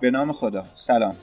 [0.00, 1.16] به نام خدا سلام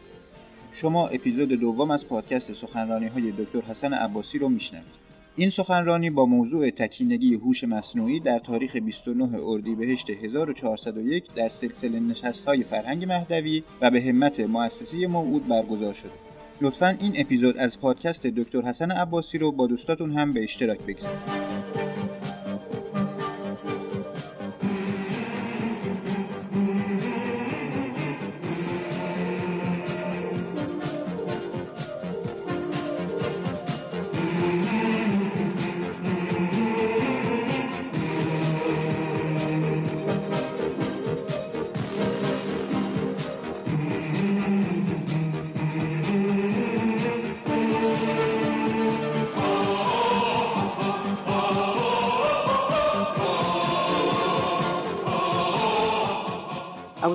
[0.71, 6.25] شما اپیزود دوم از پادکست سخنرانی های دکتر حسن عباسی رو میشنوید این سخنرانی با
[6.25, 12.01] موضوع تکینگی هوش مصنوعی در تاریخ 29 اردیبهشت 1401 در سلسله
[12.47, 16.11] های فرهنگ مهدوی و به همت مؤسسه موعود برگزار شده.
[16.61, 21.86] لطفا این اپیزود از پادکست دکتر حسن عباسی رو با دوستاتون هم به اشتراک بگذارید.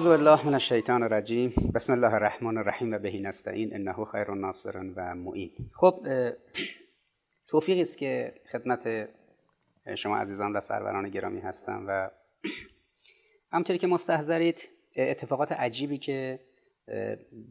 [0.02, 3.74] اعوذ بالله من الشیطان الرجیم بسم الله الرحمن الرحیم و بهی نستعین.
[3.74, 5.50] انه خیر ناصر و معین.
[5.72, 6.06] خب
[7.48, 9.08] توفیقی است که خدمت
[9.94, 12.10] شما عزیزان و سروران گرامی هستم و
[13.52, 16.40] همطوری که مستحضرید اتفاقات عجیبی که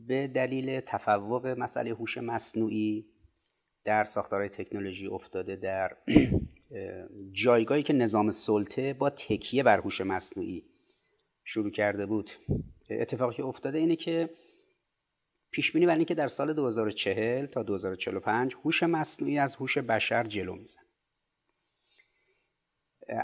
[0.07, 3.05] به دلیل تفوق مسئله هوش مصنوعی
[3.83, 5.97] در ساختارهای تکنولوژی افتاده در
[7.31, 10.70] جایگاهی که نظام سلطه با تکیه بر هوش مصنوعی
[11.43, 12.31] شروع کرده بود.
[12.89, 14.29] اتفاقی که افتاده اینه که
[15.51, 20.55] پیش بینی بر اینکه در سال 2040 تا 2045 هوش مصنوعی از هوش بشر جلو
[20.55, 20.81] میزن.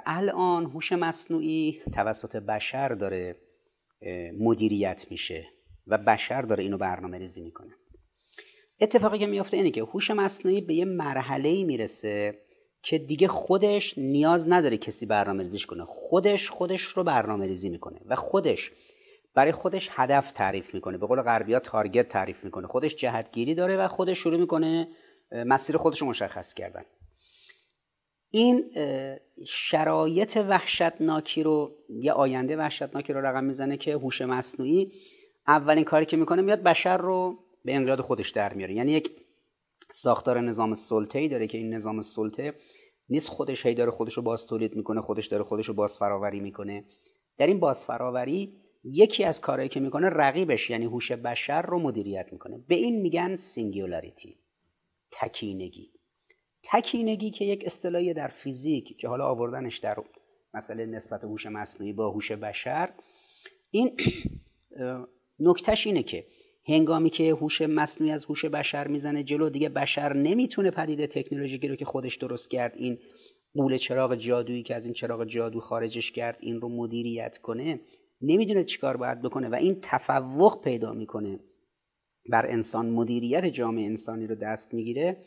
[0.06, 3.36] الان هوش مصنوعی توسط بشر داره
[4.40, 5.48] مدیریت میشه
[5.88, 7.74] و بشر داره اینو برنامه ریزی می‌کنه.
[8.80, 12.47] اتفاقی که میافته اینه که هوش مصنوعی به یه مرحله ای می‌رسه
[12.90, 15.84] که دیگه خودش نیاز نداره کسی برنامه ریزیش کنه.
[15.86, 18.72] خودش خودش رو برنامه ریزی می‌کنه و خودش
[19.36, 20.98] برای خودش هدف تعریف می‌کنه.
[20.98, 22.68] به قول غربی ها تارگت تعریف می‌کنه.
[22.68, 24.88] خودش جهتگیری داره و خودش شروع می‌کنه
[25.32, 26.84] مسیر خودش رو مشخص کردن.
[28.32, 28.72] این
[29.48, 34.92] شرایط وحشتناکی رو یه آینده وحشتناکی رو رقم می‌زنه که هوش مصنوعی
[35.48, 38.74] اولین کاری که می‌کنه میاد بشر رو به انقیاد خودش در میاره.
[38.74, 39.12] یعنی یک
[39.90, 42.54] ساختار نظام سلطه ای داره که این نظام سلطه
[43.10, 46.40] نیست خودش هی داره خودش رو باز تولید می‌کنه خودش داره خودش رو باز فراوری
[46.40, 46.86] می‌کنه.
[47.38, 48.54] در این باز فراوری
[48.84, 52.58] یکی از کارهایی که می‌کنه رقیبش یعنی هوش بشر رو مدیریت می‌کنه.
[52.68, 54.38] به این میگن singularity
[55.12, 55.92] تکینگی.
[56.64, 59.98] تکینگی که یک اصطلاحی در فیزیک که حالا آوردنش در
[60.54, 62.94] مسئله نسبت هوش مصنوعی با هوش بشر
[63.70, 63.98] این
[65.40, 66.28] نکتهش اینه که
[66.68, 71.76] هنگامی که هوش مصنوعی از هوش بشر می‌زنه جلو دیگه بشر نمی‌تونه پدیده تکنولوژیکی رو
[71.76, 72.98] که خودش درست کرد این
[73.54, 77.80] غول چراغ جادویی که از این چراغ جادو خارجش کرد این رو مدیریت کنه
[78.22, 81.40] نمی‌دونه چیکار باید بکنه و این تفوق پیدا می‌کنه.
[82.30, 85.18] بر انسان مدیریت جامعه انسانی رو دست می‌گیره.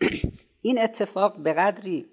[0.62, 2.06] این اتفاق به قدری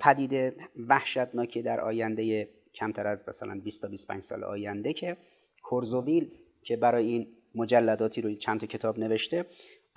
[0.00, 0.56] پدیده
[0.88, 5.16] وحشتناکی در آینده کمتر از مثلا 20 تا 25 سال آینده که
[5.62, 6.30] کورزویل
[6.62, 9.46] که برای این مجلداتی رو چند تا کتاب نوشته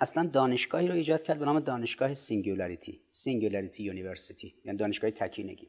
[0.00, 5.68] اصلا دانشگاهی رو ایجاد کرد به نام دانشگاه singularity singularity university یعنی دانشگاه تکینگی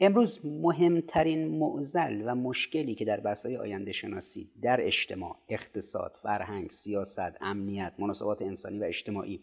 [0.00, 7.36] امروز مهمترین معضل و مشکلی که در بحث‌های آینده شناسی در اجتماع، اقتصاد، فرهنگ، سیاست،
[7.40, 9.40] امنیت، مناسبات انسانی و اجتماعی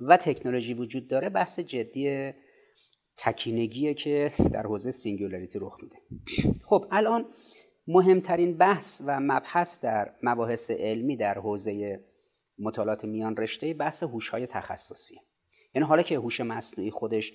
[0.00, 2.32] و تکنولوژی وجود داره بحث جدی
[3.16, 5.96] تکینگیه که در حوزه singularity رخ میده.
[6.64, 7.26] خب الان
[7.86, 12.00] مهمترین بحث و مبحث در مباحث علمی در حوزه
[12.58, 15.16] مطالعات میان رشته بحث های تخصصی.
[15.74, 17.32] یعنی حالا که هوش مصنوعی خودش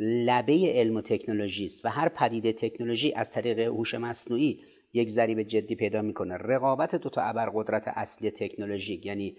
[0.00, 4.62] لبه علم و تکنولوژی است و هر پدیده تکنولوژی از طریق هوش مصنوعی
[4.92, 6.36] یک ضریب جدی پیدا می‌کنه.
[6.36, 9.36] رقابت دو تا ابرقدرت اصلی تکنولوژیک یعنی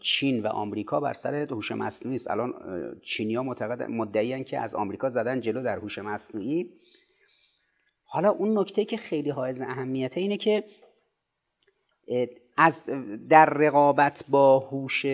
[0.00, 2.30] چین و آمریکا بر سر هوش مصنوعی است.
[2.30, 2.52] الان
[3.02, 6.70] چینیا معتقد مدعیان که از آمریکا زدن جلو در هوش مصنوعی
[8.08, 10.64] حالا اون نکته که خیلی حائز اهمیته اینه که
[12.56, 12.84] از
[13.28, 15.06] در رقابت با هوش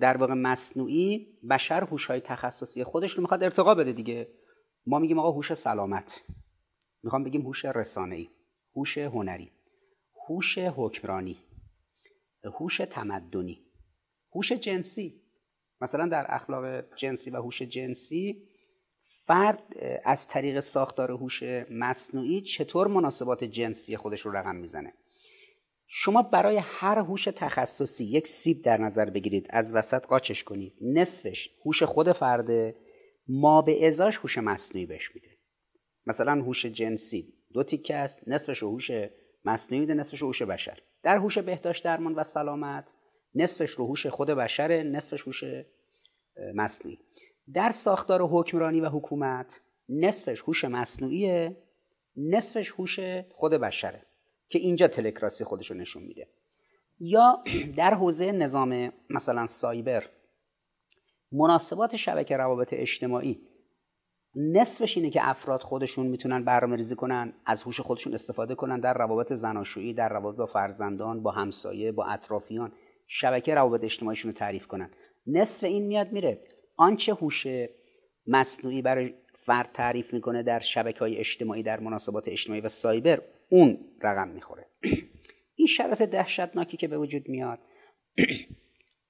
[0.00, 4.28] در واقع مصنوعی بشر هوش های تخصصی خودش رو می‌خواد ارتقا بده دیگه.
[4.86, 6.24] ما میگیم آقا هوش سلامت.
[7.02, 8.28] می‌خوام بگیم هوش رسانه‌ای
[8.76, 9.50] هوش هنری
[10.28, 11.38] هوش حکمرانی
[12.44, 13.60] هوش تمدنی
[14.34, 15.20] هوش جنسی.
[15.80, 18.42] مثلا در اخلاق جنسی و هوش جنسی
[19.30, 19.62] فرد
[20.04, 24.92] از طریق ساختار هوش مصنوعی چطور مناسبات جنسی خودش رو رقم می‌زنه؟
[25.86, 31.50] شما برای هر هوش تخصصی یک سیب در نظر بگیرید از وسط قاچش کنید نصفش
[31.64, 32.76] هوش خود فرده
[33.28, 35.28] ما به ازاش هوش مصنوعی بهش میده.
[36.06, 38.90] مثلا هوش جنسی دو تیکه است نصفش هوش
[39.44, 40.78] مصنوعی میده نصفش هوش بشر.
[41.02, 42.94] در هوش بهداشت درمان و سلامت
[43.34, 45.44] نصفش رو هوش خود بشره نصفش هوش
[46.54, 46.98] مصنوعی.
[47.54, 51.56] در ساختار حکمرانی و حکومت نصفش هوش مصنوعیه
[52.16, 52.98] نصفش هوش
[53.34, 54.06] خود بشره
[54.48, 56.28] که اینجا تلکراسی خودش رو نشون میده.
[57.00, 57.44] یا
[57.76, 60.04] در حوزه نظام مثلا سایبر
[61.32, 63.40] مناسبات شبکه روابط اجتماعی
[64.34, 68.94] نصفش اینه که افراد خودشون می‌تونن برنامه ریزی کنن از هوش خودشون استفاده کنن در
[68.94, 72.72] روابط زناشویی در روابط با فرزندان با همسایه با اطرافیان.
[73.06, 74.90] شبکه روابط اجتماعیشون رو تعریف کنن.
[75.26, 76.42] نصف این میاد میره.
[76.80, 77.46] آنچه هوش
[78.26, 83.78] مصنوعی برای فرد تعریف می‌کنه در شبکه های اجتماعی در مناسبات اجتماعی و سایبر اون
[84.02, 84.66] رقم می‌خوره.
[85.54, 87.58] این شرایط دهشتناکی که به وجود میاد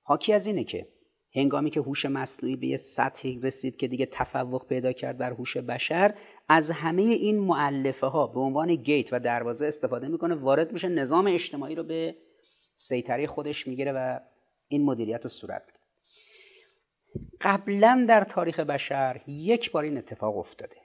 [0.03, 0.89] حاکی از اینه که
[1.35, 5.57] هنگامی که هوش مصنوعی به یه سطحی رسید که دیگه تفوق پیدا کرد بر هوش
[5.57, 6.15] بشر
[6.49, 11.27] از همه این معلفه ها به عنوان گیت و دروازه استفاده می‌کنه وارد میشه نظام
[11.27, 12.17] اجتماعی رو به
[12.75, 14.21] سیطره خودش می‌گیره و
[14.69, 15.80] این مدیریت رو صورت میده
[17.41, 20.77] قبلا در تاریخ بشر یک بار این اتفاق افتاده.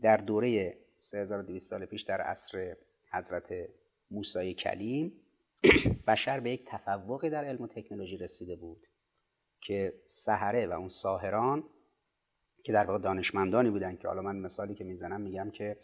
[0.00, 2.76] در دوره 3200 سال پیش در عصر
[3.12, 3.52] حضرت
[4.10, 5.12] موسی کلیم
[6.06, 8.86] بشر به یک تفوقی در علم و تکنولوژی رسیده بود
[9.60, 11.64] که سحره و اون ساهران
[12.64, 15.76] که در واقع دانشمندانی بودن که حالا من مثالی که می‌زنم میگم که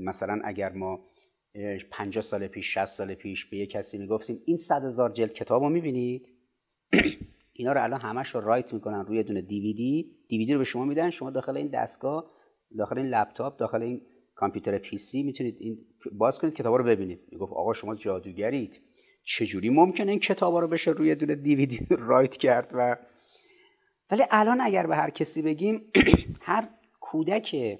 [0.00, 1.04] مثلا اگر ما
[1.90, 5.62] 50 سال پیش 60 سال پیش به یک کسی می‌گفتیم این صد هزار جلد کتاب
[5.62, 6.34] رو می‌بینید؟
[7.58, 10.10] اینا رو الان همش رو write می‌کنن رو یه دونه DVD.
[10.28, 12.30] DVD رو به شما میدن شما داخل این دستگاه
[12.78, 14.00] داخل این لپتاپ داخل این
[14.34, 15.78] کامپیوتر PC می‌تونید این
[16.12, 17.20] باز کنید کتاب رو ببینید.
[17.32, 18.80] می‌گفت آقا شما جادوگرید.
[19.24, 22.96] چجوری ممکنه این کتاب رو بشه رو یه دونه DVD write کرد و
[24.10, 25.92] ولی الان اگر به هر کسی بگیم
[26.40, 26.68] هر
[27.00, 27.78] کودک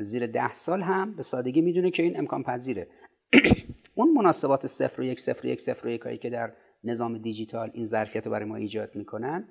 [0.00, 2.88] زیر ده سال هم به سادگی می‌دونه که این امکان پذیره
[3.94, 6.52] اون مناسبات صفر و یک صفر و یک صفر و یک هایی که در
[6.86, 9.48] نظام دیجیتال این ظرفیت رو برای ما ایجاد می‌کنن.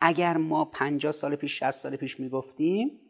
[0.00, 3.00] اگر ما 50 سال پیش 60 سال پیش می‌گفتیم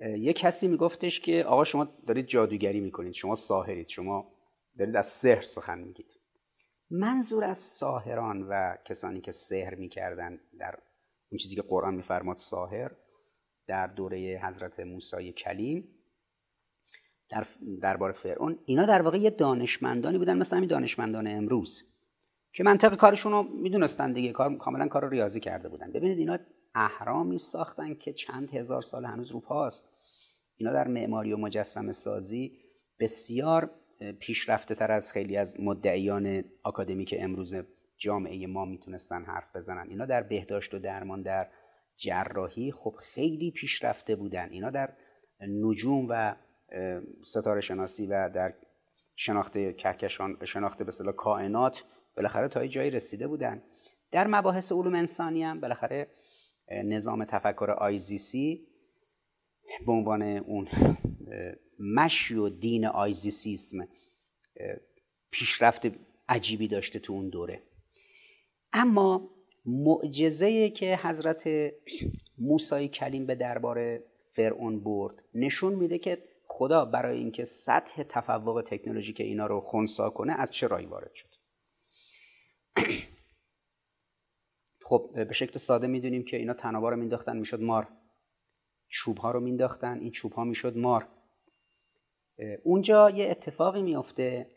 [0.00, 4.32] یک کسی میگفتش که آقا شما دارید جادوگری می‌کنید شما ساهرید شما
[4.78, 6.06] دارید از سحر سخن میگید.
[6.90, 10.74] منظور از ساهران و کسانی که سحر می‌کردن در
[11.30, 12.90] اون چیزی که قرآن میفرماد ساهر
[13.66, 15.88] در دوره حضرت موسی کلیم
[17.30, 17.46] در
[17.82, 21.89] دربار فرعون اینا در واقع یه دانشمندانی بودن مثل همین دانشمندان امروز.
[22.52, 25.92] که منطق کارشون رو می‌دونستن دیگه کار کاملا کار ریاضی کرده بودن.
[25.92, 26.38] ببینید اینا
[26.74, 29.88] اهرامی ساختن که چند هزار سال هنوز رو پاست
[30.56, 32.52] اینا در معماری و مجسم سازی
[33.00, 33.70] بسیار
[34.20, 37.54] پیشرفته تر از خیلی از مدعیان آکادمیک امروز
[37.98, 39.86] جامعه ما می‌تونستن حرف بزنن.
[39.88, 41.48] اینا در بهداشت و درمان در
[41.96, 44.50] جراحی خب خیلی پیشرفته بودن.
[44.50, 44.92] اینا در
[45.40, 46.36] نجوم و
[47.24, 48.54] ستاره شناسی و در
[49.16, 51.84] شناخت کهکشان شناخت به کائنات
[52.16, 53.62] بالاخره تا جایی رسیده بودن.
[54.10, 56.06] در مباحث علوم انسانی هم بالاخره
[56.84, 58.66] نظام تفکر آیزیسی
[59.86, 60.68] به عنوان اون
[61.78, 63.88] مشی و دین آیزیسیسم
[65.30, 65.86] پیشرفت
[66.28, 67.62] عجیبی داشته تو اون دوره.
[68.72, 69.30] اما
[69.66, 71.48] معجزه که حضرت
[72.38, 74.00] موسی کلیم به دربار
[74.32, 80.32] فرعون برد نشون میده که خدا برای اینکه سطح تفوق تکنولوژیک اینا رو خونسا کنه
[80.32, 81.29] از چه رایی وارد شد؟
[84.88, 87.88] خب به شکل ساده می‌دونیم که اینا تنابا رو مینداختن می‌شد مار.
[88.88, 91.08] چوب ها رو مینداختن این چوب ها می‌شد مار.
[92.64, 94.50] اونجا یه اتفاقی میافته.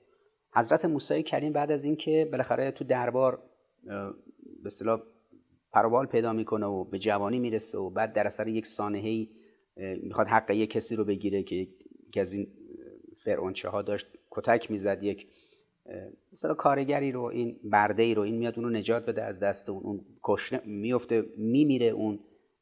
[0.56, 3.50] حضرت موسی کریم بعد از اینکه بالاخره تو دربار
[3.84, 5.02] به اصطلاح
[5.72, 9.30] پروبال پیدا می‌کنه و به جوانی می‌رسه و بعد در اثر یک سانحه‌ای
[10.04, 11.56] می‌خواد حق یک کسی رو بگیره که
[12.08, 12.48] یکی از این
[13.24, 15.33] فرعونچه ها داشت کتک می‌زد یک
[16.32, 19.84] مثلا کارگری رو این برده ای رو این میاد اونو نجات بده از دست اون
[19.84, 22.20] اون کشنه میفته میمیره اون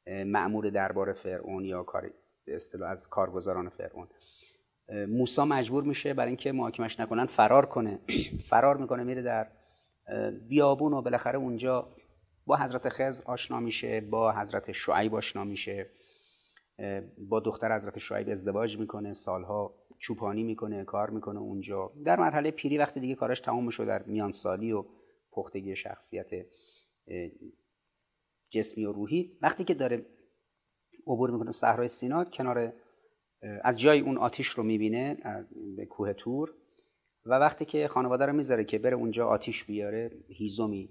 [0.08, 2.12] معمور دربار فرعون یا کار
[2.48, 4.08] اصطلاح از کارگزاران فرعون.
[5.08, 8.00] موسا مجبور میشه برای اینکه محاکمش نکنن فرار کنه
[8.50, 9.48] فرار می‌کنه میره در
[10.48, 11.88] بیابون و بالاخره اونجا
[12.46, 15.90] با حضرت خز آشنا میشه با حضرت شعیب آشنا میشه
[17.18, 21.92] با دختر حضرت شعیب ازدواج می‌کنه سالها چوپانی می‌کنه کار می‌کنه اونجا.
[22.06, 24.86] در مرحله پیری وقتی دیگه کارش تمام شد در میان سالی و
[25.32, 26.30] پختگی شخصیت
[28.50, 29.38] جسمی و روحی.
[29.42, 30.06] وقتی که داره
[31.08, 32.74] عبور می‌کنه صحرای سینا کنار
[33.64, 35.18] از جای اون آتیش رو می‌بینه
[35.78, 36.54] به کوه تور.
[37.26, 40.90] و وقتی که خانواده رو می‌ذاره که بره اونجا آتیش بیاره هیزومی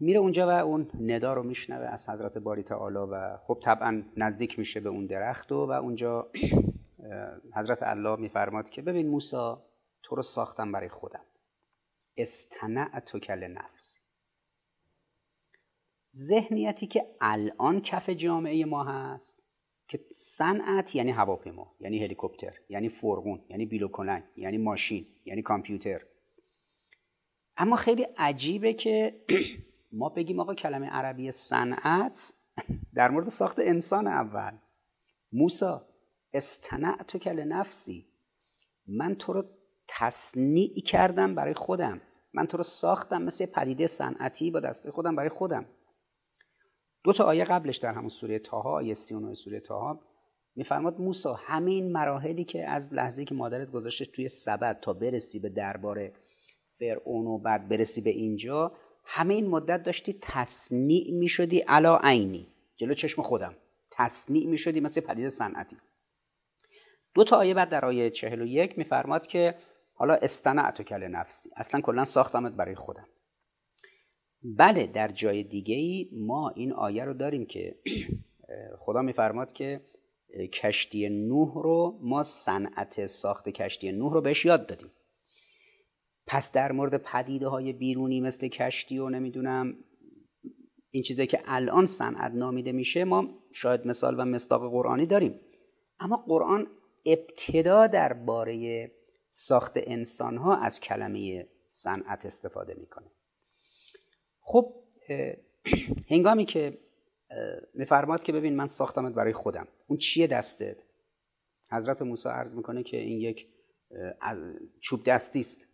[0.00, 4.58] میره اونجا و اون ندا رو میشنوه از حضرت باری تعالی و خب طبعا نزدیک
[4.58, 6.30] میشه به اون درخت و, و اونجا
[7.54, 9.66] حضرت الله میفرماد که ببین موسا
[10.02, 11.24] تو رو ساختم برای خودم.
[13.06, 14.00] تو کل نفسی
[16.16, 19.42] ذهنیتی که الان کف جامعه ما هست
[19.88, 26.02] که صنعت یعنی هواپیما یعنی هلیکوپتر یعنی فرغون یعنی بیلوکنگ یعنی ماشین یعنی کامپیوتر.
[27.56, 29.24] اما خیلی عجیبه که
[29.92, 32.34] ما بگیم آقا کلمه عربی صنعت
[32.94, 34.58] در مورد ساخت انسان اول.
[35.32, 35.88] موسا
[37.08, 38.06] تو کل نفسی.
[38.86, 39.44] من تو رو
[39.88, 42.00] تصنیع کردم برای خودم.
[42.34, 45.66] من تو رو ساختم مثل پدیده صنعتی با دست خودم برای خودم.
[47.04, 50.00] دو تا آیه قبلش در همون سوره تاها آیه 39 سوره تاها
[50.56, 55.48] میفرماد موسا همین مراحلی که از لحظه که مادرت گذاشته توی سبد تا برسی به
[55.48, 56.12] دربار
[56.78, 58.72] فرعون و بعد برسی به اینجا
[59.04, 62.46] همه این مدت داشتی تصنیع می‌شدی علا عینی.
[62.76, 63.54] جلو چشم خودم.
[63.90, 65.76] تصنیع می‌شدی مثل پدیده صنعتی.
[67.14, 69.54] دو تا آیه بعد در آیه 41 میفرماد که
[69.94, 71.50] حالا استنعت کل نفسی.
[71.56, 73.08] اصلا کلا ساختمت برای خودم.
[74.42, 77.76] بله در جای دیگه ای ما این آیه رو داریم که
[78.84, 79.80] خدا میفرماد که
[80.52, 84.92] کشتی نوح رو ما صنعت ساخت کشتی نوح رو بهش یاد دادیم.
[86.26, 89.76] پس در مورد پدیده های بیرونی مثل کشتی و نمی‌دونم
[90.90, 95.40] این چیزایی که الان صنعت نامیده میشه ما شاید مثال و مصداق قرآنی داریم.
[96.00, 96.66] اما قرآن
[97.06, 98.90] ابتدا درباره
[99.28, 103.10] ساخت انسان ها از کلمه صنعت استفاده می‌کنه.
[104.40, 104.74] خب
[106.08, 106.78] هنگامی که
[107.74, 110.82] میفرماد که ببین من ساختمت برای خودم اون چیه دستت؟
[111.70, 113.48] حضرت موسی عرض می‌کنه که این یک
[114.80, 115.68] چوب دستی است.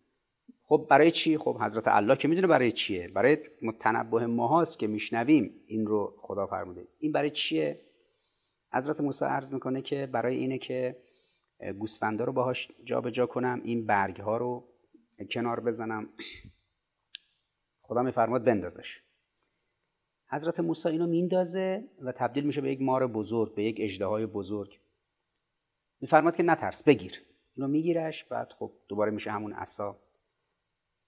[0.65, 3.09] خب برای چی؟ خب حضرت الله که می‌دونه برای چیه.
[3.09, 3.37] برای
[3.81, 6.89] تنبه ماهاست که میشنویم این رو خدا فرموده.
[6.99, 7.81] این برای چیه؟
[8.73, 10.97] حضرت موسی عرض می‌کنه که برای اینه که
[11.79, 14.69] گوسفندا رو باهاش جابجا جا کنم این برگ ها رو
[15.31, 16.09] کنار بزنم.
[17.83, 19.03] خدا میفرماد بندازش.
[20.31, 24.81] حضرت موسی اینو میندازه و تبدیل میشه به یک مار بزرگ به یک اجده بزرگ.
[26.01, 27.23] میفرماد که نترس بگیر.
[27.57, 29.97] اینو میگیرش بعد خب دوباره میشه همون عصا.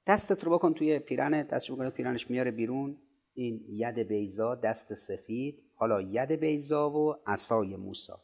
[0.06, 2.96] دستت رو بکن توی پیرنه دستش بکنه پیرنش میاره بیرون.
[3.34, 5.62] این ید بیزا دست سفید.
[5.74, 8.20] حالا ید بیزا و عصای موسا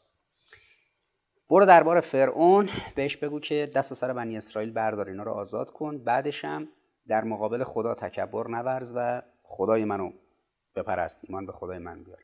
[1.50, 5.98] برو دربار فرعون بهش بگو که دست سر بنی اسرائیل بردار اینا رو آزاد کن.
[5.98, 6.68] بعدش هم
[7.08, 10.12] در مقابل خدا تکبر نورز و خدای منو
[10.76, 12.18] بپرست ایمان به خدای من بیار.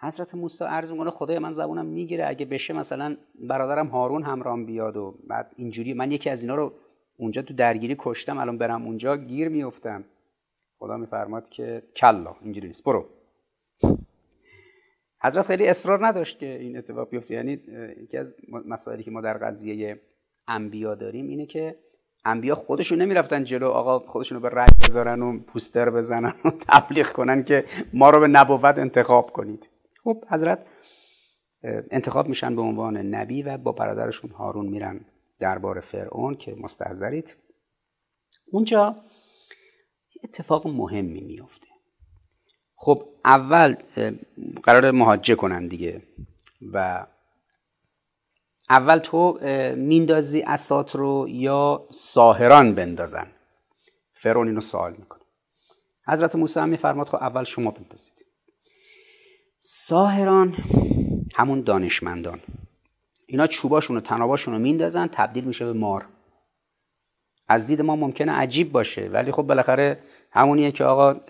[0.00, 3.16] حضرت موسی عرض می‌کنه خدای من زبونم می‌گیره اگه بشه مثلا
[3.48, 6.72] برادرم هارون همرام بیاد و بعد اینجوری من یکی از اینا رو
[7.18, 10.04] اونجا تو درگیری کشتم الان برم اونجا گیر میفتم
[10.78, 13.15] خدا میفرماد که کلا اینجوری نیست برو.
[15.26, 17.34] حضرت خیلی اصرار نداشت که این اتفاق بیفته.
[17.34, 17.52] یعنی
[18.02, 18.34] یکی از
[18.66, 20.00] مسائلی که ما در قضیه
[20.48, 21.78] انبیا داریم اینه که
[22.24, 27.06] انبیا خودشون نمی‌رفتن جلو آقا خودشون رو به رد بذارن و پوستر بزنن و تبلیغ
[27.12, 29.70] کنن که ما رو به نبوت انتخاب کنید.
[30.04, 30.66] خب حضرت
[31.90, 35.00] انتخاب میشن به عنوان نبی و با برادرشون هارون میرن
[35.38, 37.36] دربار فرعون که مستحضرید.
[38.52, 38.96] اونجا
[40.24, 41.66] اتفاق مهمی میفته
[42.76, 43.76] خب اول
[44.62, 46.02] قرار مهاجه کنن دیگه.
[46.72, 47.06] و
[48.70, 49.38] اول تو
[49.76, 53.26] میندازی اسات رو یا ساهران بندازن؟
[54.12, 55.20] فرعون اینو سوال می‌کنه.
[56.06, 58.26] حضرت موسی هم میفرماد خب اول شما بندازید.
[59.58, 60.56] ساهران
[61.34, 62.40] همون دانشمندان.
[63.26, 66.06] اینا چوباشون و تناباشون رو میندازن تبدیل میشه به مار.
[67.48, 69.98] از دید ما ممکنه عجیب باشه ولی خب بالاخره
[70.30, 71.20] همونیه که آقا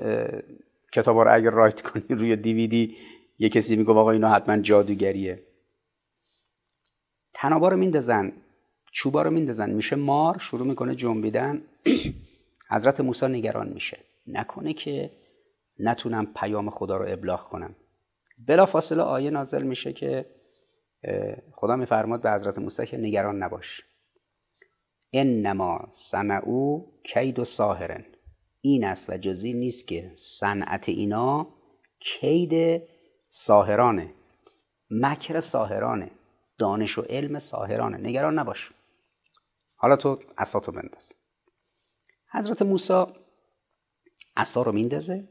[0.97, 2.97] کتابا رو اگر رایت کنی روی دیویدی
[3.39, 5.43] یه کسی میگه آقا اینا حتما جادوگریه.
[7.35, 8.33] تنابا رو میندازن
[8.93, 11.63] چوبا رو میندازن میشه مار شروع می‌کنه جنبیدن.
[12.71, 13.99] حضرت موسی نگران میشه.
[14.27, 15.11] نکنه که
[15.79, 17.77] نتونم پیام خدا رو ابلاغ کنم.
[18.39, 20.27] بلا فاصله آیه نازل میشه که
[21.53, 23.83] خدا میفرماد به حضرت موسی که نگران نباش.
[25.13, 28.05] انما صنعو کید و ساهرن
[28.69, 31.49] این است و جزی نیست که صنعت اینا
[32.01, 32.83] کید
[33.29, 34.13] ساهرانه
[34.91, 36.11] مکر ساهرانه
[36.59, 37.97] دانش و علم ساهرانه.
[37.97, 38.71] نگران نباش.
[39.75, 41.13] حالا تو عصاتو بنداز.
[42.33, 43.05] حضرت موسی
[44.37, 45.29] عصا رو میندازه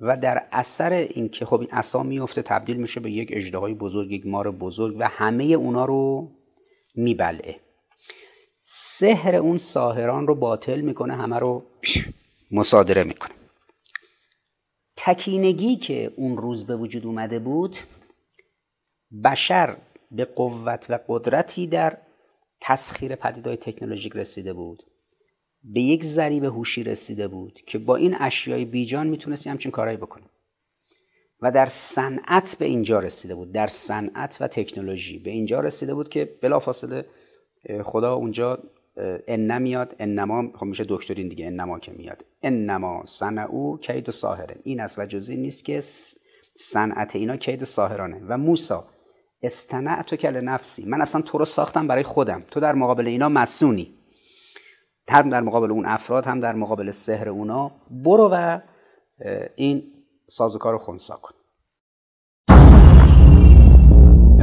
[0.00, 4.26] و در اثر اینکه خب این عصا میفته تبدیل میشه به یک اجدهای بزرگ یک
[4.26, 6.32] مار بزرگ و همه اونا رو
[6.94, 7.60] میبلعه.
[8.60, 11.64] سحر اون ساهران رو باطل می‌کنه همه رو
[12.52, 13.34] مصادره می‌کنه
[14.96, 17.76] تکینگی که اون روز به وجود اومده بود
[19.24, 19.76] بشر
[20.10, 21.98] به قوت و قدرتی در
[22.60, 24.82] تسخیر پدیدهای تکنولوژیک رسیده بود.
[25.64, 30.24] به یک ذریب هوشی رسیده بود که با این اشیای بیجان می‌تونستی همچین کارهایی بکنه
[31.40, 35.18] و در صنعت به اینجا رسیده بود در صنعت و تکنولوژی.
[35.18, 37.04] به اینجا رسیده بود که بلافاصله
[37.84, 38.62] خدا اونجا
[38.96, 42.24] ان میاد انما خب میشه دکترین دیگه انما که میاد.
[42.42, 44.12] انما صنعو کید و
[44.62, 45.06] این است و
[45.36, 45.80] نیست که
[46.56, 48.20] صنعت اینا کید ساهرانه.
[48.28, 48.84] و موسا
[49.42, 50.84] استنعت کل نفسی.
[50.84, 52.42] من اصلا تو رو ساختم برای خودم.
[52.50, 53.94] تو در مقابل اینا مسونی
[55.08, 57.72] هم در مقابل اون افراد هم در مقابل سحر اونا.
[57.90, 58.60] برو و
[59.56, 59.82] این
[60.26, 60.78] سازوکار رو
[61.22, 61.34] کن.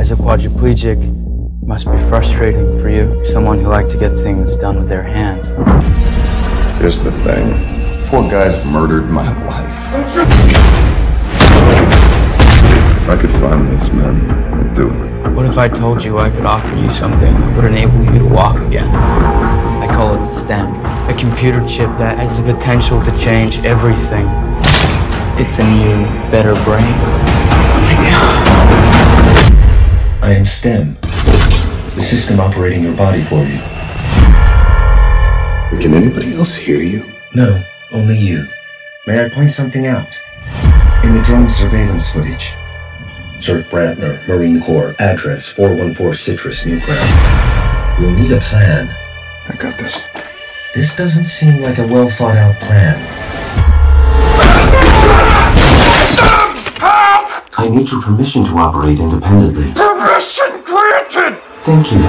[0.02, 1.29] As a quadriplegic,
[1.70, 5.50] must be frustrating for you, someone who like to get things done with their hands.
[6.80, 8.02] Here's the thing.
[8.08, 10.18] Four guys murdered my wife.
[12.98, 15.30] If I could find these men, I'd do it.
[15.36, 18.34] What if I told you I could offer you something that would enable you to
[18.34, 18.90] walk again?
[18.90, 24.26] I call it STEM, a computer chip that has the potential to change everything.
[25.38, 26.96] It's a new, better brain.
[27.62, 28.50] Oh my god.
[30.24, 30.98] I am STEM,
[32.00, 33.60] the system operating your body for you.
[35.82, 37.04] Can anybody else hear you?
[37.36, 38.46] No, only you.
[39.06, 40.08] May I point something out?
[41.04, 42.54] In the drone surveillance footage,
[43.42, 48.00] Sir Brantner, Marine Corps, address 414 Citrus, Newground.
[48.00, 48.88] You'll need a plan.
[49.50, 50.08] I got this.
[50.74, 52.96] This doesn't seem like a well thought out plan.
[57.58, 59.74] I need your permission to operate independently.
[59.74, 61.49] Permission granted!
[61.70, 62.00] Thank you.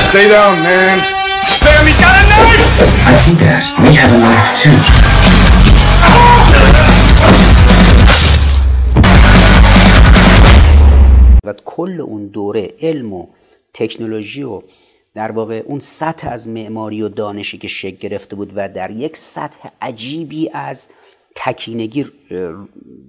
[0.00, 1.00] Stay down, man.
[1.44, 2.64] Sam, he's got a knife!
[3.04, 3.62] I see that.
[3.82, 4.76] We have a knife too.
[11.44, 13.26] و کل اون دوره علم و
[13.74, 14.62] تکنولوژی و
[15.14, 19.16] در واقع اون سطح از معماری و دانشی که شکل گرفته بود و در یک
[19.16, 20.88] سطح عجیبی از
[21.34, 22.06] تکینگی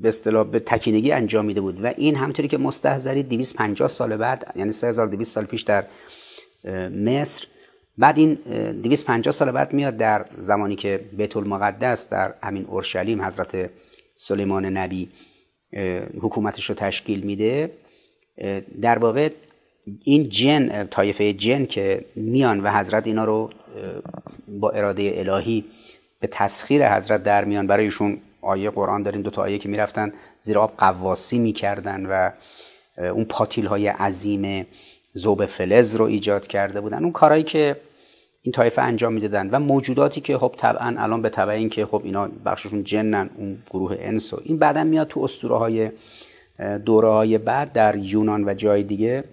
[0.01, 1.83] به اصطلاح به تکینگی انجام میده بود.
[1.83, 5.85] و این همطوری که مستحضری 250 سال بعد یعنی 3200 سال پیش در
[6.89, 7.47] مصر.
[7.97, 8.33] بعد این
[8.83, 13.69] 250 سال بعد میاد در زمانی که بیت المقدس در همین اورشلیم حضرت
[14.15, 15.09] سلیمان نبی
[16.21, 17.71] حکومتش رو تشکیل میده.
[18.81, 19.29] در واقع
[20.03, 23.49] این جن طایفه جن که میان و حضرت اینا رو
[24.47, 25.65] با اراده الهی
[26.19, 30.59] به تسخیر حضرت در میان برایشون آیه قرآن داریم دو تا آیه که می‌رفتن زیر
[30.59, 32.31] آب قواسی می‌کردن و
[32.97, 34.67] اون پاتیل های عظیم
[35.13, 37.03] زوب فلز رو ایجاد کرده بودن.
[37.03, 37.75] اون کارهایی که
[38.41, 42.01] این طایفه انجام می‌دادن و موجوداتی که خب طبعا الان به تبع این که خب
[42.03, 45.91] اینا بخششون جنن اون گروه انس و این بعدا میاد تو اسطوره های
[46.85, 49.23] دوره های بعد در یونان و جای دیگه.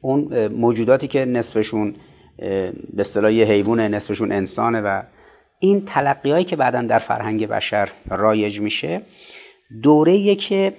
[0.00, 1.94] اون موجوداتی که نصفشون
[2.38, 5.02] به اصطلاح یه حیوانه نصفشون انسانه و
[5.58, 9.02] این تلقی که بعدا در فرهنگ بشر رایج میشه
[9.82, 10.72] دوره که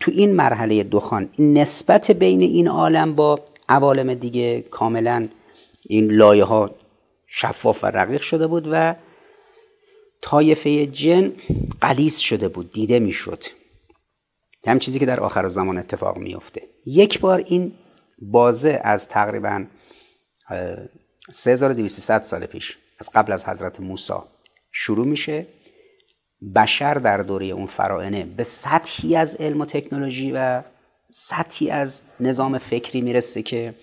[0.00, 5.28] تو این مرحله دخان نسبت بین این عالم با عوالم دیگه کاملا
[5.88, 6.70] این لایه ها
[7.26, 8.94] شفاف و رقیق شده بود و
[10.22, 11.32] طایفه جن
[11.80, 13.44] قلیز شده بود دیده می‌شد.
[14.66, 17.72] هم چیزی که در آخر زمان اتفاق میفته یک بار این
[18.18, 19.64] بازه از تقریبا
[21.30, 24.12] 3200 سال پیش از قبل از حضرت موسی
[24.72, 25.46] شروع میشه
[26.56, 30.62] بشر در دوره اون فرائنه به سطحی از علم و تکنولوژی و
[31.10, 33.74] سطحی از نظام فکری می‌رسه که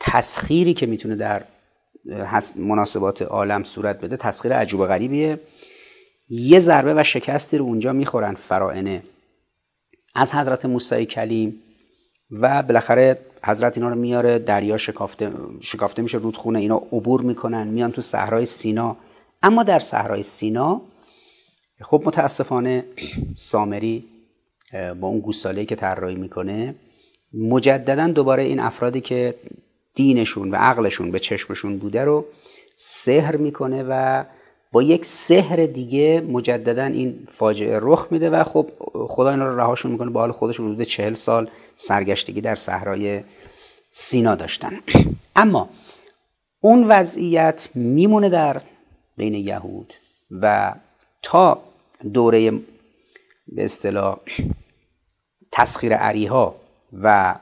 [0.00, 1.44] تسخیری که می‌تونه در
[2.56, 5.40] مناسبات عالم صورت بده تسخیر عجوب غریبیه.
[6.28, 9.02] یه ضربه و شکستی رو اونجا می‌خورن فرائنه.
[10.14, 11.62] از حضرت موسی کلیم
[12.32, 17.92] و بالاخره حضرت اینا رو میاره دریا شکافته, شکافته میشه رودخونه اینا عبور می‌کنن میان
[17.92, 18.96] تو صحرای سینا.
[19.42, 20.82] اما در صحرای سینا
[21.80, 22.84] خب متاسفانه
[23.34, 24.04] سامری
[24.72, 26.74] با اون گوساله که طراحی می‌کنه
[27.34, 29.34] مجددا دوباره این افرادی که
[29.94, 32.24] دینشون و عقلشون به چشمشون بوده رو
[32.76, 34.24] سحر می‌کنه و
[34.72, 38.70] با یک سحر دیگه مجددا این فاجعه رخ میده و خب
[39.08, 43.24] خدا اینا رو رهاشون می‌کنه با حال خودشون حدود چهل سال سرگشتگی در صحرای
[43.90, 44.80] سینا داشتن.
[45.36, 45.68] اما
[46.60, 48.62] اون وضعیت میمونه در
[49.16, 49.94] بین یهود
[50.30, 50.74] و
[51.22, 51.62] تا
[52.12, 52.50] دوره
[53.48, 54.18] به اصطلاح
[55.52, 56.56] تسخیر عریها
[56.92, 57.34] و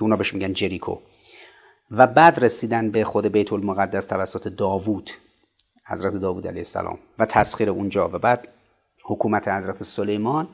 [0.00, 0.98] اونا بهش میگن جریکو
[1.90, 5.10] و بعد رسیدن به خود بیت المقدس توسط داوود
[5.86, 8.48] حضرت داوود علیه السلام و تسخیر اونجا و بعد
[9.04, 10.48] حکومت حضرت سلیمان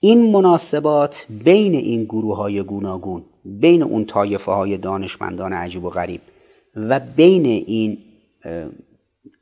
[0.00, 6.20] این مناسبات بین این گروه های گوناگون بین اون طایفه های دانشمندان عجیب و غریب
[6.76, 7.98] و بین این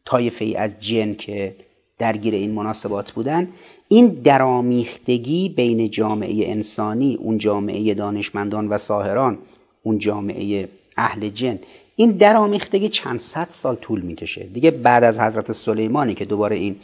[0.04, 1.56] طایفه ای از جن که
[1.98, 3.48] درگیر این مناسبات بودن
[3.88, 9.38] این درامیختگی بین جامعه انسانی اون جامعه دانشمندان و ساهران
[9.82, 11.58] اون جامعه اهل جن
[11.96, 14.44] این درامیختگی چند صد سال طول می‌کشه.
[14.44, 16.76] دیگه بعد از حضرت سلیمانی که دوباره این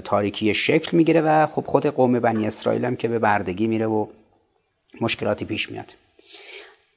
[0.00, 4.06] تاریکی شکل می‌گیره و خب خود قوم بنی اسرائیل هم که به بردگی میره و
[5.00, 5.94] مشکلاتی پیش میاد.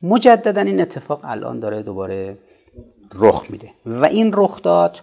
[0.02, 2.38] مجددا این اتفاق الان داره دوباره
[3.16, 5.02] رخ میده و این رخ داد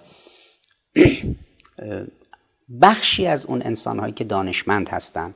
[2.83, 5.35] بخشی از اون انسان هایی که دانشمند هستن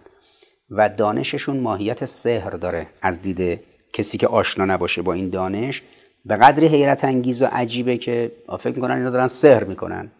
[0.70, 3.60] و دانششون ماهیت سحر داره از دید
[3.92, 5.82] کسی که آشنا نباشه با این دانش.
[6.24, 10.10] به قدری حیرت انگیز و عجیبه که فکر می‌کنن اینا دارن سحر می‌کنن.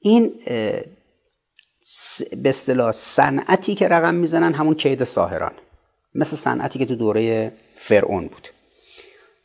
[0.00, 0.32] این
[2.42, 5.52] به اصطلاح صنعتی که رقم می‌زنن همون کید ساهران.
[6.14, 8.48] مثل صنعتی که تو دوره فرعون بود.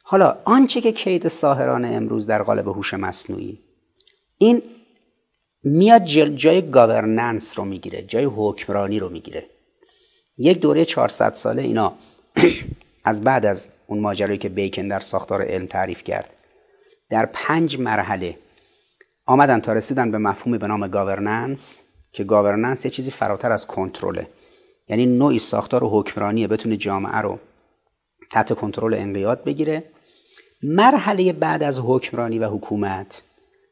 [0.04, 3.60] حالا آنچه که کید ساحران امروز در قالب هوش مصنوعی
[4.38, 4.62] این
[5.64, 6.04] میاد
[6.36, 9.46] جای governance رو می‌گیره جای حکمرانی رو می‌گیره.
[10.38, 11.94] یک دوره 400 ساله اینا
[13.06, 16.30] از بعد از اون ماجرایی که بیکن در ساختار علم تعریف کرد
[17.10, 18.38] در پنج مرحله
[19.26, 24.28] آمدن تا رسیدن به مفهومی به نام governance که governance یه چیزی فراتر از کنترله.
[24.90, 27.40] یعنی نوعی ساختار و حکمرانیه بتونه جامعه رو
[28.32, 29.84] تحت کنترل انقیاد بگیره.
[30.64, 33.22] مرحله بعد از حکمرانی و حکومت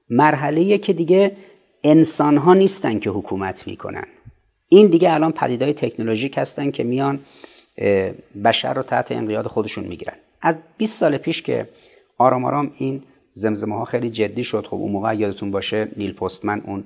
[0.10, 1.38] مرحله که دیگه
[1.84, 4.06] انسان ها نیستن که حکومت می‌کنن.
[4.70, 7.20] این دیگه الان پدیدهای تکنولوژیک هستن که میان
[8.44, 10.16] بشر رو تحت انقیاد خودشون می‌گیرن.
[10.42, 11.70] از 20 سال پیش که
[12.18, 14.66] آرام آرام این زمزمه ها خیلی جدی شد.
[14.66, 16.84] خب اون موقع یادتون باشه نیل پستمن اون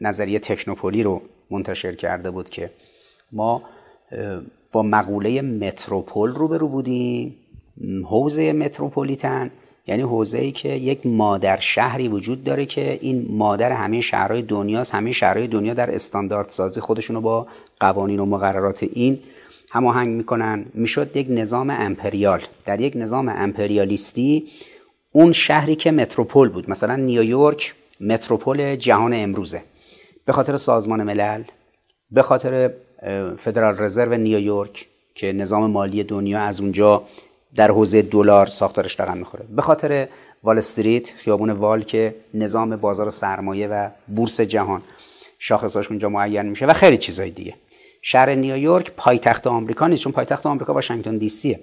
[0.00, 2.70] نظریه تکنوپولی رو منتشر کرده بود که
[3.32, 3.62] ما
[4.72, 7.36] با مقوله متروپول روبرو بودیم
[8.04, 9.50] حوزه متروپولیتن
[9.86, 14.94] یعنی حوزه ای که یک مادر شهری وجود داره که این مادر همه شهرهای دنیاست
[14.94, 17.46] همه شهرهای دنیا در استاندارد سازی خودشونو با
[17.80, 19.18] قوانین و مقررات این
[19.70, 20.66] هماهنگ می‌کنن.
[20.74, 22.42] می‌شد یک نظام امپریال.
[22.66, 24.46] در یک نظام امپریالیستی
[25.12, 26.70] اون شهری که متروپول بود.
[26.70, 29.62] مثلا نیویورک متروپول جهان امروزه.
[30.24, 31.42] به خاطر سازمان ملل
[32.10, 32.70] به خاطر
[33.38, 37.02] فدرال رزرو نیویورک که نظام مالی دنیا از اونجا
[37.54, 39.44] در حوزه دلار ساختارش رقم می‌خوره.
[39.56, 40.08] به خاطر
[40.42, 44.82] وال استریت خیابون وال که نظام بازار سرمایه و بورس جهان
[45.38, 47.54] شاخصاش اونجا معین میشه و خیلی چیزای دیگه.
[48.02, 51.60] شهر نیویورک پایتخت آمریکا نیست چون پایتخت آمریکا واشنگتن دی سیه.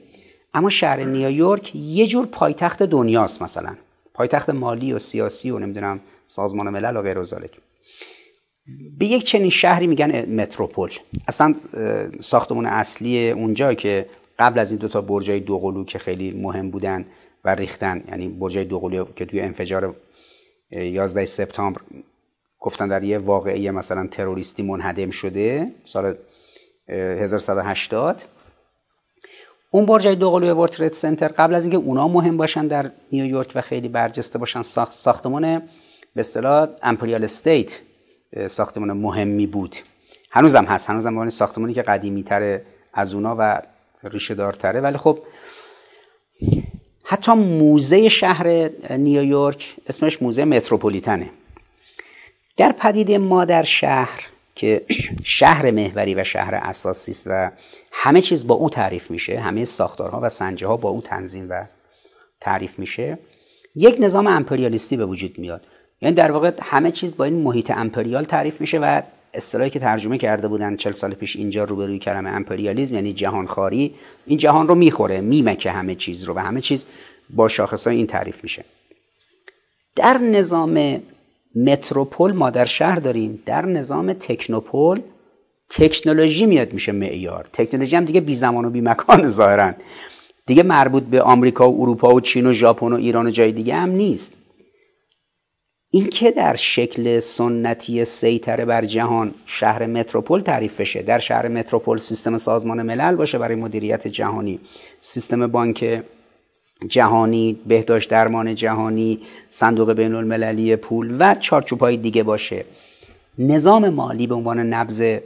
[0.55, 3.75] اما شهر نیویورک یه جور پایتخت دنیاست مثلا.
[4.13, 7.17] پایتخت مالی و سیاسی و نمی‌دونم سازمان ملل و غیر
[8.97, 10.91] به یک چنین شهری میگن متروپول.
[11.27, 11.55] اصلا
[12.19, 14.05] ساختمون اصلی اونجا که
[14.39, 17.05] قبل از این دوتا برجای دوقلو که خیلی مهم بودن
[17.43, 19.95] و ریختن یعنی برجای دوقلو که توی انفجار
[20.71, 21.81] 11 سپتامبر
[22.59, 26.15] گفتن در یه واقعی مثلا تروریستی منهدم شده سال
[26.87, 28.21] 1180
[29.75, 33.87] اون برجای دوقلوی ورد سنتر قبل از اینکه اونا مهم باشن در نیویورک و خیلی
[33.87, 34.61] برجسته باشن
[34.91, 35.41] ساختمان
[36.15, 37.81] به اصطلاح امپریال استیت
[38.47, 39.75] ساختمان مهمی بود.
[40.31, 43.61] هنوزم هست هنوزم به ساختمانی که قدیمی تره از اونا و
[44.03, 45.19] ریشه دارتره ولی خب
[47.03, 51.29] حتی موزه شهر نیویورک اسمش موزه متروپولیتنه
[52.57, 54.23] در پدیده ما در شهر
[54.55, 54.85] که
[55.23, 57.51] شهر محوری و شهر اساسی است و
[57.97, 61.65] همه چیز با او تعریف میشه همه ساختارها و سنجه ها با او تنظیم و
[62.41, 63.17] تعریف میشه.
[63.75, 65.61] یک نظام امپریالیستی به وجود میاد.
[66.01, 69.01] یعنی در واقع همه چیز با این محیط امپریال تعریف میشه و
[69.33, 74.37] اصطلاحی که ترجمه کرده بودن 40 سال پیش اینجا روبروی کلمه امپریالیزم یعنی جهانخواری این
[74.37, 76.85] جهان رو می‌خوره میمکه همه چیز رو و همه چیز
[77.29, 78.65] با شاخصهای این تعریف میشه.
[79.95, 81.01] در نظام
[81.55, 85.01] متروپول ما در شهر داریم در نظام تکنوپول
[85.69, 87.47] تکنولوژی میاد میشه معیار.
[87.53, 89.73] تکنولوژی هم دیگه بی زمان و بی مکان ظاهرا.
[90.45, 93.75] دیگه مربوط به آمریکا و اروپا و چین و ژاپن و ایران و جای دیگه
[93.75, 94.33] هم نیست.
[95.91, 101.97] این که در شکل سنتی سیطره بر جهان شهر متروپول تعریف بشه در شهر متروپول
[101.97, 104.59] سیستم سازمان ملل باشه برای مدیریت جهانی.
[105.01, 106.03] سیستم بانک
[106.87, 112.65] جهانی بهداشت درمان جهانی صندوق بین المللی پول و چارچوبهای دیگه باشه.
[113.37, 115.17] نظام مالی به عنوان نبض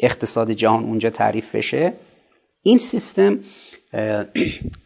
[0.00, 1.92] اقتصاد جهان اونجا تعریف بشه.
[2.62, 3.38] این سیستم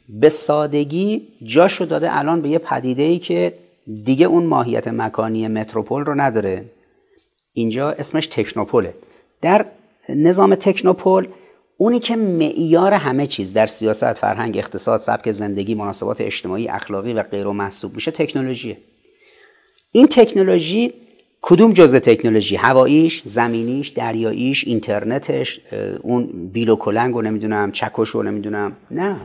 [0.08, 3.54] به سادگی جاشو داده الان به یه پدیده ای که
[4.04, 6.64] دیگه اون ماهیت مکانی متروپول رو نداره.
[7.52, 8.94] اینجا اسمش تکنوپوله.
[9.42, 9.66] در
[10.08, 11.28] نظام تکنوپول
[11.76, 17.22] اونی که معیار همه چیز در سیاست، فرهنگ، اقتصاد، سبک زندگی، مناسبات اجتماعی، اخلاقی و
[17.22, 18.76] غیر و محسوب میشه تکنولوژیه.
[19.92, 20.92] این تکنولوژی
[21.42, 25.60] کدوم جزء تکنولوژی؟ هواییش زمینیش دریاییش اینترنتش
[26.02, 28.76] اون بیل و کلنگ و نمی‌دونم چکش رو نمی‌دونم.
[28.90, 29.16] نه.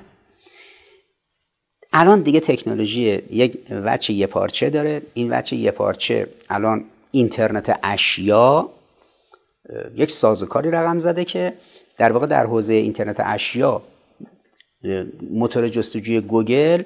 [1.94, 5.02] الان دیگه تکنولوژی یک وچه یه پارچه داره.
[5.14, 8.70] این وچه یه پارچه الان اینترنت اشیا
[9.96, 11.54] یک سازوکاری رقم زده که
[11.98, 13.82] در واقع در حوزه اینترنت اشیا
[15.30, 16.84] موتور جستجوی گوگل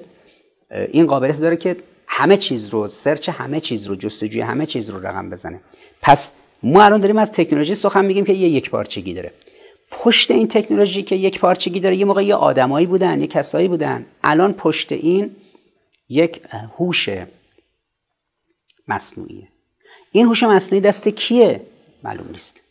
[0.92, 1.76] این قابلیت داره که
[2.12, 5.60] همه چیز رو سرچ همه چیز رو جستجوی همه چیز رو رقم بزنه.
[6.02, 9.32] پس ما الان داریم از تکنولوژی سخن میگیم که یه یک پارچگی داره.
[9.90, 14.06] پشت این تکنولوژی که یک پارچگی داره یه موقع یه آدمایی بودن یه کسایی بودن.
[14.24, 15.36] الان پشت این
[16.08, 16.42] یک
[16.78, 17.08] هوش
[18.88, 19.48] مصنوعیه.
[20.12, 21.60] این هوش مصنوعی دست کیه؟
[22.02, 22.62] معلوم نیست.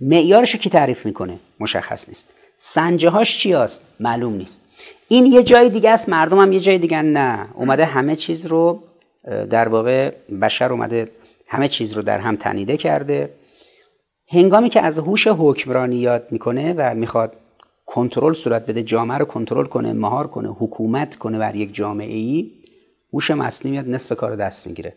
[0.00, 2.34] معیارش کی تعریف می‌کنه؟ مشخص نیست.
[2.56, 3.56] سنجه هاش چی؟
[4.00, 4.67] معلوم نیست.
[5.08, 7.48] این یه جای دیگه است مردم هم یه جای دیگه نه.
[7.54, 8.82] اومده همه چیز رو
[9.50, 10.10] در واقع
[10.42, 11.10] بشر اومده
[11.48, 13.30] همه چیز رو در هم تنیده کرده.
[14.32, 17.32] هنگامی که از هوش حکمرانی یاد می‌کنه و می‌خواد
[17.86, 22.50] کنترل صورت بده جامعه رو کنترل کنه مهار کنه حکومت کنه بر یک جامعه ای
[23.12, 24.92] هوش مصنوعی میاد نصف کار دست می‌گیره.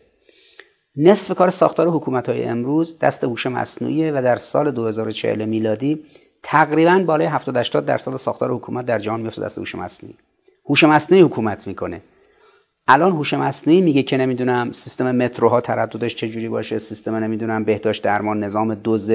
[0.96, 6.04] نصف کار ساختار حکومت های امروز دست هوش مصنوعیه و در سال 2040 میلادی
[6.42, 10.14] تقریبا بالای 70 80 درصد ساختار حکومت در جهان میفته دست هوش مصنوعی.
[10.68, 12.00] هوش مصنوعی حکومت می‌کنه.
[12.88, 18.44] الان هوش مصنوعی میگه که نمی‌دونم سیستم متروها ترددش چجوری باشه سیستم نمی‌دونم بهداشت درمان
[18.44, 19.10] نظام دوز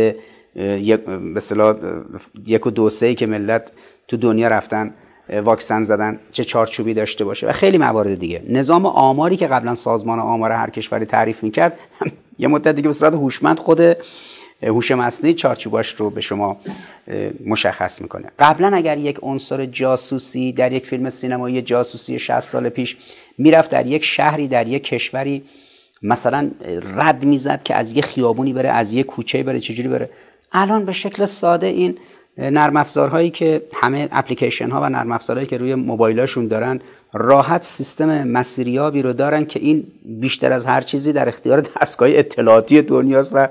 [0.55, 1.41] یک به
[2.45, 3.71] یک و دو سه که ملت
[4.07, 4.93] تو دنیا رفتن
[5.29, 8.43] واکسن زدن چه چارچوبی داشته باشه و خیلی موارد دیگه.
[8.49, 11.79] نظام آماری که قبلا سازمان آمار هر کشوری تعریف می‌کرد
[12.39, 13.97] یه مدت دیگه به صورت هوشمند خود
[14.63, 16.57] هوش مصنوعی چارچوباش رو به شما
[17.45, 18.31] مشخص می‌کنه.
[18.39, 22.97] قبلا اگر یک عنصر جاسوسی در یک فیلم سینمایی جاسوسی 60 سال پیش
[23.37, 25.43] می‌رفت در یک شهری در یک کشوری
[26.01, 26.51] مثلا
[26.95, 30.09] رد می‌زد که از یه خیابونی بره از یه کوچه بره چجوری بره؟
[30.51, 31.97] الان به شکل ساده این
[32.37, 36.81] نرم افزارهایی که همه اپلیکیشن ها و نرم افزارهایی که روی موبایلاشون دارن
[37.17, 42.81] راحت سیستم مسیریابی رو دارن که این بیشتر از هر چیزی در اختیار دستگاه اطلاعاتی
[42.81, 43.47] دنیاست و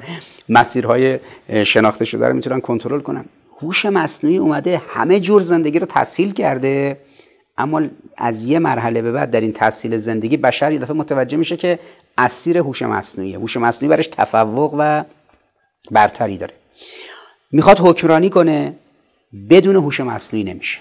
[0.48, 1.18] مسیرهای
[1.64, 3.24] شناخته شده رو می‌تونن کنترل کنن.
[3.62, 7.00] هوش مصنوعی اومده همه جور زندگی رو تسهیل کرده
[7.58, 7.82] اما
[8.16, 11.78] از یه مرحله به بعد در این تسهیل زندگی بشر یه دفعه متوجه میشه که
[12.18, 13.38] اسیر هوش مصنوعیه.
[13.38, 15.04] هوش مصنوعی برش تفوق و
[15.90, 16.54] برتری داره.
[17.52, 18.74] می‌خواد حکمرانی کنه
[19.50, 20.78] بدون هوش مصنوعی نمیشه.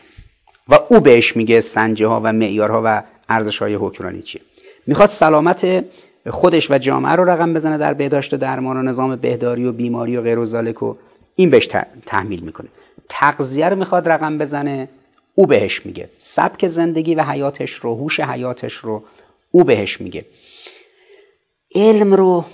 [0.69, 4.41] و او بهش میگه سنجه ها و معیارها و ارزش های حکمرانی چیه.
[4.87, 5.85] می‌خواد سلامت
[6.29, 10.17] خودش و جامعه رو رقم بزنه در بهداشت و درمان و نظام بهداری و بیماری
[10.17, 10.97] و غیر و
[11.35, 11.69] این بهش
[12.05, 12.67] تحمیل می‌کنه.
[13.09, 14.89] تغذیه رو می‌خواد رقم بزنه
[15.35, 16.09] او بهش میگه.
[16.17, 19.03] سبک زندگی و حیاتش رو هوش حیاتش رو
[19.51, 20.25] او بهش میگه.
[21.75, 22.45] علم رو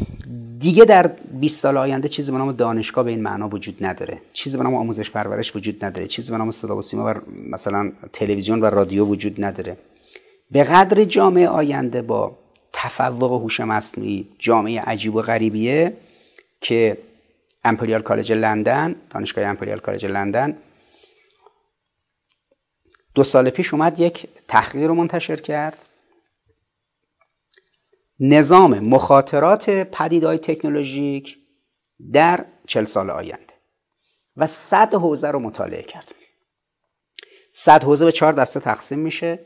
[0.59, 4.21] دیگه در 20 سال آینده چیزی به نام دانشگاه به این معنا وجود نداره.
[4.33, 6.07] چیزی به نام آموزش پرورش وجود نداره.
[6.07, 7.13] چیزی به نام صدا و سیما و
[7.49, 9.77] مثلا تلویزیون و رادیو وجود نداره.
[10.51, 12.37] به قدر جامعه آینده با
[12.73, 15.93] تفوق هوش مصنوعی جامعه عجیب و غریبیه
[16.61, 16.97] که
[17.63, 20.57] امپریال کالج لندن دانشگاه امپریال کالج لندن
[23.15, 25.77] دو سال پیش اومد یک تحقیق رو منتشر کرد.
[28.23, 31.37] نظام مخاطرات پدیدهای تکنولوژیک
[32.13, 33.53] در چل سال آینده.
[34.37, 36.15] و صد حوزه رو مطالعه کرد
[37.53, 39.39] صد حوزه به چهار دسته تقسیم میشه.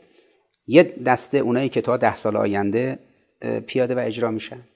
[0.67, 2.99] یه دسته اونایی که تا ده سال آینده
[3.67, 4.67] پیاده و اجرا میشن.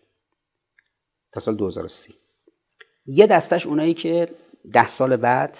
[1.31, 2.13] تا سال 2030
[3.05, 4.29] یه دستش اونایی که
[4.73, 5.57] ده سال بعد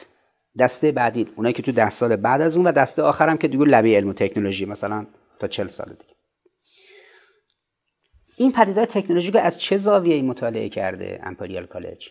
[0.60, 3.66] دسته بعدی اونایی که تو ده سال بعد از اون و دسته آخرم که دیگه
[3.66, 5.08] لبه علم و تکنولوژی مثلا
[5.40, 6.09] تا چل سال دیگه.
[8.40, 12.10] این پدیدهای تکنولوژیک از چه زاویه مطالعه کرده امپریال کالج؟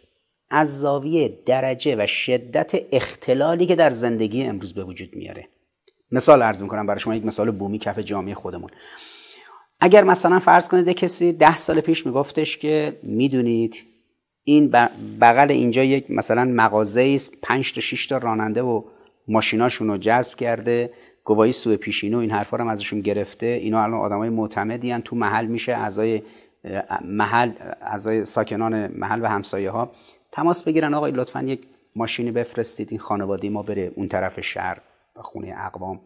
[0.51, 5.49] از زاویه درجه و شدت اختلالی که در زندگی امروز به وجود میاره.
[6.12, 8.71] مثال عرض می‌کنم برای شما یک مثال بومی کف جامعه خودمون.
[9.81, 13.85] اگر مثلا فرض کنید کسی ده سال پیش میگفتش که می‌دونید
[14.45, 14.71] این
[15.21, 18.83] بغل اینجا یک مثلا مغازه است 5 تا 6 تا راننده و
[19.29, 20.91] ماشیناشون رو جذب کرده.
[21.29, 23.47] گواهی سوء پیشینه و این حرفا رو ازشون گرفته.
[23.47, 26.23] اینا الان آدمای معتمدی تو محل میشه اعضای
[27.05, 29.91] محل اعضای ساکنان محل و همسایه ها
[30.33, 30.95] تماس بگیرن.
[30.95, 31.61] آقا لطفا یک
[31.97, 32.88] ماشینی بفرستید.
[32.91, 34.81] این خانواده ما بره اون طرف شهر
[35.17, 36.01] و خونه اقوام.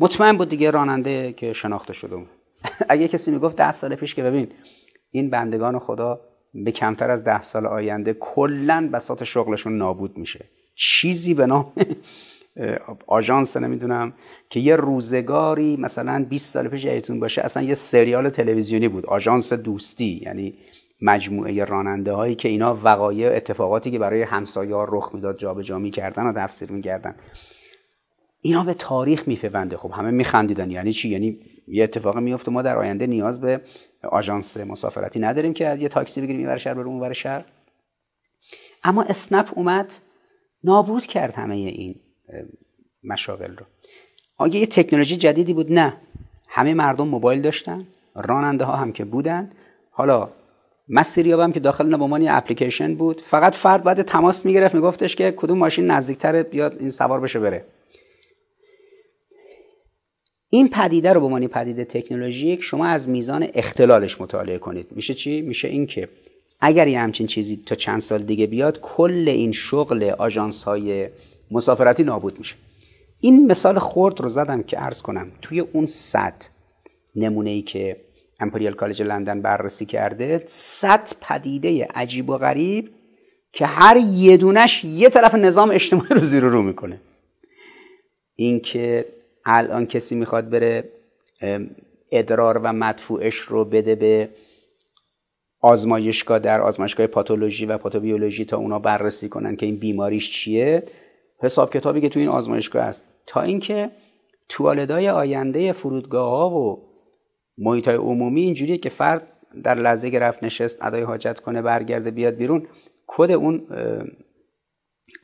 [0.00, 2.16] مطمئن بود دیگه راننده که شناخته شده
[2.88, 4.48] اگه کسی می‌گفت ده سال پیش که ببین
[5.10, 6.20] این بندگان خدا
[6.54, 10.44] به کمتر از ده سال آینده کلا بساط شغلشون نابود میشه.
[10.74, 11.72] چیزی به نام
[13.06, 14.12] آژانس نمی‌دونم
[14.50, 19.52] که یه روزگاری مثلا 20 سال پیش یادتون باشه اصلا یه سریال تلویزیونی بود آژانس
[19.52, 20.54] دوستی یعنی
[21.02, 26.32] مجموعه راننده هایی که اینا وقایع اتفاقاتی که برای همسایه رخ می‌داد جابجا می‌کردن و
[26.32, 27.14] تفسیر می‌کردن.
[28.40, 29.76] اینا به تاریخ میپیونده.
[29.76, 30.70] خب همه میخندیدن.
[30.70, 33.60] یعنی چی؟ یعنی یه اتفاق میفته ما در آینده نیاز به
[34.02, 37.44] آژانس مسافرتی نداریم که از یه تاکسی بگیریم اینور شهر بریم اونور شهر.
[38.84, 39.92] اما اسنپ اومد
[40.64, 42.00] نابود کرد همه این.
[43.04, 43.66] مشاغل رو.
[44.36, 45.96] آیا یه تکنولوژی جدیدی بود نه.
[46.48, 49.52] همه مردم موبایل داشتن راننده ها هم که بودن.
[49.90, 50.28] حالا
[50.88, 53.20] مسیریاب هم که داخل به اپلیکیشن بود.
[53.20, 57.64] فقط فرد بعد تماس می‌گرفت میگفتش که کدوم ماشین نزدیکتره بیاد این سوار بشه بره.
[60.50, 64.86] این پدیده رو به پدیده تکنولوژیک شما از میزان اختلالش مطالعه کنید.
[64.90, 66.08] میشه چی؟ میشه اینکه
[66.60, 71.08] اگر یه همچین چیزی تا چند سال دیگه بیاد کل این شغل آژانس های
[71.50, 72.54] مسافرتی نابود میشه.
[73.20, 76.34] این مثال خورد رو زدم که عرض کنم توی اون صد
[77.16, 77.96] نمونه ای که
[78.40, 82.90] امپریال کالج لندن بررسی کرده صد پدیده عجیب و غریب
[83.52, 87.00] که هر یه دونش یه طرف نظام اجتماعی رو زیر رو می‌کنه.
[88.36, 89.06] اینکه
[89.44, 90.88] الان کسی می‌خواد بره
[92.12, 94.28] ادرار و مدفوعش رو بده به
[95.60, 100.82] آزمایشگاه در آزمایشگاه پاتولوژی و پاتوبیولوژی تا اونا بررسی کنن که این بیماریش چیه.
[101.40, 103.04] حساب کتابی که تو این آزمایشگاه هست.
[103.26, 103.90] تا اینکه
[104.48, 106.88] توالدای آینده فرودگاه ها و
[107.58, 109.32] محیط های عمومی اینجوریه که فرد
[109.64, 112.66] در لحظه که رفت نشست ادای حاجت کنه برگرده بیاد بیرون
[113.06, 113.66] کد اون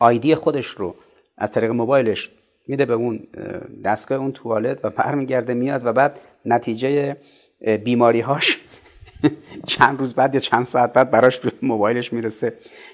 [0.00, 0.94] آیدی خودش رو
[1.38, 2.30] از طریق موبایلش
[2.66, 3.26] میده به اون
[3.84, 7.16] دستگاه اون توالت و برمیگرده میاد و بعد نتیجه
[7.84, 8.60] بیماری هاش
[9.66, 12.52] چند روز بعد یا چند ساعت بعد براش موبایلش می‌رسه.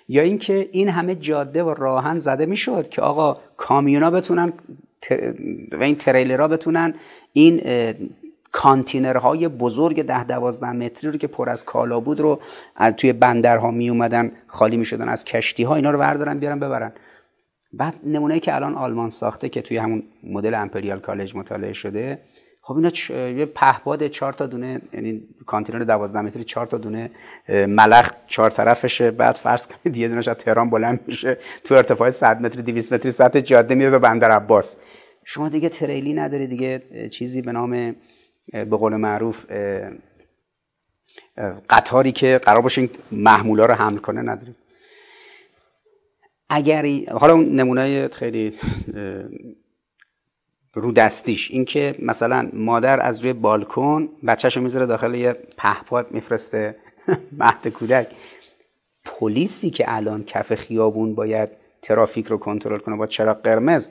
[0.09, 4.52] یا اینکه این همه جاده و راهن زده می‌شد که آقا کامیونا بتونن
[5.72, 6.94] و این تریلرها بتونن
[7.33, 7.61] این
[8.52, 12.40] کانتینرهای بزرگ ده دوازده متری رو که پر از کالا بود رو
[12.76, 16.59] از توی بندرها می اومدن خالی می شدن از کشتی ها اینا رو بردارن بیارن
[16.59, 16.92] ببرن.
[17.72, 22.18] بعد نمونه که الان آلمان ساخته که توی همون مدل امپریال کالج مطالعه شده
[22.62, 23.11] خب اینا چ...
[23.11, 27.11] یه پهپاد چهار تا دونه یعنی کانتینر 12 متری چهار تا دونه
[27.49, 29.11] ملخ چهار طرفشه.
[29.11, 33.12] بعد فرض کنید یه دونش از تهران بلند میشه تو ارتفاع 100 متری 200 متری
[33.12, 34.77] سطح جاده میاد به بندر عباس.
[35.25, 37.96] شما دیگه تریلی نداری دیگه چیزی به نام
[38.53, 39.46] به قول معروف
[41.70, 44.59] قطاری که قرار باشه این محمولا رو حمل کنه ندارید
[46.49, 48.59] اگر حالا نمونه خیلی
[50.74, 51.50] رو دستیش.
[51.50, 56.76] اینکه مثلا مادر از روی بالکن بچهش رو می‌ذاره داخل یه پهپاد میفرسته.
[57.40, 58.06] مهد کودک.
[59.04, 61.48] پلیسی که الان کف خیابون باید
[61.83, 63.88] ترافیک رو کنترل کنه با چراغ قرمز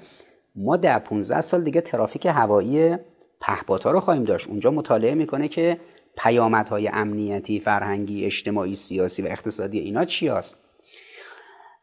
[0.56, 2.96] ما در 15 سال دیگه ترافیک هوایی
[3.42, 4.48] پهپادها رو خواهیم داشت.
[4.48, 5.80] اونجا مطالعه می‌کنه که
[6.18, 10.58] پیامدهای امنیتی فرهنگی اجتماعی سیاسی و اقتصادی اینا چی هست.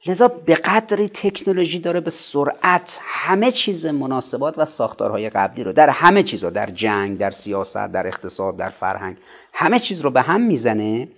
[0.07, 5.89] لذا به قدری تکنولوژی داره به سرعت همه چیز مناسبات و ساختارهای قبلی رو در
[5.89, 9.17] همه چیزا در جنگ در سیاست در اقتصاد در فرهنگ
[9.53, 11.09] همه چیز رو به هم می‌زنه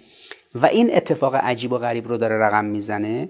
[0.54, 3.28] و این اتفاق عجیب و غریب رو داره رقم می‌زنه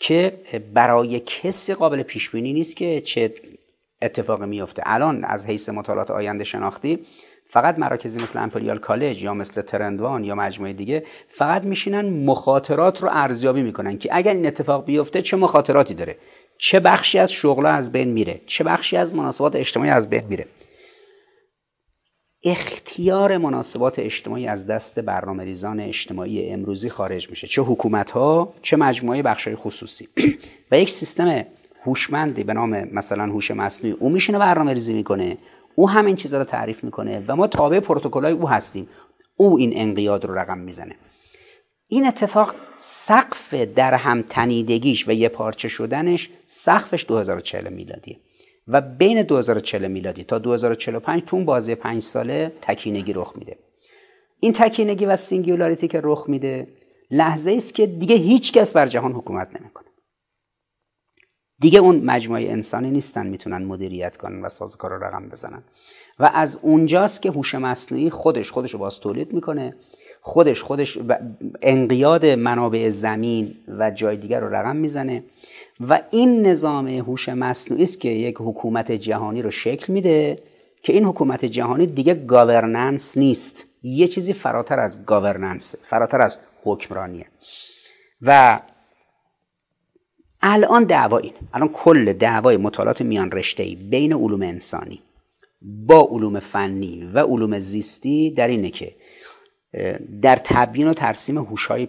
[0.00, 0.40] که
[0.74, 3.34] برای کسی قابل پیش بینی نیست که چه
[4.02, 7.06] اتفاقی میفته الان از حیث مطالعات آینده شناختی
[7.50, 13.08] فقط مراکزی مثل امپریال کالج یا مثل ترندوان یا مجموعه دیگه فقط میشینن مخاطرات رو
[13.12, 16.16] ارزیابی می‌کنن که اگر این اتفاق بیفته چه مخاطراتی داره؟
[16.58, 20.46] چه بخشی از شغلا از بین میره؟ چه بخشی از مناسبات اجتماعی از بین میره؟
[22.44, 27.46] اختیار مناسبات اجتماعی از دست برنامه ریزان اجتماعی امروزی خارج میشه.
[27.46, 30.08] چه حکومت ها چه مجموعه بخش خصوصی.
[30.70, 31.44] و یک سیستم
[31.84, 35.38] هوشمندی به نام مثلا هوش مصنوعی او میشینه برنامه ریزی می‌کنه.
[35.78, 38.88] او همین چیزا رو تعریف می‌کنه و ما تابع پروتکل‌های او هستیم.
[39.36, 40.94] او این انقیاد رو رقم می‌زنه.
[41.88, 48.16] این اتفاق سقف در هم تنیدگیش و یه پارچه شدنش سقفش 2040 میلادیه.
[48.68, 53.56] و بین 2040 میلادی تا 2045 تو اون بازه پنج ساله تکینگی رخ میده.
[54.40, 56.68] این تکینگی و singularity که رخ میده
[57.10, 59.87] لحظه است که دیگه هیچ کس بر جهان حکومت نمی‌کنه.
[61.60, 65.62] دیگه اون مجموعه انسانی نیستن می‌تونن مدیریت کنن و سازوکار رو رقم بزنن.
[66.18, 69.74] و از اونجاست که هوش مصنوعی خودش خودش رو باز تولید می‌کنه.
[70.20, 70.98] خودش خودش
[71.62, 75.24] انقیاد منابع زمین و جای دیگر رو رقم می‌زنه.
[75.88, 80.38] و این نظام هوش مصنوعی است که یک حکومت جهانی رو شکل میده
[80.82, 83.64] که این حکومت جهانی دیگه گاورننس نیست.
[83.82, 87.26] یه چیزی فراتر از گاورننس فراتر از حکمرانیه.
[88.22, 88.60] و
[90.42, 95.02] الان دعوا این الان کل دعوای مطالعات میان رشته بین علوم انسانی
[95.62, 98.94] با علوم فنی و علوم زیستی در اینه که
[100.22, 101.88] در تبیین و ترسیم هوش‌های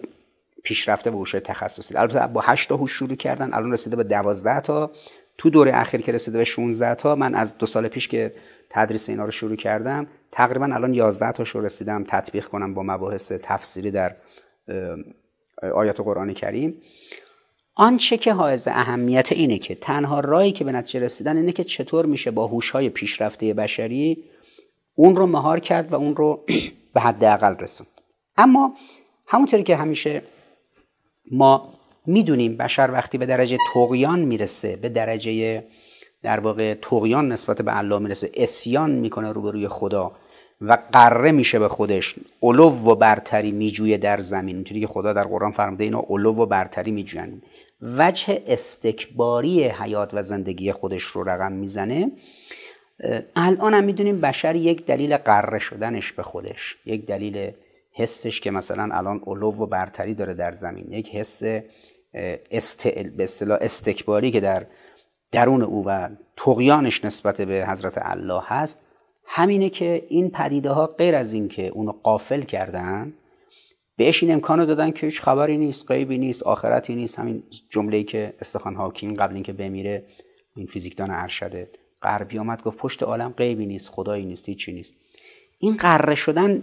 [0.62, 1.96] پیشرفته و هوش‌های تخصصی.
[1.96, 4.90] البته با 8 تا هوش شروع کردن الان رسیده به 12 تا.
[5.38, 8.34] تو دوره اخیر که رسیده به 16 تا من از دو سال پیش که
[8.70, 13.32] تدریس اینا رو شروع کردم تقریبا الان 11 تاش رو رسیدم تطبیق کنم با مباحث
[13.32, 14.16] تفسیری در
[15.74, 16.82] آیات قرآن کریم.
[17.80, 22.06] آنچه که حائز اهمیت اینه که تنها رایی که به نتیجه رسیدن اینه که چطور
[22.06, 24.24] میشه با هوش‌های پیشرفته بشری
[24.94, 26.44] اون رو مهار کرد و اون رو
[26.94, 27.90] به حداقل رسوند.
[28.36, 28.74] اما
[29.26, 30.22] همونطوری که همیشه
[31.30, 31.74] ما
[32.06, 35.64] می‌دونیم بشر وقتی به درجه تقیان می‌رسه به درجه
[36.22, 40.12] در واقع تقیان نسبت به الله می‌رسه اسیان می‌کنه روبروی خدا
[40.60, 44.56] و قره میشه به خودش علو و برتری میجویه در زمین.
[44.56, 47.42] اینطوری که خدا در قرآن فرموده اینا علو و برتری میجوین
[47.82, 52.12] وجه استکباری حیات و زندگی خودش رو رقم می‌زنه.
[53.36, 56.76] الان هم می‌دونیم بشر یک دلیل قره شدنش به خودش.
[56.86, 57.52] یک دلیل
[57.92, 60.92] حسش که مثلا الان علو و برتری داره در زمین.
[60.92, 61.42] یک حس
[62.50, 64.66] استعل به اصطلاح استکباری که در
[65.32, 68.80] درون او و تقیانش نسبت به حضرت الله هست.
[69.26, 73.12] همینه که این پدیده ها غیر از اینکه اونو قافل کردن
[74.00, 77.18] بهش این امکانو دادن که هیچ خبری نیست غیبی نیست آخرتی نیست.
[77.18, 80.04] همین جمله که استفان هاکینگ قبل اینکه بمیره
[80.56, 81.68] این فیزیکدان ارشد
[82.02, 84.94] غربی آمد گفت پشت عالم غیبی نیست خدایی نیست هیچی نیست.
[85.58, 86.62] این قره شدن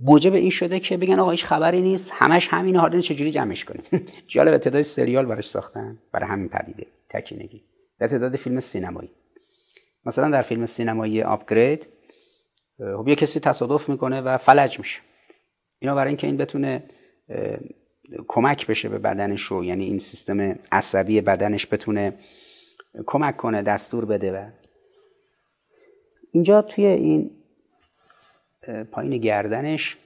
[0.00, 3.84] موجب این شده که بگن آقا هیچ خبری نیست همش همین حالا چجوری جمعش کنیم؟
[4.28, 7.62] جالب تعداد سریال براش ساختن برای همین پدیده تکینگی.
[7.98, 9.10] در تعداد فیلم سینمایی.
[10.04, 11.88] مثلا در فیلم سینمایی آپگرید
[12.78, 15.00] خب یه کسی تصادف می‌کنه و فلج میشه.
[15.78, 16.82] اینا برای اینکه این بتونه
[18.28, 22.18] کمک بشه به بدنش رو یعنی این سیستم عصبی بدنش بتونه
[23.06, 24.50] کمک کنه دستور بده و
[26.32, 27.30] اینجا توی این
[28.92, 29.96] پایین گردنش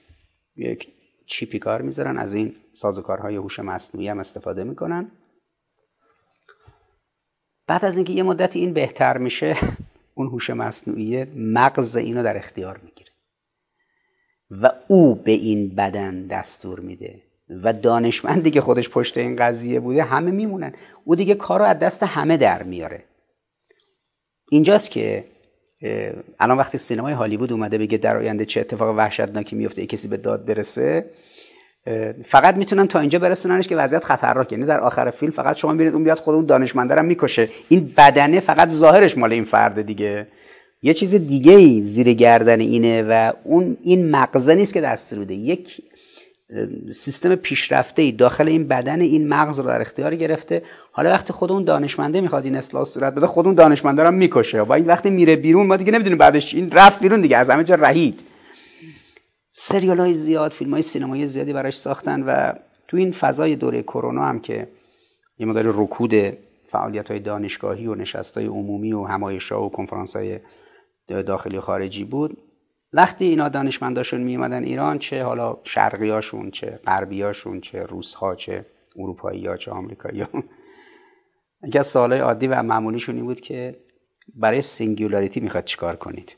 [0.55, 0.93] یک
[1.25, 2.17] چیپی کار می‌ذارن.
[2.17, 5.11] از این سازوکارهای هوش مصنوعی هم استفاده می‌کنن.
[7.67, 9.55] بعد از اینکه یه مدتی این بهتر میشه
[10.15, 12.92] اون هوش مصنوعی مغز اینو در اختیار می‌گیره.
[14.51, 17.21] و او به این بدن دستور میده.
[17.63, 20.73] و دانشمندی که خودش پشت این قضیه بوده همه میمونن.
[21.03, 23.03] او دیگه کار رو از دست همه در میاره.
[24.51, 25.23] اینجاست که
[26.39, 30.17] الان وقتی سینمای هالیوود اومده بگه در آینده چه اتفاق وحشتناکی میفته ای کسی به
[30.17, 31.05] داد برسه
[32.25, 35.93] فقط می‌تونن تا اینجا برسوننش که وضعیت خطرناکه یعنی در آخر فیلم فقط شما می‌بینید
[35.93, 37.49] اون بیاد خود اون دانشمنده می‌کشه.
[37.69, 40.27] این بدنه فقط ظاهرش مال این فرد دیگه.
[40.83, 45.33] یه چیز دیگه ای زیر گردن اینه و اون این مغزه نیست که دستور بده
[45.33, 45.81] یک
[46.89, 50.63] سیستم پیشرفته ای داخل این بدن این مغز رو در اختیار گرفته.
[50.91, 54.61] حالا وقتی خود اون دانشمنده می‌خواد این اصلاح صورت بده خود اون دانشمنده رو می‌کشه.
[54.61, 57.63] و این وقتی میره بیرون ما دیگه نمی‌دونیم بعدش این رفت بیرون دیگه از همه
[57.63, 58.23] جا رهید.
[59.51, 62.53] سریال های زیاد فیلم های سینمایی زیادی براش ساختن و
[62.87, 64.67] تو این فضای دوره کرونا هم که
[65.39, 66.13] یه مدار رکود
[66.67, 70.39] فعالیت های دانشگاهی و نشست های عمومی و همایش ها و کنفرانس های
[71.21, 72.37] داخلی و خارجی بود.
[72.93, 79.57] وقتی اینا دانشمنداشون می ایران چه حالا شرقیاشون چه غربیاشون چه روسها چه اروپایی ها
[79.57, 80.43] چه آمریکایی ها
[81.67, 83.75] یکی سوالای عادی و معمولیشون این بود که
[84.35, 86.35] برای singularity می‌خواد چیکار کنید؟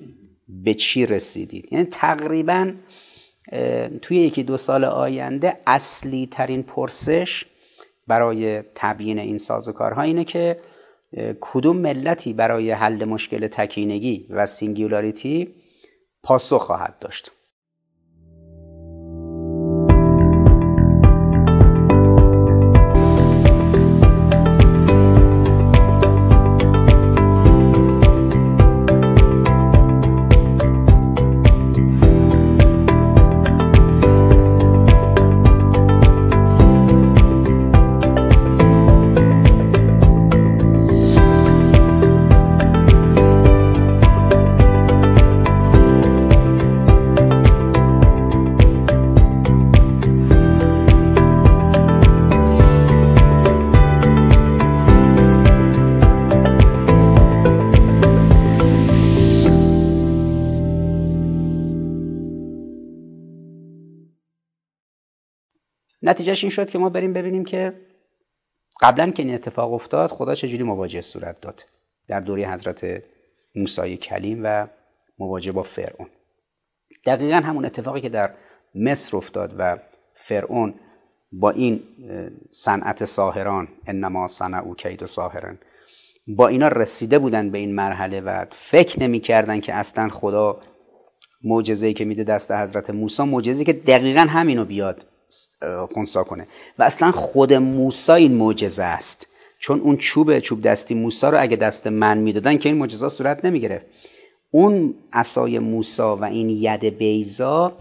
[0.48, 2.74] به چی رسیدید؟ یعنی تقریبا
[4.02, 7.46] توی یکی دو سال آینده اصلی ترین پرسش
[8.08, 10.60] برای تبیین این سازوکارها اینه که
[11.42, 15.56] کدوم ملتی برای حل مشکل تکینگی و singularity
[16.24, 17.32] پاسخ خواهد داشت؟
[66.06, 67.74] نتیجهش این شد که ما بریم ببینیم که
[68.82, 71.66] قبلا که این اتفاق افتاد خدا چجوری مواجه صورت داد
[72.08, 73.04] در دوره حضرت
[73.56, 74.68] موسی کلیم و
[75.20, 76.08] مواجه با فرعون.
[77.06, 78.34] دقیقا همون اتفاقی که در
[78.76, 79.78] مصر افتاد و
[80.14, 80.74] فرعون
[81.32, 81.84] با این
[82.52, 85.58] صنعت ساهران انما صنعوا کید و ساهرن
[86.28, 90.62] با اینا رسیده بودن به این مرحله و فکر نمی‌کردن که اصلا خدا
[91.44, 95.06] معجزه‌ای که میده دست حضرت موسی معجزه‌ای که دقیقا همینو بیاد.
[95.94, 96.48] خونسا کنه.
[96.80, 99.28] و اصلا خود موسی این معجزه است.
[99.60, 103.46] چون اون چوب چوب دستی موسی رو اگه دست من می‌دادن که این معجزه صورت
[103.46, 103.86] نمی‌گرفت.
[104.52, 107.74] اون عصای موسی و این ید بیزا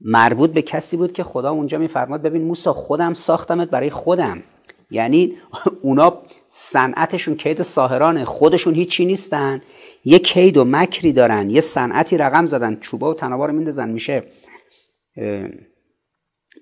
[0.00, 4.42] مربوط به کسی بود که خدا اونجا میفرماد ببین موسی خودم ساختمت برای خودم.
[4.90, 5.34] یعنی
[5.82, 9.62] اونا صنعتشون کید ساهرانه خودشون هیچی نیستن.
[10.04, 14.22] یه کید و مکری دارن یه صنعتی رقم زدن چوبا و تنابا رو میندازن میشه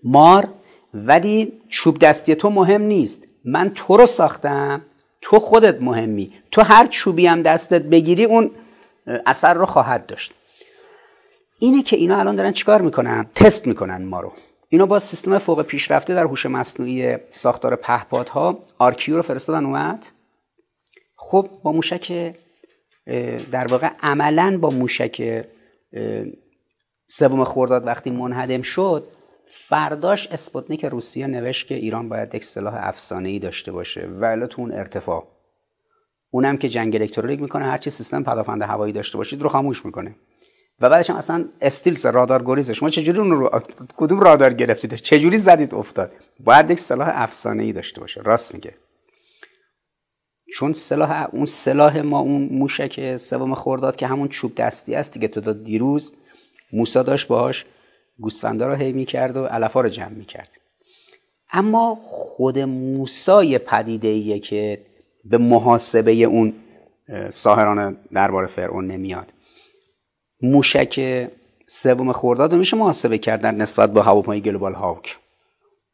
[0.04, 0.48] مار
[0.94, 3.28] ولی چوب دستی تو مهم نیست.
[3.44, 4.82] من تو رو ساختم
[5.20, 6.32] تو خودت مهمی.
[6.50, 8.50] تو هر چوبی هم دستت بگیری اون
[9.26, 10.32] اثر رو خواهد داشت.
[11.58, 14.32] اینه که اینا الان دارن چیکار می‌کنن؟ تست می‌کنن ما رو.
[14.68, 20.06] اینا با سیستم فوق پیشرفته در هوش مصنوعی ساختار پهپادها RQ رو فرستادن اومد.
[21.16, 22.34] خب با موشک
[23.50, 25.44] در واقع عملا با موشک
[27.08, 29.08] سوم خورداد وقتی منهدم شد
[29.46, 34.08] فرداش اسپوتنیک روسیه نوشت که ایران باید یک سلاح افسانه ای داشته باشه.
[34.20, 35.28] و تو اون ارتفاع.
[36.30, 40.16] اونم که جنگ الکترونیک می‌کنه هرچی سیستم پدافند هوایی داشته باشید رو خاموش می‌کنه.
[40.80, 43.60] و بعدش هم اصلا stealth رادار گریز شما چجوری اون رو
[43.96, 48.20] کدوم رادار گرفتید؟ چجوری زدید افتاد؟ باید یک سلاح افسانه ای داشته باشه.
[48.20, 48.74] راست میگه.
[50.54, 55.28] چون سلاح اون سلاح ما اون موشک سوم خورداد که همون چوب دستی است دیگه
[55.28, 56.14] تو دیروز
[56.72, 57.64] موسا داشت باهاش
[58.20, 60.48] گوسفندا رو هی می‌کرد و علفا رو جمع می‌کرد.
[61.52, 64.86] اما خود موسای پدیده ایه که
[65.24, 66.52] به محاسبه اون
[67.30, 69.32] ساهران دربار فرعون نمیاد.
[70.42, 71.28] موشک
[71.66, 75.18] سوم خورداد رو میشه محاسبه کردن نسبت با هواپیمای گلوبال هاوک.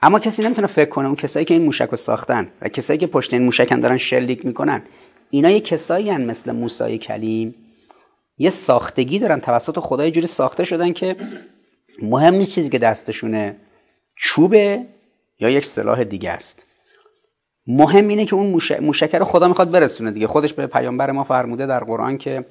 [0.02, 3.06] اما کسی نمی‌تونه فکر کنه اون کسایی که این موشک رو ساختن و کسایی که
[3.06, 4.82] پشت این موشکن دارن شلیک می‌کنن
[5.30, 7.54] اینا یه کسایی هن مثل موسای کلیم.
[8.38, 11.16] یه ساختگی دارن توسط خدای جوری ساخته شدن که
[12.02, 13.56] مهم نیست چیزی که دستشونه
[14.16, 14.86] چوبه
[15.40, 16.66] یا یک سلاح دیگه است.
[17.66, 20.26] مهم اینه که اون موشک رو خدا می‌خواد برسونه دیگه.
[20.26, 22.44] خودش به پیامبر ما فرموده در قرآن که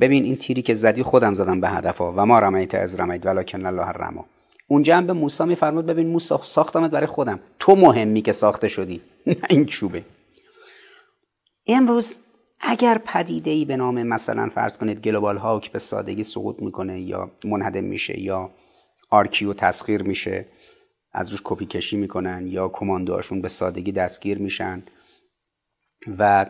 [0.00, 3.66] ببین این تیری که زدی خودم زدم به هدفها و ما رمیت اذ رمیت ولکن
[3.66, 4.24] الله رمی
[4.68, 7.40] اونجا هم به موسی میفرمود ببین موسی ساختمت برای خودم.
[7.58, 10.02] تو مهمی که ساخته شدی نه این چوبه.
[11.66, 12.16] امروز
[12.60, 17.30] اگر پدیده ای به نام مثلا فرض کنید Global Hawk به سادگی سقوط می‌کنه یا
[17.44, 18.50] منهدم میشه یا
[19.10, 20.46] RQ تسخیر میشه
[21.12, 24.82] از روش کپی کشی می‌کنن یا کماندوهاشون به سادگی دستگیر میشن
[26.18, 26.46] و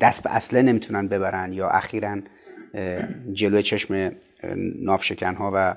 [0.00, 2.18] دست به اصله نمی‌تونن ببرن یا اخیرا
[3.32, 4.12] جلوی چشم
[4.82, 5.74] نافشکن ها و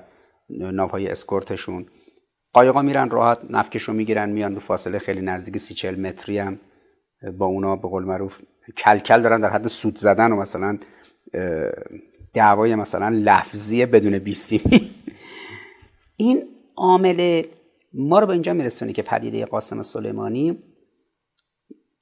[0.50, 1.86] ناوهای اسکورتشون.
[2.52, 6.60] قایقا میرن راحت نفکشو می‌گیرن میان به فاصله خیلی نزدیک سی چل متری هم
[7.38, 8.38] با اونا به قول معروف
[8.76, 10.78] کلکل دارن در حد سود زدن و مثلا
[12.34, 14.90] دعوای مثلا لفظی بدون بیسیمی
[16.16, 16.42] این
[16.76, 17.42] عامل
[17.94, 20.62] ما رو به اینجا میرسونه که پدیده قاسم سلیمانی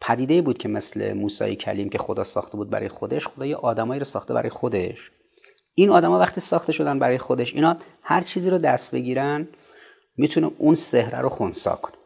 [0.00, 3.98] پدیده بود که مثل موسی کلیم که خدا ساخته بود برای خودش خدا یه آدمایی
[3.98, 5.10] رو ساخته برای خودش.
[5.74, 9.48] این آدما وقتی ساخته شدن برای خودش اینا هر چیزی رو دست بگیرن
[10.16, 12.01] می‌تونه اون سهره رو خونسا کنه.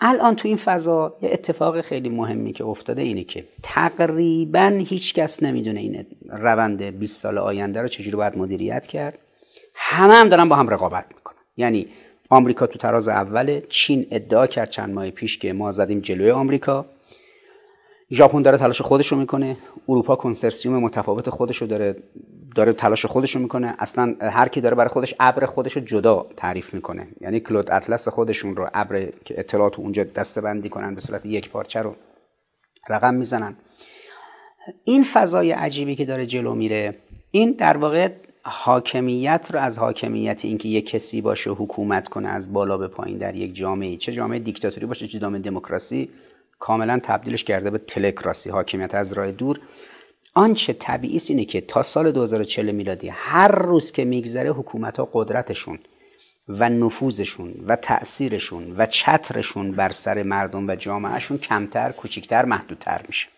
[0.00, 5.42] الان تو این فضا یه اتفاق خیلی مهمی که افتاده اینه که تقریبا هیچ کس
[5.42, 9.18] نمی‌دونه این روند 20 سال آینده رو چجوری باید مدیریت کرد.
[9.74, 11.36] همه هم دارن با هم رقابت می‌کنن.
[11.56, 11.86] یعنی
[12.30, 16.86] آمریکا تو تراز اوله چین ادعا کرد چند ماه پیش که ما زدیم جلوی آمریکا.
[18.10, 19.56] ژاپن داره تلاش خودش رو می‌کنه.
[19.88, 21.96] اروپا کنسرسیوم متفاوت خودش رو داره
[22.56, 23.74] داره تلاش خودش رو می‌کنه.
[23.78, 27.08] اصلا هر کی داره برای خودش ابر خودش رو جدا تعریف می‌کنه.
[27.20, 31.50] یعنی کلود اطلس خودشون رو ابر که اطلاعات اونجا دسته بندی کنن به صورت یک
[31.50, 31.96] پارچه رو
[32.88, 33.56] رقم می‌زنن.
[34.84, 36.94] این فضای عجیبی که داره جلو میره
[37.30, 38.08] این در واقع
[38.42, 43.34] حاکمیت رو از حاکمیت اینکه یک کسی باشه حکومت کنه از بالا به پایین در
[43.34, 43.96] یک جامعه.
[43.96, 46.10] چه جامعه دیکتاتوری باشه چه جامعه دموکراسی
[46.58, 48.50] کاملا تبدیلش کرده به تلکراسی.
[48.50, 49.60] حاکمیت از راه دور
[50.36, 55.78] آنچه طبیعی اینه که تا سال 2040 میلادی هر روز که میگذره حکومت ها قدرتشون
[56.48, 63.28] و نفوذشون و تأثیرشون و چترشون بر سر مردم و جامعهشون کمتر، کوچکتر، محدودتر میشه.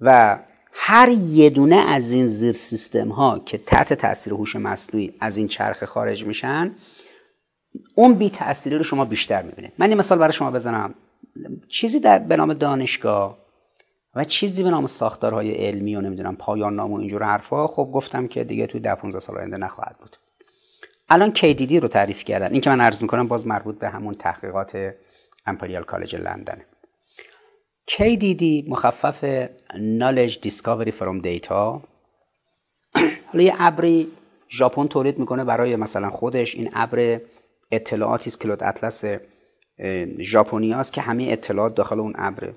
[0.00, 0.38] و
[0.72, 5.48] هر یه دونه از این زیر سیستم ها که تحت تاثیر هوش مصنوعی از این
[5.48, 6.74] چرخه خارج میشن
[7.94, 9.72] اون بی تأثیری رو شما بیشتر می‌بینید.
[9.78, 10.94] من یه مثال برای شما بزنم.
[11.68, 13.41] چیزی در به نام دانشگاه
[14.14, 18.28] و چیزی به نام ساختارهای علمی و نمی‌دونم پایان نام و اینجور حرفا خب گفتم
[18.28, 20.16] که دیگه توی ده 15 سال آینده نخواهد بود.
[21.08, 22.52] الان KDD رو تعریف کردن.
[22.52, 24.94] این که من عرض می‌کنم باز مربوط به همون تحقیقات
[25.46, 26.66] امپریال کالج لندنه
[27.90, 31.80] KDD مخفف Knowledge Discovery from Data.
[33.26, 34.12] حالا یه ابری
[34.50, 36.54] ژاپن تولید می‌کنه برای مثلا خودش.
[36.54, 37.20] این ابر
[37.70, 39.04] اطلاعاتی است کلود اطلس
[40.20, 42.56] ژاپنی است که همه اطلاعات داخل اون ابره.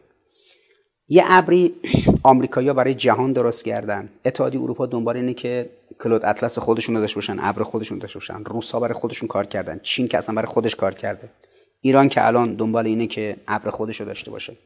[1.07, 1.75] یه ابری
[2.23, 4.09] آمریکایی‌ها برای جهان درست کردن.
[4.25, 5.69] اتحادیه اروپا دنبال اینه که
[6.03, 10.07] کلود اطلس خودشون داشته باشن ابر خودشون داشته باشن روسا برای خودشون کار کردن چین
[10.07, 11.29] که اصلا برای خودش کار کرده.
[11.81, 14.57] ایران که الان دنبال اینه که ابر خودش رو داشته باشه.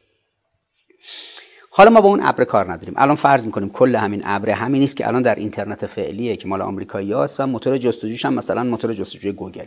[1.70, 2.94] حالا ما با اون ابر کار نداریم.
[2.96, 6.62] الان فرض می‌کنیم کل همین ابر همین نیست که الان در اینترنت فعلیه که مال
[6.62, 9.66] آمریکایی است و موتور جستجوش هم مثلا موتور جستجوی گوگل.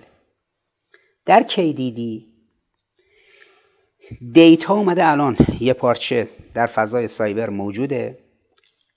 [1.25, 2.32] در KDD
[4.33, 8.17] data اومده الان یه پارچه در فضای سایبر موجوده.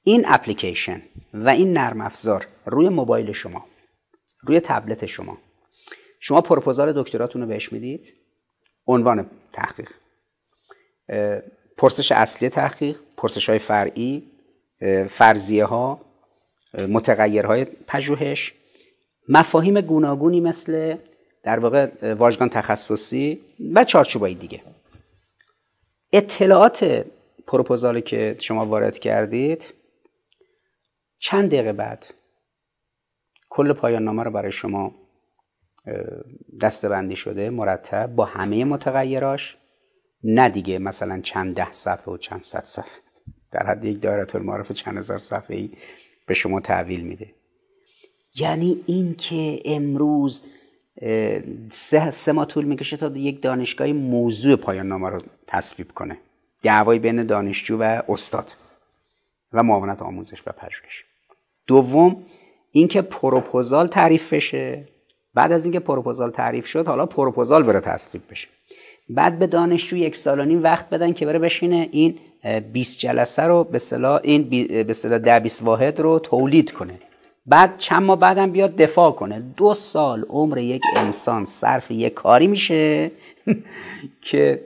[0.02, 1.02] این اپلیکیشن
[1.34, 3.64] و این نرم افزار روی موبایل شما
[4.42, 5.38] روی تبلت شما.
[6.20, 8.14] شما پروپوزال دکتراتون رو بهش می‌دید.
[8.86, 9.90] عنوان تحقیق.
[11.78, 14.22] پرسش اصلی تحقیق پرسش های فرعی
[15.08, 16.00] فرضیه ها
[16.88, 18.54] متغیرهای پژوهش.
[19.28, 20.96] مفاهیم گوناگونی مثل
[21.44, 23.40] در واقع واژگان تخصصی
[23.74, 24.62] و چارچوبای دیگه.
[26.16, 27.06] اطلاعات
[27.46, 29.74] پروپوزالی که شما وارد کردید
[31.18, 32.06] چند دقیقه بعد
[33.50, 34.94] کل پایان نامه رو برای شما
[36.60, 39.56] دستبندی شده مرتب با همه متغیراش
[40.24, 43.00] نه دیگه مثلا چند ده صفحه و چند صد صفحه.
[43.52, 45.70] در حد یک دایره المعارف چند هزار صفحه ای
[46.26, 47.34] به شما تحویل میده.
[48.34, 50.42] یعنی این که امروز
[51.70, 56.18] سه, سه ماه طول می‌کشه تا یک دانشگاهی موضوع پایان نامه رو تصویب کنه.
[56.62, 58.56] دعوای بین دانشجو و استاد
[59.52, 61.04] و معاونت آموزش و پژوهش.
[61.66, 62.16] دوم
[62.72, 64.88] اینکه پروپوزال تعریف بشه.
[65.34, 68.48] بعد از اینکه پروپوزال تعریف شد حالا پروپوزال بره تصویب بشه.
[69.08, 72.18] بعد به دانشجو یک سال و نیم وقت بدن که بره بشینه این
[72.72, 76.98] 20 جلسه رو به اصطلاح این به اصطلاح 10 20 واحد رو تولید کنه.
[77.46, 79.40] بعد چند ماه بعدم بیاد دفاع کنه.
[79.40, 83.10] دو سال عمر یک انسان صرف یک کاری میشه
[84.30, 84.64] که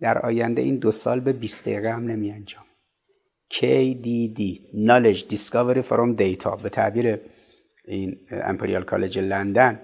[0.00, 2.64] در آینده این دو سال به 20 دقیقه هم نمی انجام.
[3.54, 4.40] KDD
[4.74, 6.62] Knowledge Discovery from Data.
[6.62, 7.20] به تعبیر
[7.84, 9.80] این امپریال کالج لندن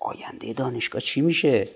[0.00, 1.68] آینده دانشگاه چی میشه؟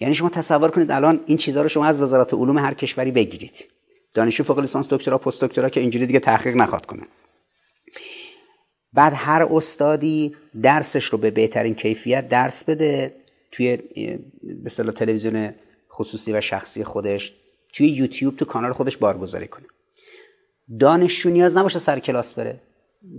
[0.00, 3.64] یعنی شما تصور کنید الان این چیزها رو شما از وزارت علوم هر کشوری بگیرید.
[4.14, 7.02] دانشجو فوق لیسانس دکترا پست دکترا که اینجوری دیگه تحقیق نخواد کنه.
[8.94, 13.14] بعد هر استادی درسش رو به بهترین کیفیت درس بده.
[13.52, 13.78] توی
[14.64, 15.54] به تلویزیون
[15.92, 17.32] خصوصی و شخصی خودش
[17.72, 19.66] توی یوتیوب تو کانال خودش بارگذاری کنه.
[20.80, 22.60] دانشجو نیاز نباشه سر کلاس بره.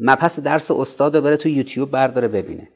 [0.02, 2.68] مبحث درس استاد رو بره تو یوتیوب برداره ببینه.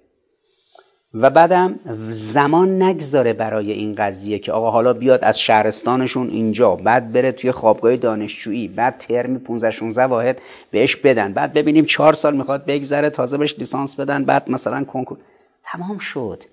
[1.14, 1.80] و بعدم
[2.10, 7.52] زمان نگذاره برای این قضیه که آقا حالا بیاد از شهرستانشون اینجا بعد بره توی
[7.52, 10.42] خوابگاه دانشجویی بعد ترمی 15 16 واحد
[10.72, 15.18] بهش بدن بعد ببینیم چهار سال می‌خواد بگذره تازه بهش لیسانس بدن بعد مثلا کنکور.
[15.64, 16.44] تمام شد.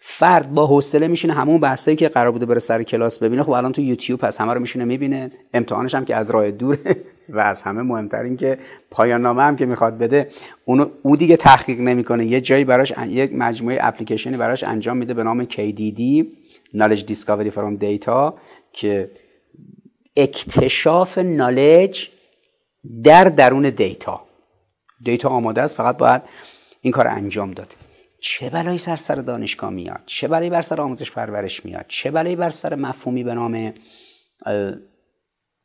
[0.00, 3.42] فرد با حوصله میشینه همون بحثایی که قرار بوده بره سر کلاس ببینه.
[3.42, 5.30] خب الان تو یوتیوب هست همه رو میشینه می‌بینه.
[5.54, 6.96] امتحانش هم که از راه دوره
[7.28, 8.58] و از همه مهمتر این که
[8.90, 10.28] پایان نامه هم که می‌خواد بده
[10.64, 12.26] اونو او دیگه تحقیق نمی‌کنه.
[12.26, 16.24] یه جایی براش یک مجموعه اپلیکیشنی براش انجام میده به نام KDD
[16.76, 18.32] Knowledge Discovery from Data
[18.72, 19.10] که
[20.16, 22.08] اکتشاف نالج
[23.04, 24.20] در درون دیتا
[25.04, 26.22] دیتا آماده است فقط باید
[26.80, 27.74] این کار انجام داد
[28.20, 32.36] چه بلایی سر سر دانشگاه میاد؟ چه بلایی بر سر آموزش پرورش میاد؟ چه بلایی
[32.36, 33.72] بر سر مفهومی به نام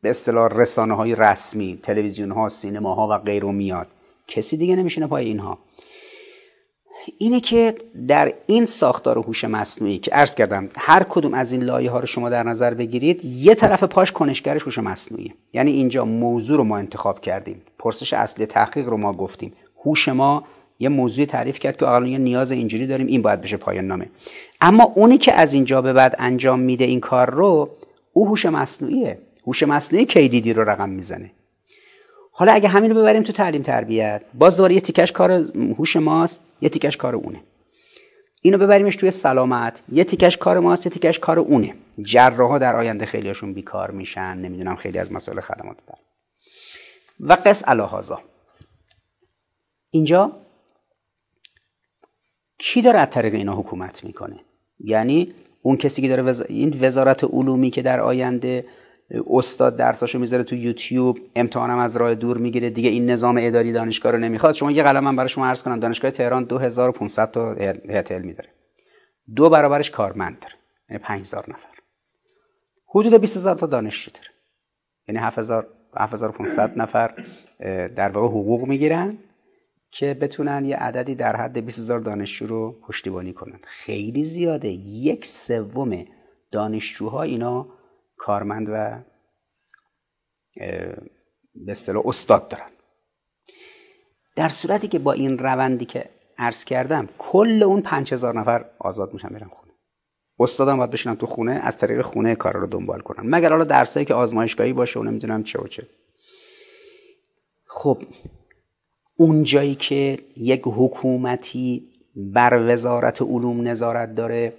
[0.02, 3.88] به اصطلاح رسانه های رسمی تلویزیون ها سینما ها و غیره میاد؟
[4.28, 5.60] کسی دیگه نمیشینه پای اینها.
[7.18, 7.76] اینه که
[8.08, 12.06] در این ساختار هوش مصنوعی که عرض کردم هر کدوم از این لایه ها رو
[12.06, 16.78] شما در نظر بگیرید یه طرف پاش کنشگرش هوش مصنوعی یعنی اینجا موضوع رو ما
[16.78, 17.62] انتخاب کردیم.
[17.80, 19.54] پرسش اصلی تحقیق رو ما گفتیم.
[19.86, 20.44] هوش ما
[20.84, 24.10] یه موضوع تعریف کرد که یه نیاز اینجوری داریم این باید بشه پایان نامه.
[24.62, 27.70] اما اونی که از اینجا به بعد انجام میده این کار رو
[28.14, 29.18] او هوش مصنوعیه.
[29.48, 31.32] هوش مصنوعی کیدیدی رو رقم می‌زنه.
[32.32, 35.32] حالا اگه همین رو ببریم تو تعلیم تربیت باز دوباره یه تیکش کار
[35.78, 37.40] هوش ماست یه تیکش کار اونه.
[38.42, 41.76] اینو ببریمش توی سلامت یه تیکش کار ماست یه تیکش کار اونه.
[42.02, 45.78] جراحا در آینده خیلیشون بیکار میشن نمی‌دونم خیلی از مسائل خدمات.
[45.88, 46.02] دارن
[47.20, 48.22] و قص الهازا
[49.92, 50.32] اینجا
[52.66, 54.40] کی داره از طریق اینا حکومت می‌کنه؟
[54.80, 58.66] یعنی اون کسی که داره این وزارت علومی که در آینده
[59.30, 64.12] استاد درساشو می‌ذاره تو یوتیوب امتحانم از راه دور می‌گیره دیگه این نظام اداری دانشگاه
[64.12, 64.56] رو نمی‌خواد.
[64.56, 68.50] شما یه قلم من برای شما عرض کنم دانشگاه تهران 2500 تا هیئت علمی داره
[69.36, 70.56] دو برابرش کارمند داره
[70.90, 71.70] یعنی 5000 نفر.
[72.88, 74.28] حدود 20000 تا دانشجو داره
[75.08, 77.14] یعنی 7000 7500 نفر
[77.96, 79.18] در واقع حقوق می‌گیرن.
[79.96, 83.60] که بتونن یه عددی در حد 20000 دانشجو رو پشتیبانی کنن.
[83.66, 84.68] خیلی زیاده.
[84.70, 86.06] یک سوم
[86.52, 87.68] دانشجوها اینا
[88.18, 89.04] کارمند و
[91.56, 92.70] به اصطلاح استاد دارن.
[94.36, 99.34] در صورتی که با این روندی که عرض کردم کل اون 5000 نفر آزاد میشن
[99.34, 99.74] میرن خونه.
[100.40, 103.30] استادم باید بشینن تو خونه از طریق خونه کار رو دنبال کنن.
[103.30, 105.88] مگر حالا درسایی که آزمایشگاهی باشه و نمی‌دونم چه و چه.
[107.68, 108.04] خب
[109.18, 111.84] اون جایی که یک حکومتی
[112.16, 114.54] بر وزارت علوم نظارت داره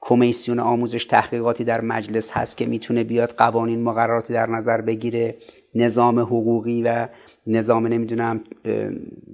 [0.00, 5.36] کمیسیون آموزش تحقیقاتی در مجلس هست که می‌تونه بیاد قوانین مقرراتی در نظر بگیره
[5.74, 7.08] نظام حقوقی و
[7.46, 8.40] نظام نمی‌دونم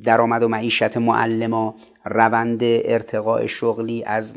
[0.05, 1.75] درآمد و معیشت معلما
[2.05, 4.35] روند ارتقاء شغلی از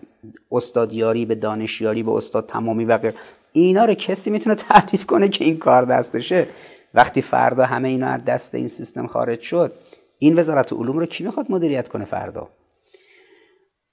[0.51, 3.13] استادیاری به دانشیاری به استاد تمامی و غیر
[3.51, 6.47] اینا رو کسی می‌تونه تعریف کنه که این کار دستشه؟
[6.93, 9.73] وقتی فردا همه اینا از دست این سیستم خارج شد
[10.19, 12.47] این وزارت علوم رو کی می‌خواد مدیریت کنه فردا؟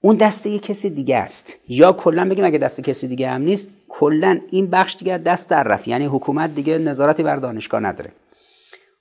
[0.01, 1.57] اون دسته یه کسی دیگه است.
[1.67, 5.63] یا کلا بگیم اگه دست کسی دیگه هم نیست کلا این بخش دیگه دست در
[5.63, 5.87] رفت.
[5.87, 8.11] یعنی حکومت دیگه نظارتی بر دانشگاه نداره.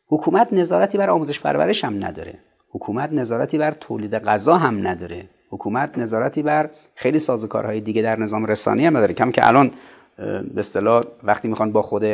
[0.08, 2.34] حکومت نظارتی بر آموزش پرورش هم نداره.
[2.70, 5.28] حکومت نظارتی بر تولید غذا هم نداره.
[5.50, 9.14] حکومت نظارتی بر خیلی سازوکارهای دیگه در نظام رسانی هم نداره.
[9.14, 9.70] کم که الان
[10.16, 12.04] به اصطلاح وقتی می‌خوان با خود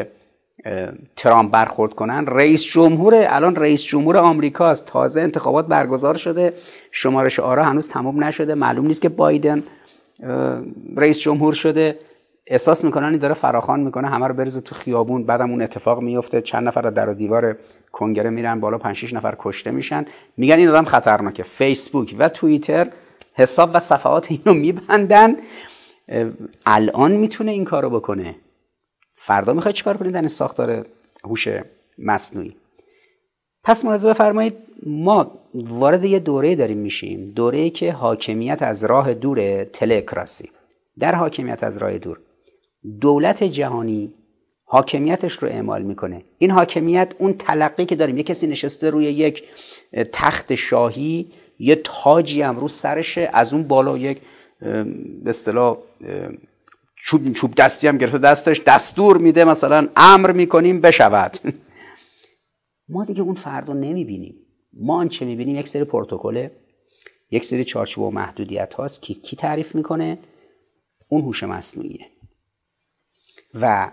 [1.16, 2.26] ترامپ برخورد کنن.
[2.26, 6.54] رئیس جمهور الان رئیس جمهور آمریکاست تازه انتخابات برگزار شده.
[6.90, 8.54] شمارش آرا هنوز تمام نشده.
[8.54, 9.62] معلوم نیست که بایدن
[10.96, 11.98] رئیس جمهور شده.
[12.46, 14.08] احساس می‌کنن این داره فراخان می‌کنه.
[14.08, 15.24] همه رو بریزه تو خیابون.
[15.24, 17.56] بعدم اون اتفاق میفته چند نفر در و دیوار
[17.92, 18.78] کنگره میرن بالا.
[18.78, 20.04] 5 6 نفر کشته میشن.
[20.36, 21.42] میگن این آدم خطرناکه.
[21.42, 22.88] فیسبوک و توییتر
[23.34, 25.36] حساب و صفحات اینو میبندن.
[26.66, 28.34] الان می‌تونه این کارو بکنه.
[29.24, 30.86] فردا می‌خوای چیکار کنید در ساختار
[31.24, 31.48] هوش
[31.98, 32.56] مصنوعی.
[33.64, 34.54] پس ملاحظه بفرمایید
[34.86, 37.32] ما وارد یه دوره داریم میشیم.
[37.36, 40.50] دوره که حاکمیت از راه دور تلکراسی.
[40.98, 42.20] در حاکمیت از راه دور
[43.00, 44.14] دولت جهانی
[44.64, 46.22] حاکمیتش رو اعمال می‌کنه.
[46.38, 49.44] این حاکمیت اون تلقی که داریم یه کسی نشسته روی یک
[50.12, 51.26] تخت شاهی
[51.58, 54.20] یه تاجی هم رو سرشه از اون بالا یک
[54.60, 55.76] به اصطلاح
[57.04, 61.38] چوب, چوب دستی هم گرفته دستش دستور میده مثلا امر می‌کنیم بشود.
[62.88, 64.34] ما دیگه اون فردا نمی‌بینیم.
[64.72, 66.48] ما آنچه می‌بینیم؟ یک سری پروتکل
[67.30, 70.18] یک سری چارچوب و محدودیت هاست که کی تعریف می‌کنه؟
[71.08, 72.06] اون هوش مصنوعیه.
[73.54, 73.90] و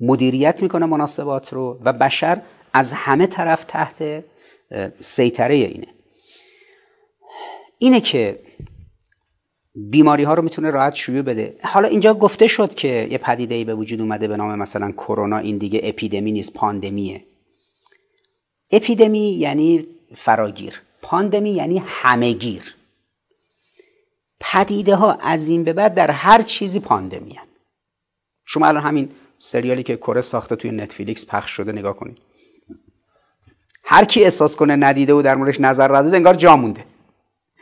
[0.00, 2.42] مدیریت می‌کنه مناسبات رو و بشر
[2.72, 4.24] از همه طرف تحت
[5.00, 5.86] سیطره اینه.
[7.78, 8.43] اینه که
[9.74, 11.56] بیماری ها رو می‌تونه راحت شیوع بده.
[11.62, 15.38] حالا اینجا گفته شد که یه پدیده ای به وجود اومده به نام مثلا کرونا
[15.38, 17.24] این دیگه اپیدمی نیست پاندمیه.
[18.70, 20.82] اپیدمی یعنی فراگیر.
[21.02, 22.74] پاندمی یعنی همهگیر.
[24.40, 27.46] پدیده ها از این به بعد در هر چیزی پاندمی هن.
[28.44, 29.08] شما الان همین
[29.38, 32.18] سریالی که کره ساخته توی نتفلیکس پخش شده نگاه کنید.
[33.84, 36.84] هر کی احساس کنه ندیده و در موردش نظر نداده انگار جا مونده.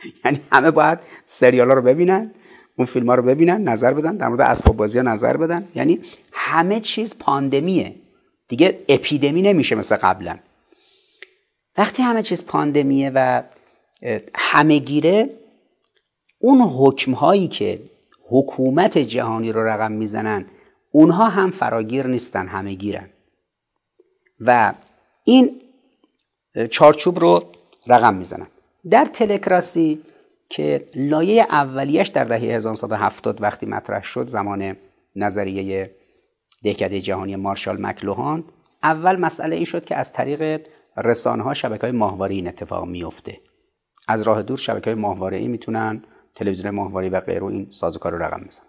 [0.25, 2.31] یعنی همه باید سریال ها رو ببینن
[2.77, 5.67] اون فیلم ها رو ببینن نظر بدن در مورد اسباب بازی ها نظر بدن.
[5.75, 5.99] یعنی
[6.31, 7.95] همه چیز پاندمیه.
[8.47, 10.39] دیگه اپیدمی نمیشه مثل قبلا
[11.77, 13.43] وقتی همه چیز پاندمیه و
[14.35, 15.29] همه گیره
[16.39, 17.81] اون حکم هایی که
[18.29, 20.45] حکومت جهانی رو رقم می‌زنن
[20.91, 23.09] اونها هم فراگیر نیستن همه گیرن.
[24.39, 24.73] و
[25.23, 25.61] این
[26.71, 27.43] چارچوب رو
[27.87, 28.47] رقم می‌زنن.
[28.89, 30.01] در تلکراسی
[30.49, 34.77] که لایه اولیش در دهه 1970 وقتی مطرح شد زمان
[35.15, 35.91] نظریه
[36.63, 38.43] دهکده جهانی مارشال مکلوهان
[38.83, 40.61] اول مسئله این شد که از طریق
[40.97, 43.39] رسانه ها شبکه های ماهواره این اتفاق میفته
[44.07, 46.03] از راه دور شبکه های ماهواره ای می‌تونن
[46.35, 48.67] تلویزیون ماهواره و غیره این سازوکار رو رقم بزنن.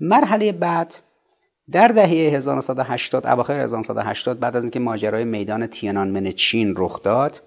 [0.00, 0.94] مرحله بعد
[1.70, 7.42] در دهه 1980 اواخر 1980 بعد از اینکه ماجرای میدان تیانانمن چین رخ داد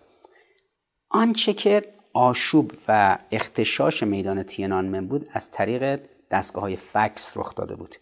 [1.14, 1.84] آنچه که
[2.14, 5.99] آشوب و اختشاش میدان تیانانمن بود از طریق
[6.32, 7.95] دستگاه های فکس رخ داده بود.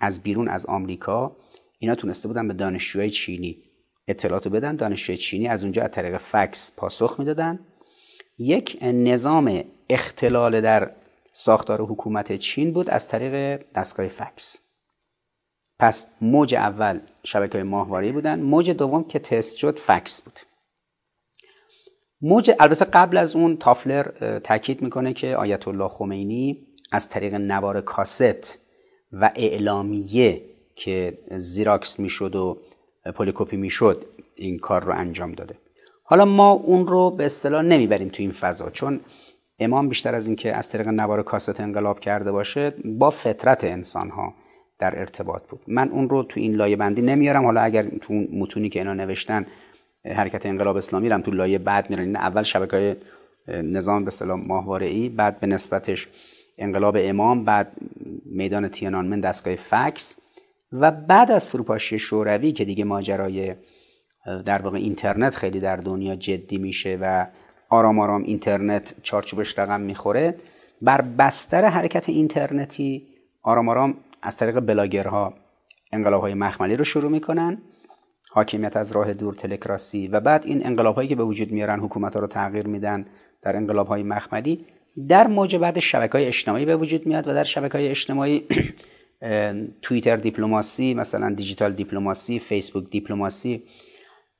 [0.00, 1.36] از بیرون از آمریکا
[1.78, 3.62] اینا تونسته بودن به دانشجوهای چینی
[4.08, 4.76] اطلاعاتو بدن.
[4.76, 7.66] دانشجوی چینی از اونجا از طریق فکس پاسخ می‌دادن.
[8.38, 10.90] یک نظام اختلال در
[11.32, 14.60] ساختار حکومت چین بود از طریق دستگاه فکس.
[15.78, 18.40] پس موج اول شبکه های ماهواره بودن.
[18.40, 20.40] موج دوم که تست شد فکس بود.
[22.20, 27.80] موج البته قبل از اون تافلر تاکید می‌کنه که آیت الله خمینی از طریق نوار
[27.80, 28.58] کاست
[29.12, 30.42] و اعلامیه
[30.74, 32.58] که زیراکس می‌شد و
[33.16, 35.54] پولیکوپی می‌شد این کار رو انجام داده.
[36.04, 39.00] حالا ما اون رو به اصطلاح نمی‌بریم تو این فضا چون
[39.58, 44.34] امام بیشتر از اینکه از طریق نوار کاست انقلاب کرده باشه با فطرت انسان ها
[44.78, 45.60] در ارتباط بود.
[45.66, 47.44] من اون رو تو این لایه بندی نمیارم.
[47.44, 49.46] حالا اگر تو متونی که اینا نوشتن
[50.14, 52.16] حرکت انقلاب اسلامی رم تو لایه بعد میرن.
[52.16, 52.96] اول شبکه های
[53.62, 56.08] نظام به اصطلاح ماهواره ای بعد به نسبتش
[56.58, 57.72] انقلاب امام بعد
[58.24, 60.16] میدان تیانانمن دستگاه فکس
[60.72, 63.54] و بعد از فروپاشی شوروی که دیگه ماجرای
[64.46, 67.26] در واقع اینترنت خیلی در دنیا جدی میشه و
[67.70, 70.34] آرام آرام اینترنت چارچوبش رقم می‌خوره
[70.82, 73.06] بر بستر حرکت اینترنتی
[73.42, 75.34] آرام آرام از طریق بلاگرها
[75.92, 77.58] انقلاب های مخملی رو شروع می‌کنن.
[78.36, 80.08] حاکمیت از راه دور تلکراسی.
[80.08, 83.06] و بعد این انقلاب هایی که به وجود میارن حکومت ها رو تغییر میدن
[83.42, 84.64] در انقلاب های مخملی
[85.08, 88.42] در موج بعد شبکه های اجتماعی به وجود میاد و در شبکه های اجتماعی
[89.82, 93.62] توییتر دیپلماسی مثلا دیجیتال دیپلماسی فیسبوک دیپلماسی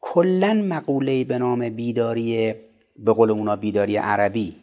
[0.01, 2.55] کلا مقوله به نام بیداری
[2.99, 4.57] به قول اونا بیداری عربی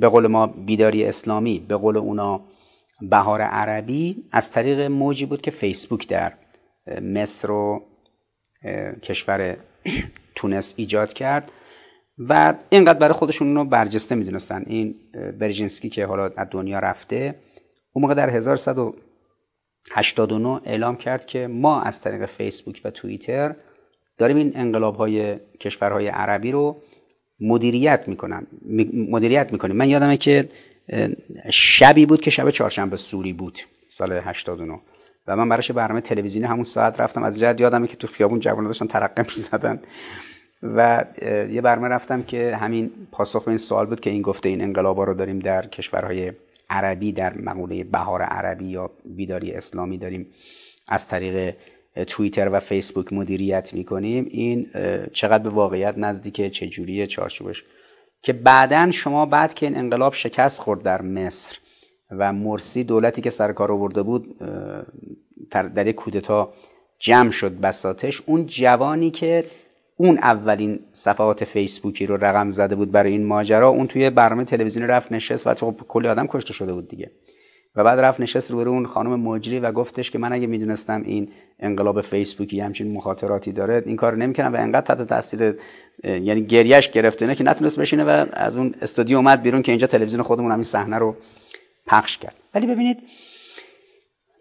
[0.00, 2.40] به قول ما بیداری اسلامی به قول اونا
[3.02, 6.32] بهار عربی از طریق موجی بود که فیسبوک در
[7.02, 7.82] مصر و
[9.02, 9.56] کشور
[10.34, 11.52] تونس ایجاد کرد
[12.18, 14.62] و اینقدر برای خودشون رو برجسته می‌دونستن.
[14.66, 14.94] این
[15.38, 17.34] برژینسکی که حالا از دنیا رفته
[17.92, 23.54] اون موقع در 1189 اعلام کرد که ما از طریق فیسبوک و توییتر
[24.18, 26.76] داریم این انقلاب های کشورهای عربی رو
[27.40, 28.46] مدیریت می‌کنم
[29.10, 29.76] مدیریت می‌کنیم.
[29.76, 30.48] من یادمه که
[31.50, 33.58] شبی بود که شب چهارشنبه سوری بود
[33.88, 34.80] سال 89
[35.26, 37.22] و من براش برنامه تلویزیونی همون ساعت رفتم.
[37.22, 39.80] از جد یادمه که تو خیابون جوانان داشتن ترقه زدن
[40.62, 41.04] و
[41.50, 45.04] یه برنامه رفتم که همین پاسخ به این سوال بود که این گفته این انقلابا
[45.04, 46.32] رو داریم در کشورهای
[46.70, 50.26] عربی در مقوله بهار عربی یا بیداری اسلامی داریم
[50.88, 51.54] از طریق
[52.06, 54.26] توییتر و فیسبوک مدیریت می‌کنیم.
[54.30, 54.70] این
[55.12, 57.64] چقدر به واقعیت نزدیک چجوریه چارچوبش.
[58.22, 61.58] که بعدا شما بعد که این انقلاب شکست خورد در مصر
[62.10, 64.38] و مرسی دولتی که سر کار آورده بود
[65.50, 66.52] در یک کودتا
[66.98, 68.22] جمع شد بساتش.
[68.26, 69.44] اون جوانی که
[69.96, 74.88] اون اولین صفحات فیسبوکی رو رقم زده بود برای این ماجرا اون توی برنامه تلویزیونی
[74.88, 77.10] رفت نشست و خب کلی آدم کشته شده بود دیگه.
[77.76, 81.28] و بعد رفت نشست روی اون خانم مجری و گفتش که من اگه می‌دونستم این
[81.60, 85.54] انقلاب فیسبوکی همچین مخاطراتی داره این کار نمی‌کنم و انقدر تحت تاثیر
[86.04, 89.86] یعنی گریش گرفته نه که نتونست بشینه و از اون استودیو اومد بیرون که اینجا
[89.86, 91.16] تلویزیون خودمون همین صحنه رو
[91.86, 92.34] پخش کرد.
[92.54, 92.98] ولی ببینید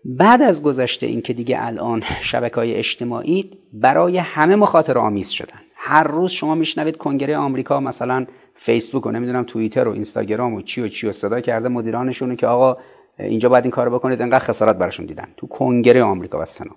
[0.05, 5.59] بعد از گذشته این که دیگه الان شبکه های اجتماعی برای همه مخاطر آمیز شدن.
[5.75, 8.25] هر روز شما میشنوید کنگره آمریکا مثلا
[8.55, 12.47] فیسبوک و نمی‌دونم توییتر و اینستاگرام و چی و چی و صدا کرده مدیرانشون که
[12.47, 12.77] آقا
[13.19, 15.27] اینجا باید این کارو بکنید انقدر خسارت براشون دیدن.
[15.37, 16.71] تو کنگره آمریکا و سنا.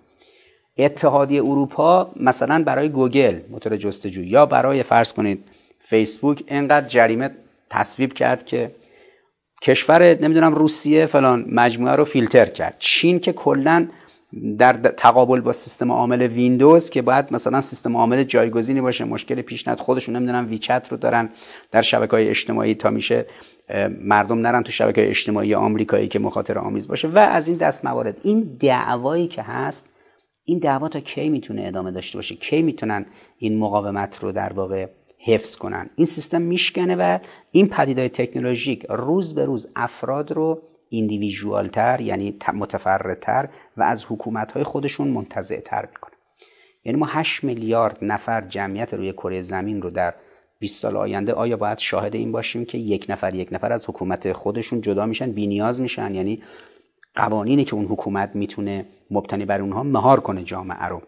[0.78, 5.44] اتحادیه اروپا مثلا برای گوگل موتور جستجو یا برای فرض کنید
[5.80, 7.30] فیسبوک انقدر جریمه
[7.70, 8.70] تصویب کرد که
[9.62, 12.76] کشور نمی‌دونم روسیه فلان مجموعه رو فیلتر کرد.
[12.78, 13.88] چین که کلا
[14.58, 19.68] در تقابل با سیستم عامل ویندوز که باید مثلا سیستم عامل جایگزینی باشه مشکل پیش
[19.68, 21.30] ند خودشون نمی‌دونم ویچت رو دارن
[21.70, 23.26] در شبکه های اجتماعی تا میشه
[24.00, 27.08] مردم نرن تو شبکه اجتماعی آمریکایی که مخاطر آمیز باشه.
[27.08, 28.20] و از این دست موارد.
[28.22, 29.88] این دعوایی که هست
[30.44, 33.06] این دعوا تا کی می‌تونه ادامه داشته باشه؟ کی می‌تونن
[33.38, 34.86] این مقاومت رو در واقع
[35.18, 35.90] حفظ کنن.
[35.96, 37.18] این سیستم میشکنه و
[37.52, 45.08] این پدیدهای تکنولوژیک روز به روز افراد رو ایندیویژوالتر یعنی متفردتر و از حکومت خودشون
[45.08, 46.14] منتظع تر می‌کنه.
[46.84, 50.14] یعنی ما 8 میلیارد نفر جمعیت روی کره زمین رو در
[50.58, 54.32] 20 سال آینده آیا باید شاهد این باشیم که یک نفر یک نفر از حکومت
[54.32, 56.42] خودشون جدا میشن نیاز میشن؟ یعنی
[57.14, 61.02] قوانینی که اون حکومت می‌تونه مبتنی بر اونها مهار کنه جامعه رو.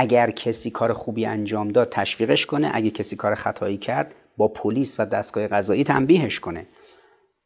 [0.00, 2.70] اگر کسی کار خوبی انجام داد تشویقش کنه.
[2.74, 6.66] اگر کسی کار خطایی کرد با پلیس و دستگاه قضایی تنبیهش کنه.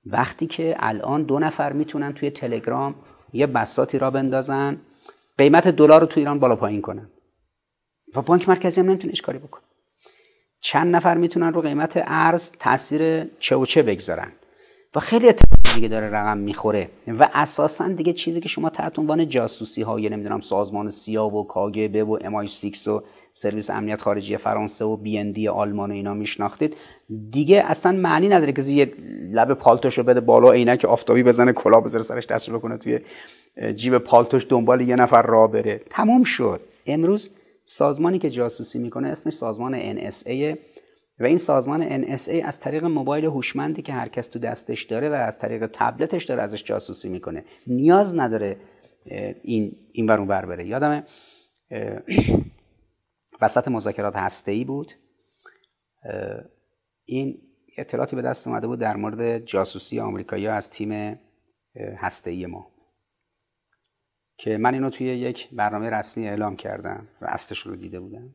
[0.07, 2.95] وقتی که الان دو نفر می‌تونن توی تلگرام
[3.33, 4.81] یه بساتی را بندازن
[5.39, 7.11] قیمت دلار رو تو ایران بالا پایین کنن.
[8.15, 9.63] و بانک مرکزی هم نمی‌تونه کاری بکنه.
[10.61, 14.33] چند نفر می‌تونن رو قیمت ارز تاثیر چه و چه بگذارن.
[14.95, 15.29] و خیلی
[15.75, 16.89] دیگه داره رقم می‌خوره.
[17.09, 22.05] و اساسا دیگه چیزی که شما تحت عنوان جاسوسی های نمی‌دونم سازمان سیا و کاگبه
[22.05, 23.03] و امای 6 و
[23.33, 26.77] سرویس امنیت خارجی فرانسه و بی دی آلمان و اینا میشناختید.
[27.31, 28.93] دیگه اصلا معنی نداره که یه
[29.33, 33.01] لب پالتوشو بده بالا که آفتابی بزنه کلا بذاره سرش دست بکنه توی
[33.75, 35.81] جیب پالتوش دنبال یه نفر راه بره.
[35.91, 36.61] تموم شد.
[36.87, 37.31] امروز
[37.65, 40.57] سازمانی که جاسوسی می‌کنه اسمش سازمان NSA
[41.23, 45.13] و این سازمان NSA از طریق موبایل هوشمندی که هر کس تو دستش داره و
[45.13, 47.45] از طریق تبلتش داره ازش جاسوسی می‌کنه.
[47.67, 48.57] نیاز نداره
[49.43, 50.67] این این ورون بر بره.
[50.67, 51.07] یادم
[53.43, 54.93] وسط مذاکرات هسته بود.
[57.05, 57.39] این
[57.79, 61.21] اطلاعاتی به دست اومده بود در مورد جاسوسی آمریکایی از تیم
[61.77, 62.67] هسته ما.
[64.39, 68.35] که من اینو توی یک برنامه رسمی اعلام کردم و اصلش رو دیده بودم.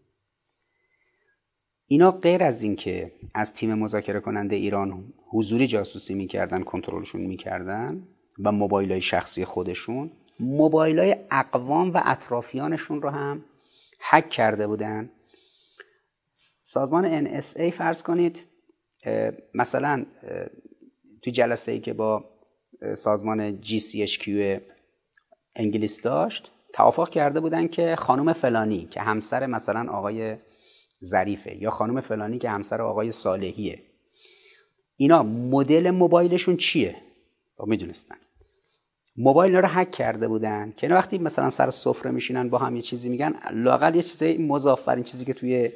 [1.88, 8.08] اینا غیر از اینکه از تیم مذاکره کننده ایران حضوری جاسوسی می‌کردن کنترلشون می‌کردن
[8.44, 13.44] و موبایل های شخصی خودشون موبایل های اقوام و اطرافیانشون رو هم
[14.00, 15.10] حک کرده بودن.
[16.62, 18.46] سازمان NSA فرض کنید
[19.54, 20.06] مثلا
[21.22, 22.26] توی جلسه ای که با
[22.94, 24.30] سازمان GCHQ
[25.56, 30.38] انگلیس داشت توافق کرده بودن که خانم فلانی که همسر مثلا آقای
[31.04, 33.82] ظریفه یا خانم فلانی که همسر آقای صالحیه.
[34.98, 36.96] اینا مدل موبایلشون چیه؟
[37.58, 38.16] خب می‌دونستن.
[39.18, 43.10] موبایل رو حک کرده بودن که وقتی مثلا سر سفره میشینن با هم یه چیزی
[43.10, 45.72] میگن لاقل یه چیزی مضاف چیزی که توی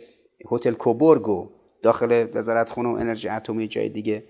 [0.51, 1.49] هتل کوبورگ و
[1.83, 4.23] داخل وزارت خونه و انرژی اتمی جای دیگه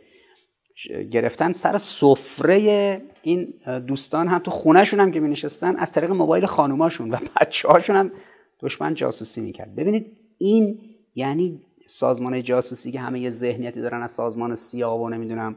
[1.12, 3.54] گرفتن سر سفره این
[3.88, 7.96] دوستان هم تو خونهشون هم که می نشستن از طریق موبایل خانوماشون و بچه هاشون
[7.96, 8.12] هم
[8.60, 9.76] دشمن جاسوسی می‌کرد.
[9.76, 10.80] ببینید این
[11.16, 15.56] یعنی سازمان جاسوسی که همه یه ذهنیتی دارن از سازمان سیا و نمی‌دونم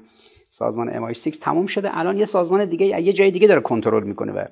[0.51, 1.99] سازمان MI6 تموم شده.
[1.99, 4.45] الان یه سازمان دیگه یه جای دیگه داره کنترل می‌کنه و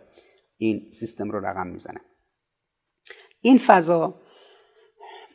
[0.57, 2.01] این سیستم رو رقم می‌زنه.
[3.41, 4.14] این فضا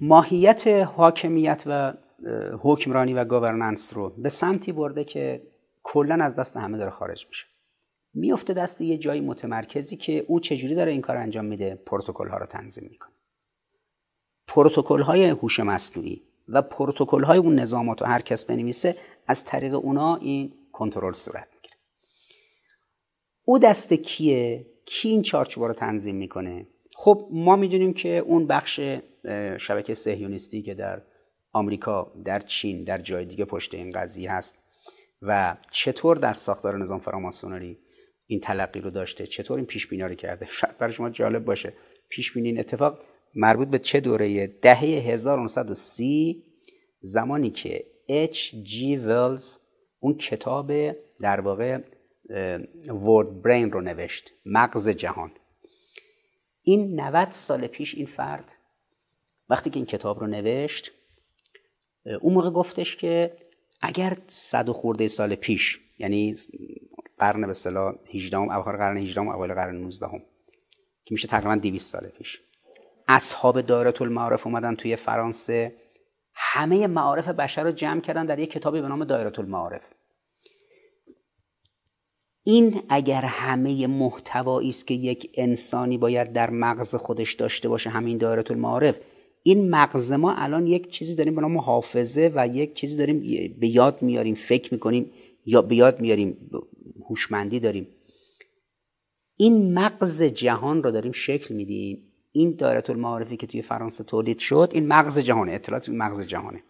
[0.01, 1.93] ماهیت حاکمیت و
[2.61, 5.47] حکمرانی و گاورننس رو به سمتی برده که
[5.83, 7.45] کلا از دست همه داره خارج میشه.
[8.13, 12.37] میفته دست یه جایی متمرکزی که او چجوری داره این کار انجام میده؟ پروتکل ها
[12.37, 13.16] رو تنظیم می‌کنه.
[14.47, 18.95] پروتکل های هوش مصنوعی و پروتکل های اون نظامات رو هر کس بنویسه
[19.27, 21.75] از طریق اونا این کنترل صورت می‌گیره.
[23.43, 28.79] او دست کیه؟ کی این چارچوبا رو تنظیم می‌کنه؟ خب ما می‌دونیم که اون بخش
[29.57, 31.01] شبکه سهیونیستی که در
[31.51, 34.57] آمریکا در چین در جای دیگه پشت این قضیه هست
[35.21, 37.77] و چطور در ساختار نظام فراماسونری
[38.27, 41.73] این تلقی رو داشته چطور این پیش رو کرده؟ شاید برای شما جالب باشه.
[42.09, 42.99] پیش بینی این اتفاق
[43.35, 46.43] مربوط به چه دوره دهه 1930
[46.99, 49.57] زمانی که اچ جی ولز
[49.99, 50.71] اون کتاب
[51.19, 51.79] در واقع
[52.87, 55.31] ورد برین رو نوشت مغز جهان.
[56.63, 58.55] این 90 سال پیش این فرد
[59.49, 60.91] وقتی که این کتاب رو نوشت
[62.21, 63.37] اون موقع گفتش که
[63.81, 66.35] اگر صد و خورده سال پیش یعنی
[67.17, 70.07] قرن به اصطلاح 18 اواخر قرن 18 و اوایل قرن 19
[71.05, 72.41] که میشه تقریبا 200 سال پیش.
[73.07, 75.75] اصحاب دایره المعارف اومدن توی فرانسه.
[76.33, 79.87] همه معارف بشر رو جمع کردن در یک کتابی به نام دایره المعارف.
[82.43, 88.17] این اگر همه محتوایی است که یک انسانی باید در مغز خودش داشته باشه همین
[88.17, 88.99] دایره المعارف
[89.43, 93.19] این مغز ما الان یک چیزی داریم به نام حافظه و یک چیزی داریم
[93.59, 95.11] به یاد میاریم فکر می‌کنیم
[95.45, 96.49] یا به یاد میاریم
[97.09, 97.87] هوشمندی داریم.
[99.37, 102.06] این مغز جهان رو داریم شکل میدیم.
[102.37, 105.51] این دایره المعارفی که توی فرانسه تولید شد این مغز جهانه.
[105.51, 106.63] اطلاعات مغز جهانه.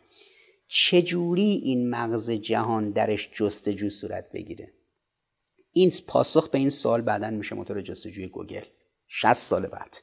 [0.67, 4.73] چجوری این مغز جهان درش جستجو صورت بگیره؟
[5.71, 8.63] این پاسخ به این سوال بعدا میشه موتور جستجوی گوگل.
[9.07, 9.97] 60 سال بعد.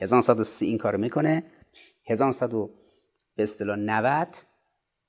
[0.00, 1.44] 1930 این کارو می‌کنه.
[2.06, 2.52] 1900
[3.36, 4.36] به اصطلاح 90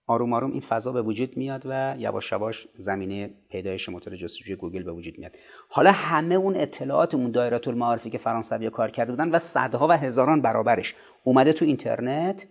[0.09, 4.83] آروم آروم این فضا به وجود میاد و یواش یواش زمینه پیدایش موتور جستجوی گوگل
[4.83, 5.31] به وجود میاد.
[5.69, 9.91] حالا همه اون اطلاعات اون دایره المعارفی که فرانسوی کار کرده بودن و صدها و
[9.91, 12.45] هزاران برابرش اومده تو اینترنت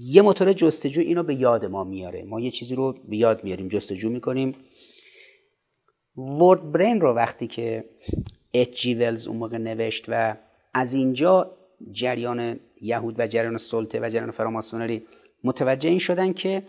[0.00, 2.24] یه موتور جستجو اینو به یاد ما میاره.
[2.24, 4.54] ما یه چیزی رو به یاد میاریم جستجو می‌کنیم.
[6.16, 7.84] ورد برین رو وقتی که
[8.54, 10.36] اچ جی ولز اون موقع نوشت و
[10.74, 11.56] از اینجا
[11.92, 15.02] جریان یهود و جریان سلطه و جریان فراماسونری
[15.46, 16.62] متوجه این شدن که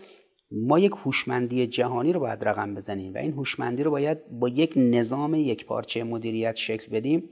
[0.50, 4.72] ما یک هوشمندی جهانی رو باید رقم بزنیم و این هوشمندی رو باید با یک
[4.76, 7.30] نظام یک پارچه مدیریت شکل بدیم.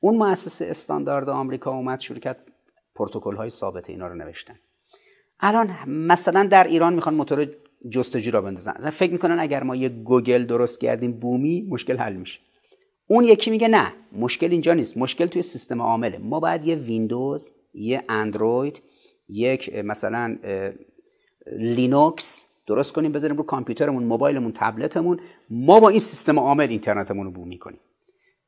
[0.00, 2.46] اون مؤسسه استاندارد آمریکا اومد کرد
[2.94, 4.58] پروتکل های ثابت اینا رو نوشتن.
[5.40, 7.46] الان مثلا در ایران می‌خوان موتور
[7.90, 8.72] جستجو را بندازن.
[8.72, 12.40] فکر می‌کنن اگر ما یه گوگل درست کردیم بومی مشکل حل میشه.
[13.06, 14.96] اون یکی میگه نه مشکل اینجا نیست.
[14.96, 16.18] مشکل توی سیستم عامله.
[16.18, 18.82] ما باید یه ویندوز یه اندروید
[19.32, 20.36] یک مثلا
[21.52, 25.20] لینوکس درست کنیم بذاریم رو کامپیوترمون موبایلمون تبلتمون.
[25.50, 27.80] ما با این سیستم عامل اینترنتمون رو بومی کنیم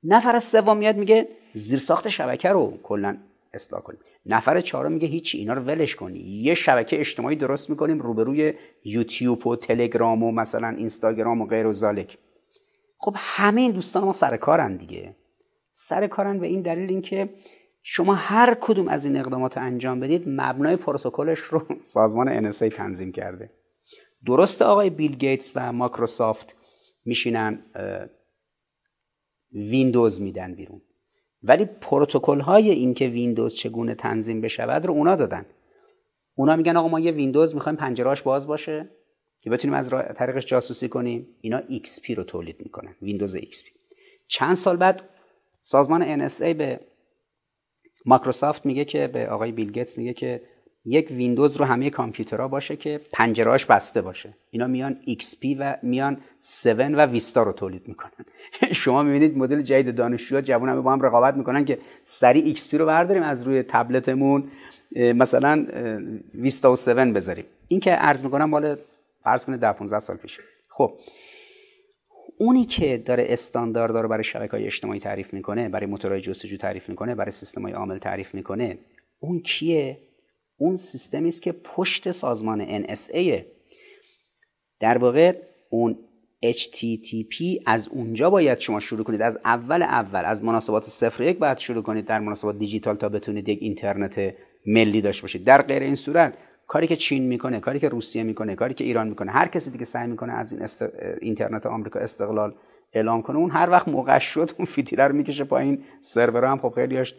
[0.05, 3.16] نفر سوم میاد میگه زیرساخت شبکه رو کلا
[3.55, 4.01] اصلاح کنیم.
[4.26, 6.18] نفر چهارم میگه هیچی اینا رو ولش کنی.
[6.18, 8.55] یه شبکه اجتماعی درست می‌کنیم روبروی
[8.85, 12.18] یوتیوب و تلگرام و مثلا اینستاگرام و غیر ذلک.
[12.99, 15.16] خب همه این دوستان ما سر کارن دیگه.
[15.72, 17.28] سر کارن به این دلیل اینکه
[17.83, 23.51] شما هر کدوم از این اقدامات انجام بدید مبنای پروتکلش رو سازمان NSA تنظیم کرده.
[24.26, 26.57] درست آقای بیل گیتس و مایکروسافت
[27.05, 27.64] میشینن
[29.53, 30.83] ویندوز میدن بیرون.
[31.43, 35.47] ولی پروتکل های این که ویندوز چگونه تنظیم بشود رو اونا دادن.
[36.35, 38.91] اونا میگن آقا ما یه ویندوز می‌خوایم پنجرهاش باز باشه
[39.39, 41.26] که بتونیم از طریقش جاسوسی کنیم.
[41.41, 43.66] اینا XP رو تولید می‌کنن ویندوز XP
[44.26, 45.09] چند سال بعد
[45.61, 46.80] سازمان NSA به
[48.07, 50.42] مایکروسافت میگه که به آقای بیل گیتس میگه که
[50.84, 54.34] یک ویندوز رو همه کامپیوترها باشه که پنجرهاش بسته باشه.
[54.50, 58.24] اینا میان XP و میان 7 و ویستا رو تولید می‌کنن.
[58.72, 62.86] شما می‌بینید مدل جدید دانشجوها جوان همه با هم رقابت می‌کنن که سریع XP رو
[62.86, 64.48] برداریم از روی تبلتمون
[64.96, 65.66] مثلا
[66.34, 67.44] ویستا و 7 بذاریم.
[67.68, 68.76] این که عرض می‌کنم مال
[69.24, 70.92] فرض کنید 10 15 سال پیش خب
[72.39, 76.89] اونی که داره استاندارد رو برای شبکه های اجتماعی تعریف می‌کنه برای موتورهای جستجو تعریف
[76.89, 78.78] می‌کنه برای سیستم های عامل تعریف می‌کنه
[79.20, 79.99] اون کیه؟
[80.57, 83.43] اون سیستمی است که پشت سازمان NSA
[84.80, 85.37] در واقع
[85.70, 85.99] اون
[86.47, 89.22] HTTP از اونجا باید شما شروع کنید.
[89.22, 93.49] از اول اول از مناسبات صفر یک باید شروع کنید در مناسبات دیجیتال تا بتونید
[93.49, 94.35] یک اینترنت
[94.66, 95.45] ملی داشته باشید.
[95.45, 96.35] در غیر این صورت
[96.72, 99.84] کاری که چین می‌کنه کاری که روسیه می‌کنه کاری که ایران می‌کنه هر کسی دیگه
[99.84, 102.54] سعی می‌کنه از این اینترنت آمریکا استقلال
[102.92, 106.72] اعلام کنه اون هر وقت موقع شد اون فیتیله رو می‌کشه پایین سرور هم خب
[106.74, 107.14] خیلیاش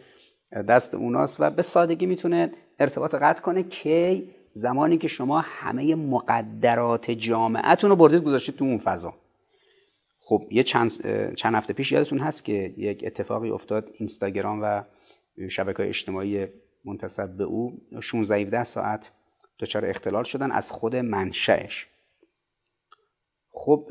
[0.68, 7.10] دست اوناست و به سادگی می‌تونه ارتباط قطع کنه کی زمانی که شما همه مقدرات
[7.10, 9.14] جامعتون رو بردید گذاشتید تو اون فضا.
[10.20, 10.90] خب یه چند,
[11.34, 14.82] چند هفته پیش یادتون هست که یک اتفاقی افتاد اینستاگرام و
[15.50, 16.46] شبکه های اجتماعی
[16.84, 19.10] منتصب به او 16 17 ساعت
[19.58, 21.86] دچار اختلال شدن از خود منشأش.
[23.50, 23.90] خب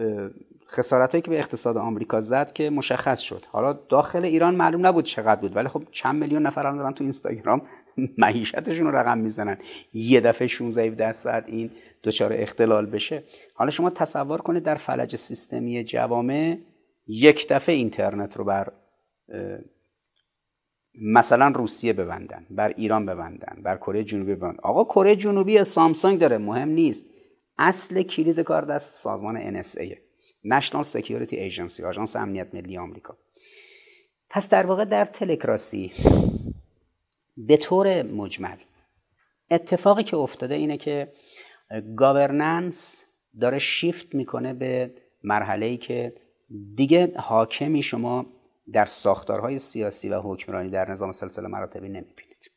[0.70, 3.45] خسارت که به اقتصاد آمریکا زد که مشخص شد.
[3.51, 7.03] حالا داخل ایران معلوم نبود چقدر بود ولی خب چند میلیون نفر هم دارن تو
[7.03, 7.61] اینستاگرام
[8.18, 9.57] معیشتشون رو رقم می‌زنن.
[9.93, 11.72] یه دفعه 16 17 ساعت این
[12.03, 13.24] دچار اختلال بشه.
[13.55, 16.57] حالا شما تصور کنید در فلج سیستمی جوامع
[17.07, 18.72] یک دفعه اینترنت رو بر
[21.02, 24.60] مثلا روسیه ببندن بر ایران ببندن بر کره جنوبی ببندن.
[24.64, 27.06] آقا کره جنوبی سامسونگ داره مهم نیست.
[27.58, 29.98] اصل کلید کار دست سازمان NSA
[30.46, 33.18] National Security Agency آژانس امنیت ملی آمریکا.
[34.30, 35.91] پس در واقع در تلکراسی
[37.38, 38.58] به طور مجمل
[39.52, 41.14] اتفاقی که افتاده اینه که
[41.96, 43.06] گاورننس
[43.39, 44.91] داره شیفت می‌کنه به
[45.24, 46.14] مرحله ای که
[46.76, 48.26] دیگه حاکمی شما
[48.72, 52.51] در ساختارهای سیاسی و حکمرانی در نظام سلسله مراتبی نمی‌بینید.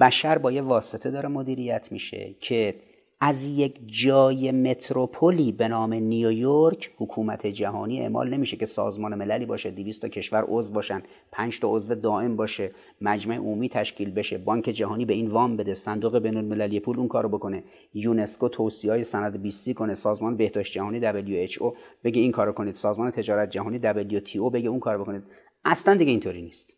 [0.00, 2.80] بشر با یه واسطه داره مدیریت میشه که
[3.20, 9.70] از یک جای متروپولی به نام نیویورک حکومت جهانی اعمال نمیشه که سازمان مللی باشه
[9.70, 12.70] 200 تا کشور عضو باشن 5 تا عضو دائم باشه
[13.00, 17.08] مجمع عمومی تشکیل بشه بانک جهانی به این وام بده صندوق بین المللی پول اون
[17.08, 17.64] کارو بکنه.
[17.94, 21.72] یونسکو توصیه های سند 20 کنه سازمان بهداشت جهانی WHO
[22.04, 25.22] بگه این کارو کنید سازمان تجارت جهانی WTO بگه اون کارو بکنید.
[25.64, 26.76] اصلا دیگه اینطوری نیست.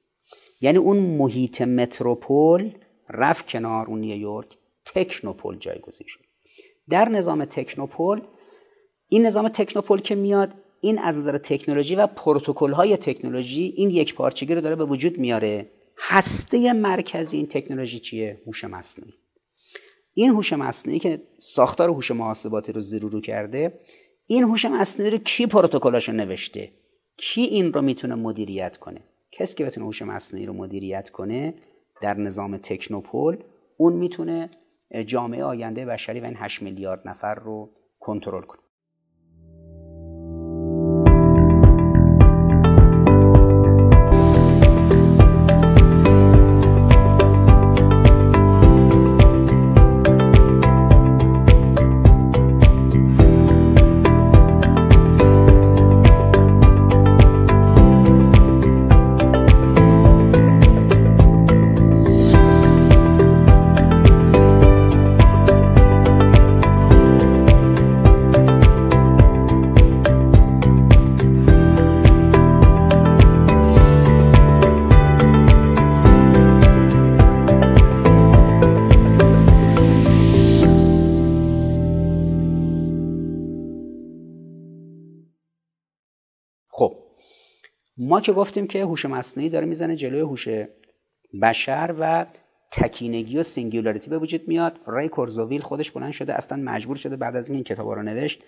[0.61, 2.73] یعنی اون محیط متروپول
[3.09, 6.30] رفت کنار اون نیویورک تکنوپول جایگزین شد.
[6.91, 8.21] در نظام تکنوپول
[9.09, 14.15] این نظام تکنوپول که میاد این از نظر تکنولوژی و پروتکل های تکنولوژی این یک
[14.15, 15.71] پارچگی رو داره به وجود میاره.
[15.99, 19.13] هسته مرکزی این تکنولوژی چیه؟ هوش مصنوعی.
[20.15, 23.81] این هوش مصنوعی که ساختار هوش محاسباتی رو زیر رو کرده
[24.27, 26.71] این هوش مصنوعی رو کی پروتکلاشو نوشته؟
[27.17, 29.01] کی این رو می‌تونه مدیریت کنه؟
[29.33, 31.55] کسی که بتونه هوش مصنوعی رو مدیریت کنه
[32.03, 33.37] در نظام تکنوپول
[33.77, 34.51] اون می‌تونه
[35.07, 38.60] جامعه آینده بشری و این 8 میلیارد نفر رو کنترل کنه.
[88.21, 90.49] که گفتیم که هوش مصنوعی داره می‌زنه جلوی هوش
[91.43, 92.27] بشر و
[92.73, 94.81] تکینگی و singularity به وجود میاد.
[94.87, 98.43] ری کورزویل خودش بلند شده اصلا مجبور شده بعد از این, این کتاب رو نوشت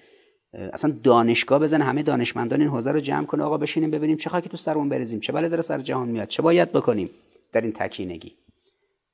[0.52, 4.48] اصلا دانشگاه بزنه همه دانشمندان این حوزه رو جمع کنه آقا بشینیم ببینیم چه خاکی
[4.48, 7.10] تو سرمون بریزیم چه بلایی داره سر جهان میاد چه باید بکنیم
[7.52, 8.36] در این تکینگی.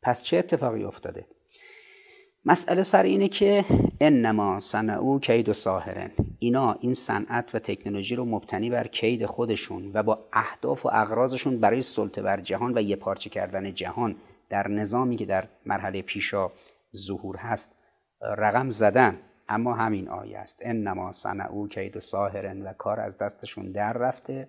[0.02, 1.26] پس چه اتفاقی افتاده؟
[2.44, 3.64] مسئله سحر اینه که
[4.00, 6.10] انما صنعوا کید ساحر.
[6.38, 11.60] اینا این صنعت و تکنولوژی رو مبتنی بر کید خودشون و با اهداف و اغراضشون
[11.60, 14.16] برای سلطه بر جهان و یه پارچه کردن جهان
[14.48, 16.50] در نظامی که در مرحله پیشا
[16.96, 17.76] ظهور هست
[18.20, 19.20] رقم زدن.
[19.48, 20.60] اما همین آیه است.
[20.62, 24.48] انما صنعو کید و ساهرن و کار از دستشون در رفته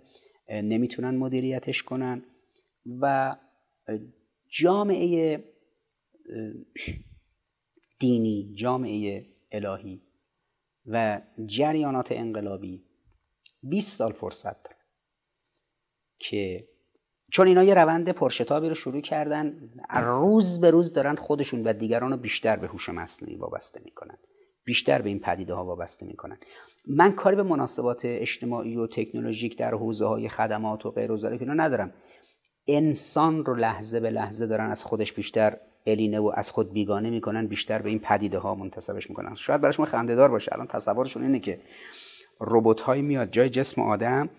[0.49, 2.23] نمی‌تونن مدیریتش کنن
[3.01, 3.35] و
[4.49, 5.43] جامعه
[7.99, 10.01] دینی جامعه الهی
[10.85, 12.83] و جریانات انقلابی.
[13.63, 14.77] 20 سال فرصت داره
[16.19, 16.67] که
[17.31, 22.11] چون اینا یه روند پرشتابی رو شروع کردن روز به روز دارن خودشون و دیگران
[22.11, 24.17] رو بیشتر به هوش مصنوعی وابسته می‌کنن.
[24.65, 26.37] بیشتر به این پدیده ها وابسته می‌کنن.
[26.87, 31.93] من کاری به مناسبات اجتماعی و تکنولوژیک در حوزه های خدمات و غیر و ندارم.
[32.67, 35.57] انسان رو لحظه به لحظه دارن از خودش بیشتر
[35.91, 39.35] الینه و از خود بیگانه می‌کنن بیشتر به این پدیده ها منتسبش می‌کنن.
[39.35, 40.53] شاید برای شما خندهدار باشه.
[40.53, 41.59] الان تصورشون اینه که
[42.41, 44.29] ربات های میاد جای جسم آدم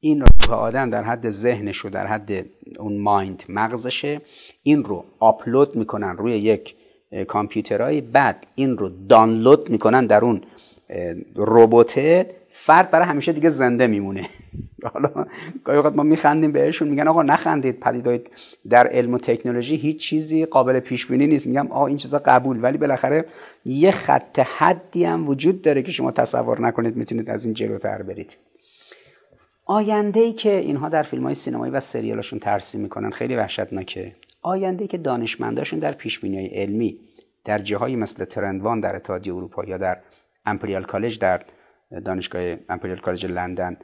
[0.00, 2.46] این روح آدم در حد ذهنش و در حد
[2.78, 4.20] اون مایند مغزشه.
[4.62, 6.74] این رو آپلود می‌کنن روی یک
[7.28, 10.42] کامپیوترهای بعد این رو دانلود می‌کنن در اون
[11.36, 14.28] رباته فرد برای همیشه دیگه زنده میمونه.
[14.92, 15.26] حالا
[15.64, 18.20] گاهی ما میخندیم بهشون میگن آقا نخندید پدیدهای
[18.68, 21.46] در علم و تکنولوژی هیچ چیزی قابل پیش بینی نیست.
[21.46, 23.24] میگم آقا این چیزا قبول ولی بالاخره
[23.64, 28.36] یه خط حدی هم وجود داره که شما تصور نکنید می‌تونید از این جلوتر برید.
[29.66, 34.12] آینده ای که اینها در فیلم های سینمایی و سریالشون ترسیم می‌کنن خیلی وحشتناکه.
[34.42, 36.98] آینده ای که دانشمنداشون در پیش های علمی
[37.44, 39.98] در جاهایی مثل ترندوان در اتحادیه اروپا یا در
[40.46, 41.42] امپریال کالج در
[42.04, 43.76] دانشگاه امپریال کالج لندن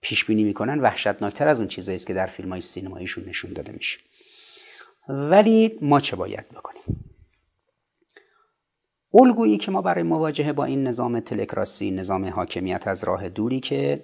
[0.00, 0.80] پیش بینی می‌کنن.
[0.80, 3.98] وحشتناکتر از اون چیزایی است که در فیلم های سینماییشون نشون داده میشه.
[5.08, 6.82] ولی ما چه باید بکنیم؟
[9.14, 14.02] الگویی که ما برای مواجهه با این نظام تلکراسی نظام حاکمیت از راه دوری که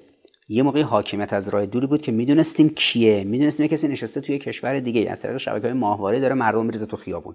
[0.48, 4.80] یه موقع حاکمیت از راه دوری بود که می‌دونستیم کیه می‌دونستیم کسی نشسته توی کشور
[4.80, 7.34] دیگه از طریق شبکه های ماهواره داره مردم میریزه تو خیابون.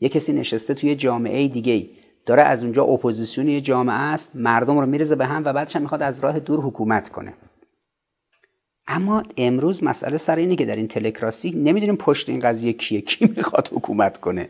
[0.00, 1.88] یه کسی نشسته توی جامعه دیگه
[2.26, 5.82] داره از اونجا اپوزیسیون یه جامعه است مردم رو میریزه به هم و بعدش هم
[5.82, 7.34] می‌خواد از راه دور حکومت کنه.
[8.86, 13.32] اما امروز مسئله سر اینه که در این تلکراسی نمی‌دونیم پشت این قضیه کیه کی
[13.36, 14.48] می‌خواد حکومت کنه.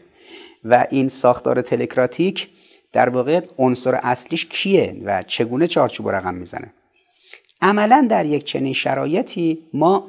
[0.65, 2.49] و این ساختار تلکراتیک
[2.93, 6.73] در واقع عنصر اصلیش کیه و چگونه چارچوب رقم می‌زنه؟
[7.61, 10.09] عملا در یک چنین شرایطی ما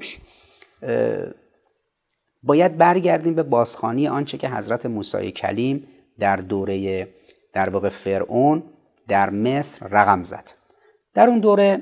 [2.43, 5.87] باید برگردیم به بازخانی آنچه که حضرت موسی کلیم
[6.19, 7.07] در دوره
[7.55, 8.63] در واقع فرعون
[9.07, 10.51] در مصر رقم زد.
[11.13, 11.81] در اون دوره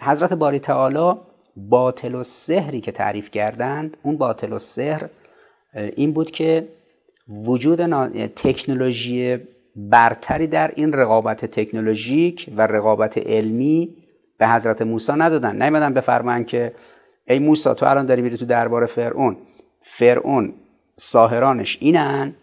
[0.00, 1.20] حضرت باری تعالی
[1.56, 5.08] باطل و سحری که تعریف کردند اون باطل و سحر
[5.74, 6.68] این بود که
[7.28, 7.80] وجود
[8.28, 9.38] تکنولوژی
[9.76, 13.96] برتری در این رقابت تکنولوژیک و رقابت علمی
[14.38, 15.62] به حضرت موسی ندادن.
[15.62, 16.74] نیومدن بفرمایند که
[17.28, 19.36] ای موسی تو الان داری میری تو دربار فرعون.
[19.80, 20.52] فرعون
[20.96, 22.34] ساهرانش اینن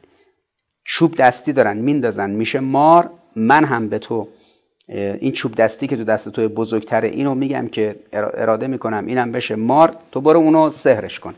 [0.83, 3.09] چوب دستی دارن میندازن میشه مار.
[3.35, 4.27] من هم به تو
[4.87, 9.55] این چوب دستی که تو دست تو بزرگتره اینو میگم که اراده می‌کنم اینم بشه
[9.55, 9.95] مار.
[10.11, 11.35] تو برو اونو سهرش کن.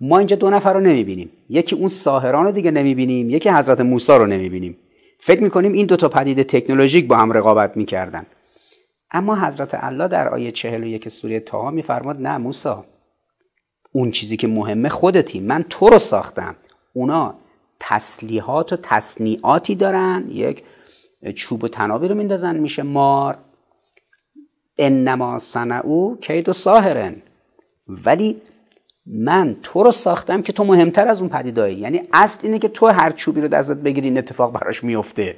[0.00, 1.30] ما اینجا دو نفر رو نمی‌بینیم.
[1.48, 4.76] یکی اون ساهران رو دیگه نمی‌بینیم یکی حضرت موسی رو نمی‌بینیم.
[5.18, 8.26] فکر می‌کنیم این دو تا پدیده تکنولوژیک با هم رقابت می‌کردن.
[9.10, 12.74] اما حضرت الله در آیه 41 سوره تاها میفرماد نه موسی
[13.92, 15.40] اون چیزی که مهمه خودتی.
[15.40, 16.56] من تو رو ساختم.
[16.92, 17.34] اونا
[17.80, 20.24] تسلیحات و تصنیعاتی دارن.
[20.30, 20.64] یک
[21.34, 23.38] چوب و تنابی رو میندازن میشه مار.
[24.78, 27.22] انما صنعو کید و ساهرن.
[27.88, 28.42] ولی
[29.06, 31.76] من تو رو ساختم که تو مهمتر از اون پدیدایی.
[31.76, 35.36] یعنی اصل اینه که تو هر چوبی رو دستت بگیری این اتفاق براش میفته.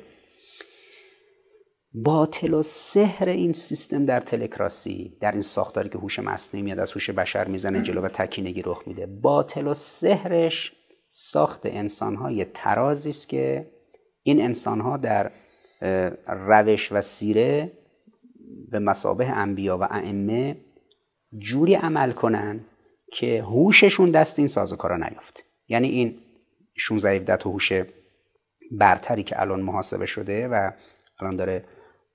[1.94, 6.93] باطل و سحر این سیستم در تلکراسی در این ساختاری که هوش مصنوعی میاد از
[6.93, 9.06] هوش بشر می‌زنه جلو و تکینگی رخ میده.
[9.06, 10.73] باطل و سحرش
[11.15, 13.71] ساخت انسانهای ترازی است که
[14.23, 15.31] این انسانها در
[16.27, 17.73] روش و سیره
[18.71, 20.57] به مسابه انبیا و ائمه
[21.39, 22.65] جوری عمل کنن
[23.13, 26.19] که هوششون دست این سازوکارا نیفت یعنی این
[26.77, 27.73] 16 17 هوش
[28.71, 30.71] برتری که الان محاسبه شده و
[31.21, 31.65] الان داره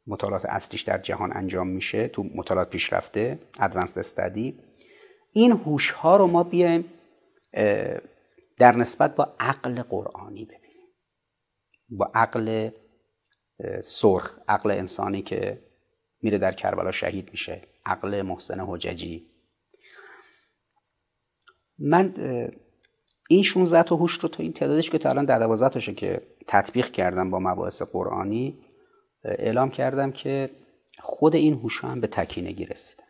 [0.08, 4.60] مطالعات اصلیش در جهان انجام میشه تو مطالعات پیشرفته ادوانسد استدی
[5.34, 6.86] این هوش ها رو ما بیایم
[8.58, 10.88] در نسبت با عقل قرآنی ببینیم.
[11.90, 12.70] با عقل
[13.84, 15.64] سرخ عقل انسانی که
[16.22, 19.30] میره در کربلا شهید میشه عقل محسن حججی.
[21.80, 22.14] من
[23.30, 26.28] این 16 تا هوش رو تو این تعدادش که تا الان در 12 تاشه که
[26.48, 28.60] تطبیق کردم با مباحث قرآنی
[29.24, 30.50] اعلام کردم که
[31.00, 33.04] خود این هوش هم به تکینگی رسیدن.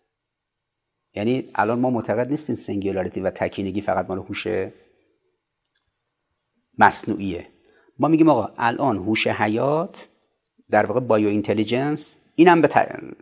[1.14, 4.48] یعنی الان ما معتقد نیستیم سنگولاریتی و تکینگی فقط مال هوش
[6.78, 7.48] مصنوعیه.
[8.00, 10.08] ما میگیم آقا الان هوش حیات
[10.70, 12.68] در واقع بایو اینتلیجنس این هم به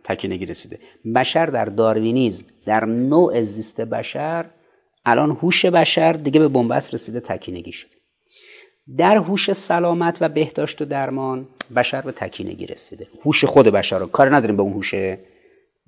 [0.04, 0.78] تکینگی رسیده.
[1.14, 4.44] بشر در داروینیزم در نوع زیست بشر
[5.04, 7.90] الان هوش بشر دیگه به بنبست رسیده تکینگی شده.
[8.98, 13.06] در هوش سلامت و بهداشت و درمان بشر به تکینگی رسیده.
[13.24, 14.06] هوش خود بشر رو.
[14.06, 14.94] کار نداریم به اون هوش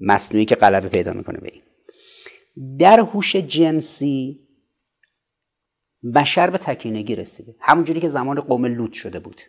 [0.01, 1.63] مصنوعی که غلبه پیدا می‌کنه به این.
[2.79, 4.41] در هوش جنسی
[6.15, 7.55] بشر به تکینگی رسیده.
[7.61, 9.43] همونجوری که زمان قوم لوط شده بود.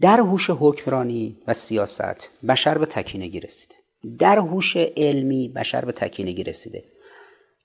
[0.00, 3.74] در هوش حکمرانی و سیاست بشر به تکینگی رسیده.
[4.18, 6.84] در هوش علمی بشر به تکینگی رسیده.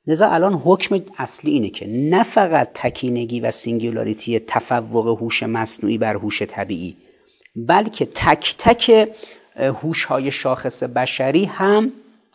[0.08, 6.16] لذا الان حکم اصلی اینه که نه فقط تکینگی و singularity تفوق هوش مصنوعی بر
[6.16, 6.98] هوش طبیعی
[7.56, 9.10] بلکه تک تک
[9.56, 11.92] هوش های شاخص بشری هم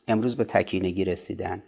[0.09, 1.63] امروز به تکینگی رسیدن.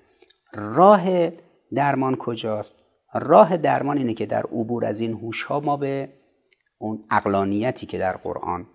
[0.52, 1.30] راه
[1.74, 2.84] درمان کجاست؟
[3.14, 6.08] راه درمان اینه که در عبور از این هوش ها ما به
[6.78, 8.66] اون اقلانیتی که در قرآن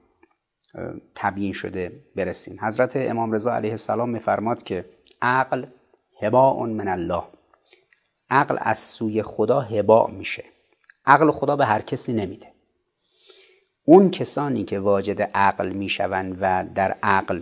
[1.15, 2.57] تبیین شده برسیم.
[2.61, 4.85] حضرت امام رضا علیه السلام میفرماد که
[5.21, 5.65] عقل
[6.21, 7.23] هباء من الله.
[8.29, 10.43] عقل از سوی خدا هبا میشه.
[11.05, 12.47] عقل خدا به هر کسی نمیده.
[13.85, 17.41] اون کسانی که واجد عقل می‌شوند و در عقل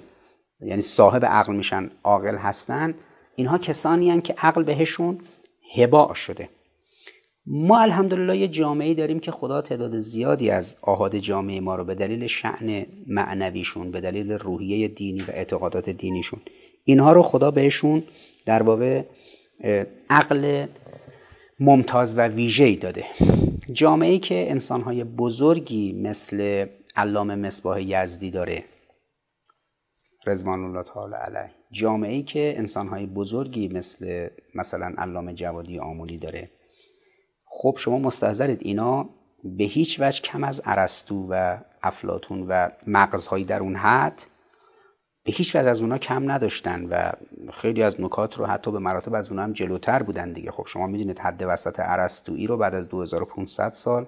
[0.60, 2.94] یعنی صاحب عقل میشن عاقل هستن
[3.36, 5.20] اینها کسانی هن که عقل بهشون
[5.76, 6.50] هبا شده.
[7.46, 11.96] ما الحمدلله یه جامعه داریم که خدا تعداد زیادی از آهاد جامعه ما رو به
[11.96, 16.40] دلیل شعن معنویشون به دلیل روحیه دینی و اعتقادات دینیشون
[16.84, 18.04] اینها رو خدا بهشون
[18.46, 19.04] در واقع
[20.10, 20.66] عقل
[21.60, 23.06] ممتاز و ویژه‌ای داده.
[23.74, 28.64] جامعه که انسانهای بزرگی مثل علامه مصباح یزدی داره.
[30.26, 31.52] رضوان الله تعالی علیه.
[31.74, 36.50] جامعه که انسانهای بزرگی مثل مثلا علامه جوادی آمولی داره.
[37.46, 39.10] خب شما مستحضرید اینا
[39.44, 44.24] به هیچ وجه کم از ارسطو و افلاتون و مغزهایی در اون حد
[45.26, 47.12] به هیچ وجه از اونا کم نداشتن و
[47.52, 50.52] خیلی از نکات رو حتی به مراتب از اونا هم جلوتر بودن دیگه.
[50.52, 54.08] خب شما می‌دونید حد وسط ارسطویی رو بعد از 2500 سال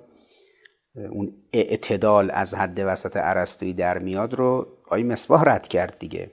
[0.96, 6.32] اون اعتدال از حد وسط ارسطویی در میاد رو آی مصباح رد کرد دیگه.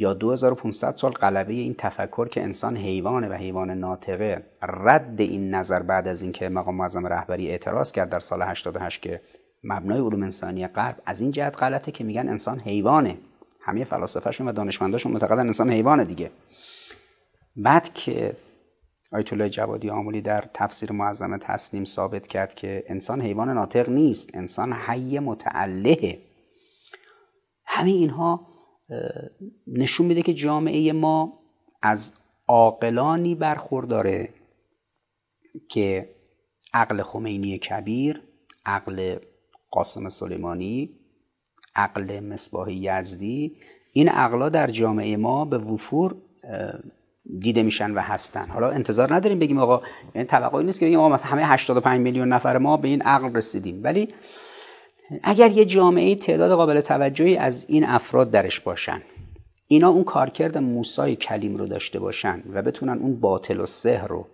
[0.00, 5.82] یا 2500 سال غلبه این تفکر که انسان حیوانه و حیوان ناطقه رد این نظر
[5.82, 9.20] بعد از اینکه مقام معظم رهبری اعتراض کرد در سال 88 که
[9.64, 13.18] مبنای علوم انسانی غرب از این جهت غلطه که میگن انسان حیوانه.
[13.62, 16.30] همه فلاسفهشون و دانشمنداشون معتقدن انسان حیوانه دیگه.
[17.56, 18.36] بعد که
[19.12, 24.30] آیت الله جوادی آمولی در تفسیر معظم تسلیم ثابت کرد که انسان حیوان ناطق نیست
[24.34, 26.18] انسان حی متعلهه
[27.64, 28.49] همه اینها
[29.66, 31.38] نشون میده که جامعه ما
[31.82, 32.12] از
[32.48, 34.28] عاقلانی برخورداره
[35.68, 36.08] که
[36.74, 38.22] عقل خمینی کبیر
[38.66, 39.16] عقل
[39.70, 40.90] قاسم سلیمانی
[41.76, 43.56] عقل مصباح یزدی
[43.92, 46.16] این عقلا در جامعه ما به وفور
[47.38, 48.48] دیده میشن و هستن.
[48.48, 49.82] حالا انتظار نداریم بگیم آقا
[50.14, 53.36] یعنی توقعی نیست که بگیم آقا مثلا همه 85 میلیون نفر ما به این عقل
[53.36, 53.80] رسیدیم.
[53.84, 54.08] ولی
[55.22, 59.02] اگر یه جامعه تعداد قابل توجهی از این افراد درش باشن
[59.66, 64.26] اینا اون کارکرد موسای کلیم رو داشته باشن و بتونن اون باطل و سحر رو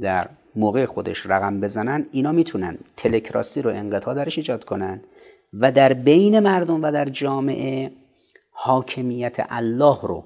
[0.00, 5.00] در موقع خودش رقم بزنن اینا می‌تونن تلکراسی رو انقطاع درش ایجاد کنن
[5.52, 7.90] و در بین مردم و در جامعه
[8.50, 10.24] حاکمیت الله رو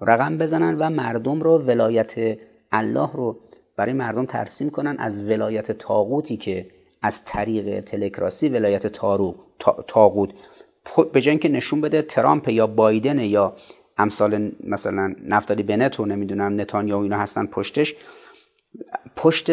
[0.00, 2.38] رقم بزنن و مردم رو ولایت
[2.72, 3.38] الله رو
[3.76, 6.66] برای مردم ترسیم کنن از ولایت تاغوتی که
[7.04, 8.86] از طریق تلکراسی ولایت
[9.86, 10.30] تاغوت.
[11.12, 13.56] به جای اینکه نشون بده ترامپ یا بایدن یا
[13.98, 17.94] امثال مثلا نفتالی بنت و نمی‌دونم نتانیاهو اینا هستن پشتش
[19.16, 19.50] پشت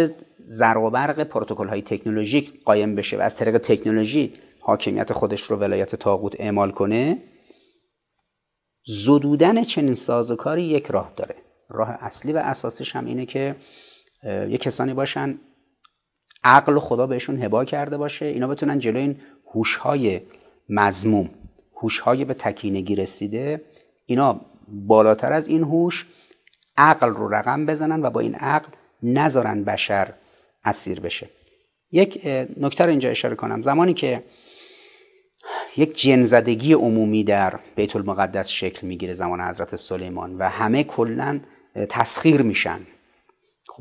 [0.48, 5.58] زر و برق پروتکل های تکنولوژیک قایم بشه و از طریق تکنولوژی حاکمیت خودش رو
[5.58, 7.18] ولایت تاغوت اعمال کنه
[8.86, 11.36] زدودن چنین سازوکاری یک راه داره.
[11.70, 13.56] راه اصلی و اساسیش هم اینه که
[14.24, 15.40] یه کسانی باشن
[16.44, 19.20] عقل خدا بهشون هبا کرده باشه اینا بتونن جلوی این
[19.54, 20.22] هوش‌های
[20.70, 21.30] مزموم
[21.82, 23.62] هوش های به تکینگی رسیده
[24.06, 26.06] اینا بالاتر از این هوش
[26.78, 28.70] عقل رو رقم بزنن و با این عقل
[29.04, 30.14] نذارن بشر
[30.66, 31.30] اسیر بشه.
[31.92, 32.28] یک
[32.58, 33.62] نکته رو اینجا اشاره کنم.
[33.62, 34.24] زمانی که
[35.78, 41.40] یک جنزدگی عمومی در بیت المقدس شکل می‌گیره زمان حضرت سلیمان و همه کلا
[41.90, 42.80] تسخیر میشن.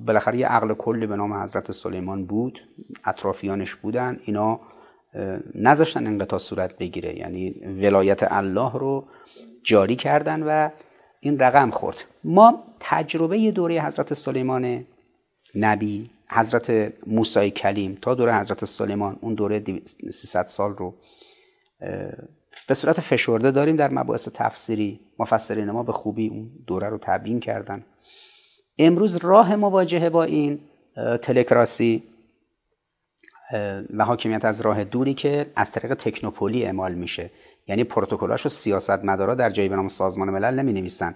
[0.00, 2.60] خب بالاخره یه عقل کلی به نام حضرت سلیمان بود.
[3.04, 4.20] اطرافیانش بودن.
[4.24, 4.60] اینا
[5.54, 7.18] نذاشتن انقطاع صورت بگیره.
[7.18, 9.04] یعنی ولایت الله رو
[9.62, 10.70] جاری کردن و
[11.20, 12.04] این رقم خورد.
[12.24, 14.84] ما تجربه دوره حضرت سلیمان
[15.54, 19.64] نبی حضرت موسی کلیم تا دوره حضرت سلیمان اون دوره
[20.10, 20.94] 300 سال رو
[22.68, 25.00] به صورت فشرده داریم در مباحث تفسیری.
[25.18, 27.84] مفسرین ما به خوبی اون دوره رو تبیین کردن.
[28.80, 30.60] امروز راه مواجهه با این
[31.22, 32.02] تلکراسی
[33.94, 37.30] و حاکمیت از راه دوری که از طریق تکنوپولی اعمال میشه.
[37.68, 41.14] یعنی پروتکلاش و سیاست مدارا در جایی به نام سازمان ملل نمی نویسن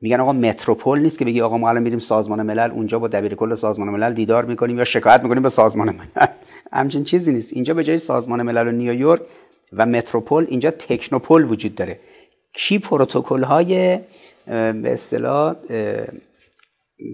[0.00, 3.34] میگن آقا متروپول نیست که بگی آقا ما الان میریم سازمان ملل اونجا با دبیر
[3.34, 6.26] کل سازمان ملل دیدار می‌کنیم یا شکایت می‌کنیم به سازمان ملل.
[6.72, 7.52] همچین چیزی نیست.
[7.52, 9.20] اینجا به جای سازمان ملل و نیویورک
[9.72, 12.00] و متروپول اینجا تکنوپول وجود داره.
[12.52, 13.98] کی پروتکل های
[14.46, 15.54] به اصطلاح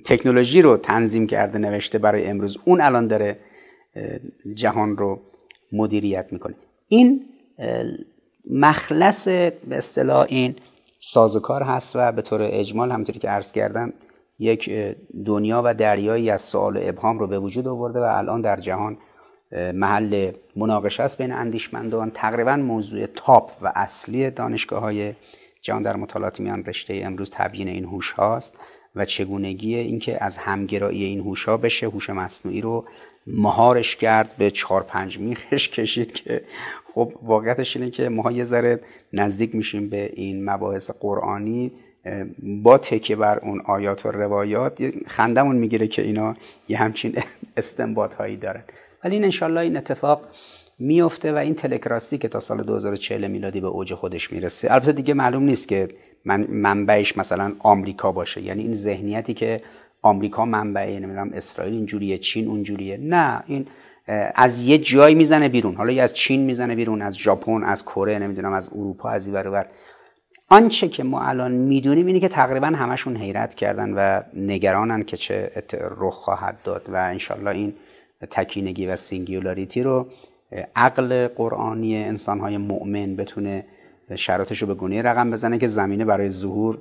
[0.04, 2.58] تکنولوژی رو تنظیم کرده نوشته برای امروز.
[2.64, 3.38] اون الان داره
[4.54, 5.20] جهان رو
[5.72, 6.54] مدیریت می‌کنه.
[6.88, 7.24] این
[8.50, 10.54] مخلص به اصطلاح این
[11.00, 13.92] سازوکار هست و به طور اجمال همونطوری که عرض کردم
[14.38, 14.70] یک
[15.26, 18.98] دنیا و دریایی از سوال و ابهام رو به وجود آورده و الان در جهان
[19.74, 22.10] محل مناقشه است بین اندیشمندان.
[22.10, 25.12] تقریبا موضوع تاپ و اصلی دانشگاه های
[25.62, 28.60] جهان در مطالعات میان رشته امروز تبیین این هوش هاست.
[28.96, 31.86] و چگونگی اینکه از همگرایی این هوش ها بشه.
[31.86, 32.84] هوش مصنوعی رو
[33.26, 36.44] مهارش کرد به چهار پنج میخش کشید که
[36.84, 38.80] خب واقعیتش اینه که ما یه ذره
[39.12, 41.72] نزدیک میشیم به این مباحث قرآنی.
[42.38, 46.36] با تکیه بر اون آیات و روایات خندمون می‌گیره که اینا
[46.68, 47.14] یه همچین
[47.56, 48.62] استنباط هایی دارن.
[49.04, 50.22] ولی این انشالله این اتفاق
[50.78, 54.72] میفته و این تلکراسی که تا سال 2040 میلادی به اوج خودش می‌رسه.
[54.72, 55.88] البته دیگه معلوم نیست که
[56.26, 58.42] من منبعش مثلا آمریکا باشه.
[58.42, 59.62] یعنی این ذهنیتی که
[60.02, 62.96] آمریکا منبعه نمی‌دونم اسرائیل اینجوریه چین اونجوریه.
[62.96, 63.66] نه این
[64.34, 65.74] از یه جایی می‌زنه بیرون.
[65.74, 69.66] حالا از چین می‌زنه بیرون از ژاپن از کره نمی‌دونم از اروپا از اینور
[70.48, 75.50] آنچه که ما الان می‌دونیم اینه که تقریبا همشون حیرت کردن و نگرانن که چه
[75.98, 77.74] رخ خواهد داد و انشالله این
[78.30, 80.06] تکینگی و singularity رو
[80.76, 83.64] عقل قرآنی انسانهای مؤمن بتونه
[84.14, 86.78] شرایطش رو به گونه رقم بزنه که زمینه برای ظهور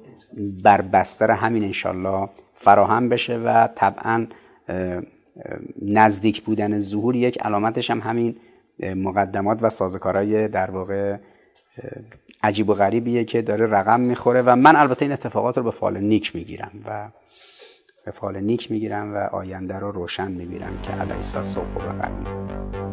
[0.64, 4.28] بر بستر همین انشالله فراهم بشه و طبعا
[5.82, 8.36] نزدیک بودن ظهور یک علامتش هم همین
[8.80, 11.18] مقدمات و سازکارهای در واقع
[12.44, 15.98] عجیب و غریبیه که داره رقم می‌خوره و من البته این اتفاقات رو به فال
[15.98, 17.08] نیک می‌گیرم و
[18.06, 22.85] به فال نیک می‌گیرم و آینده رو روشن می‌بینم که علیسا صبح و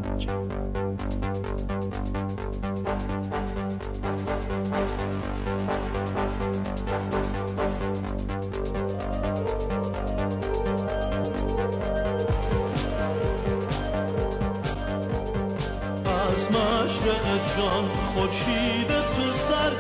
[17.73, 19.73] جان خورشید تو سر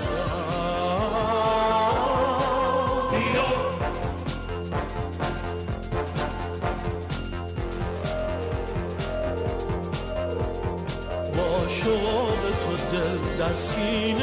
[11.36, 14.22] با شوق تو دل در سینه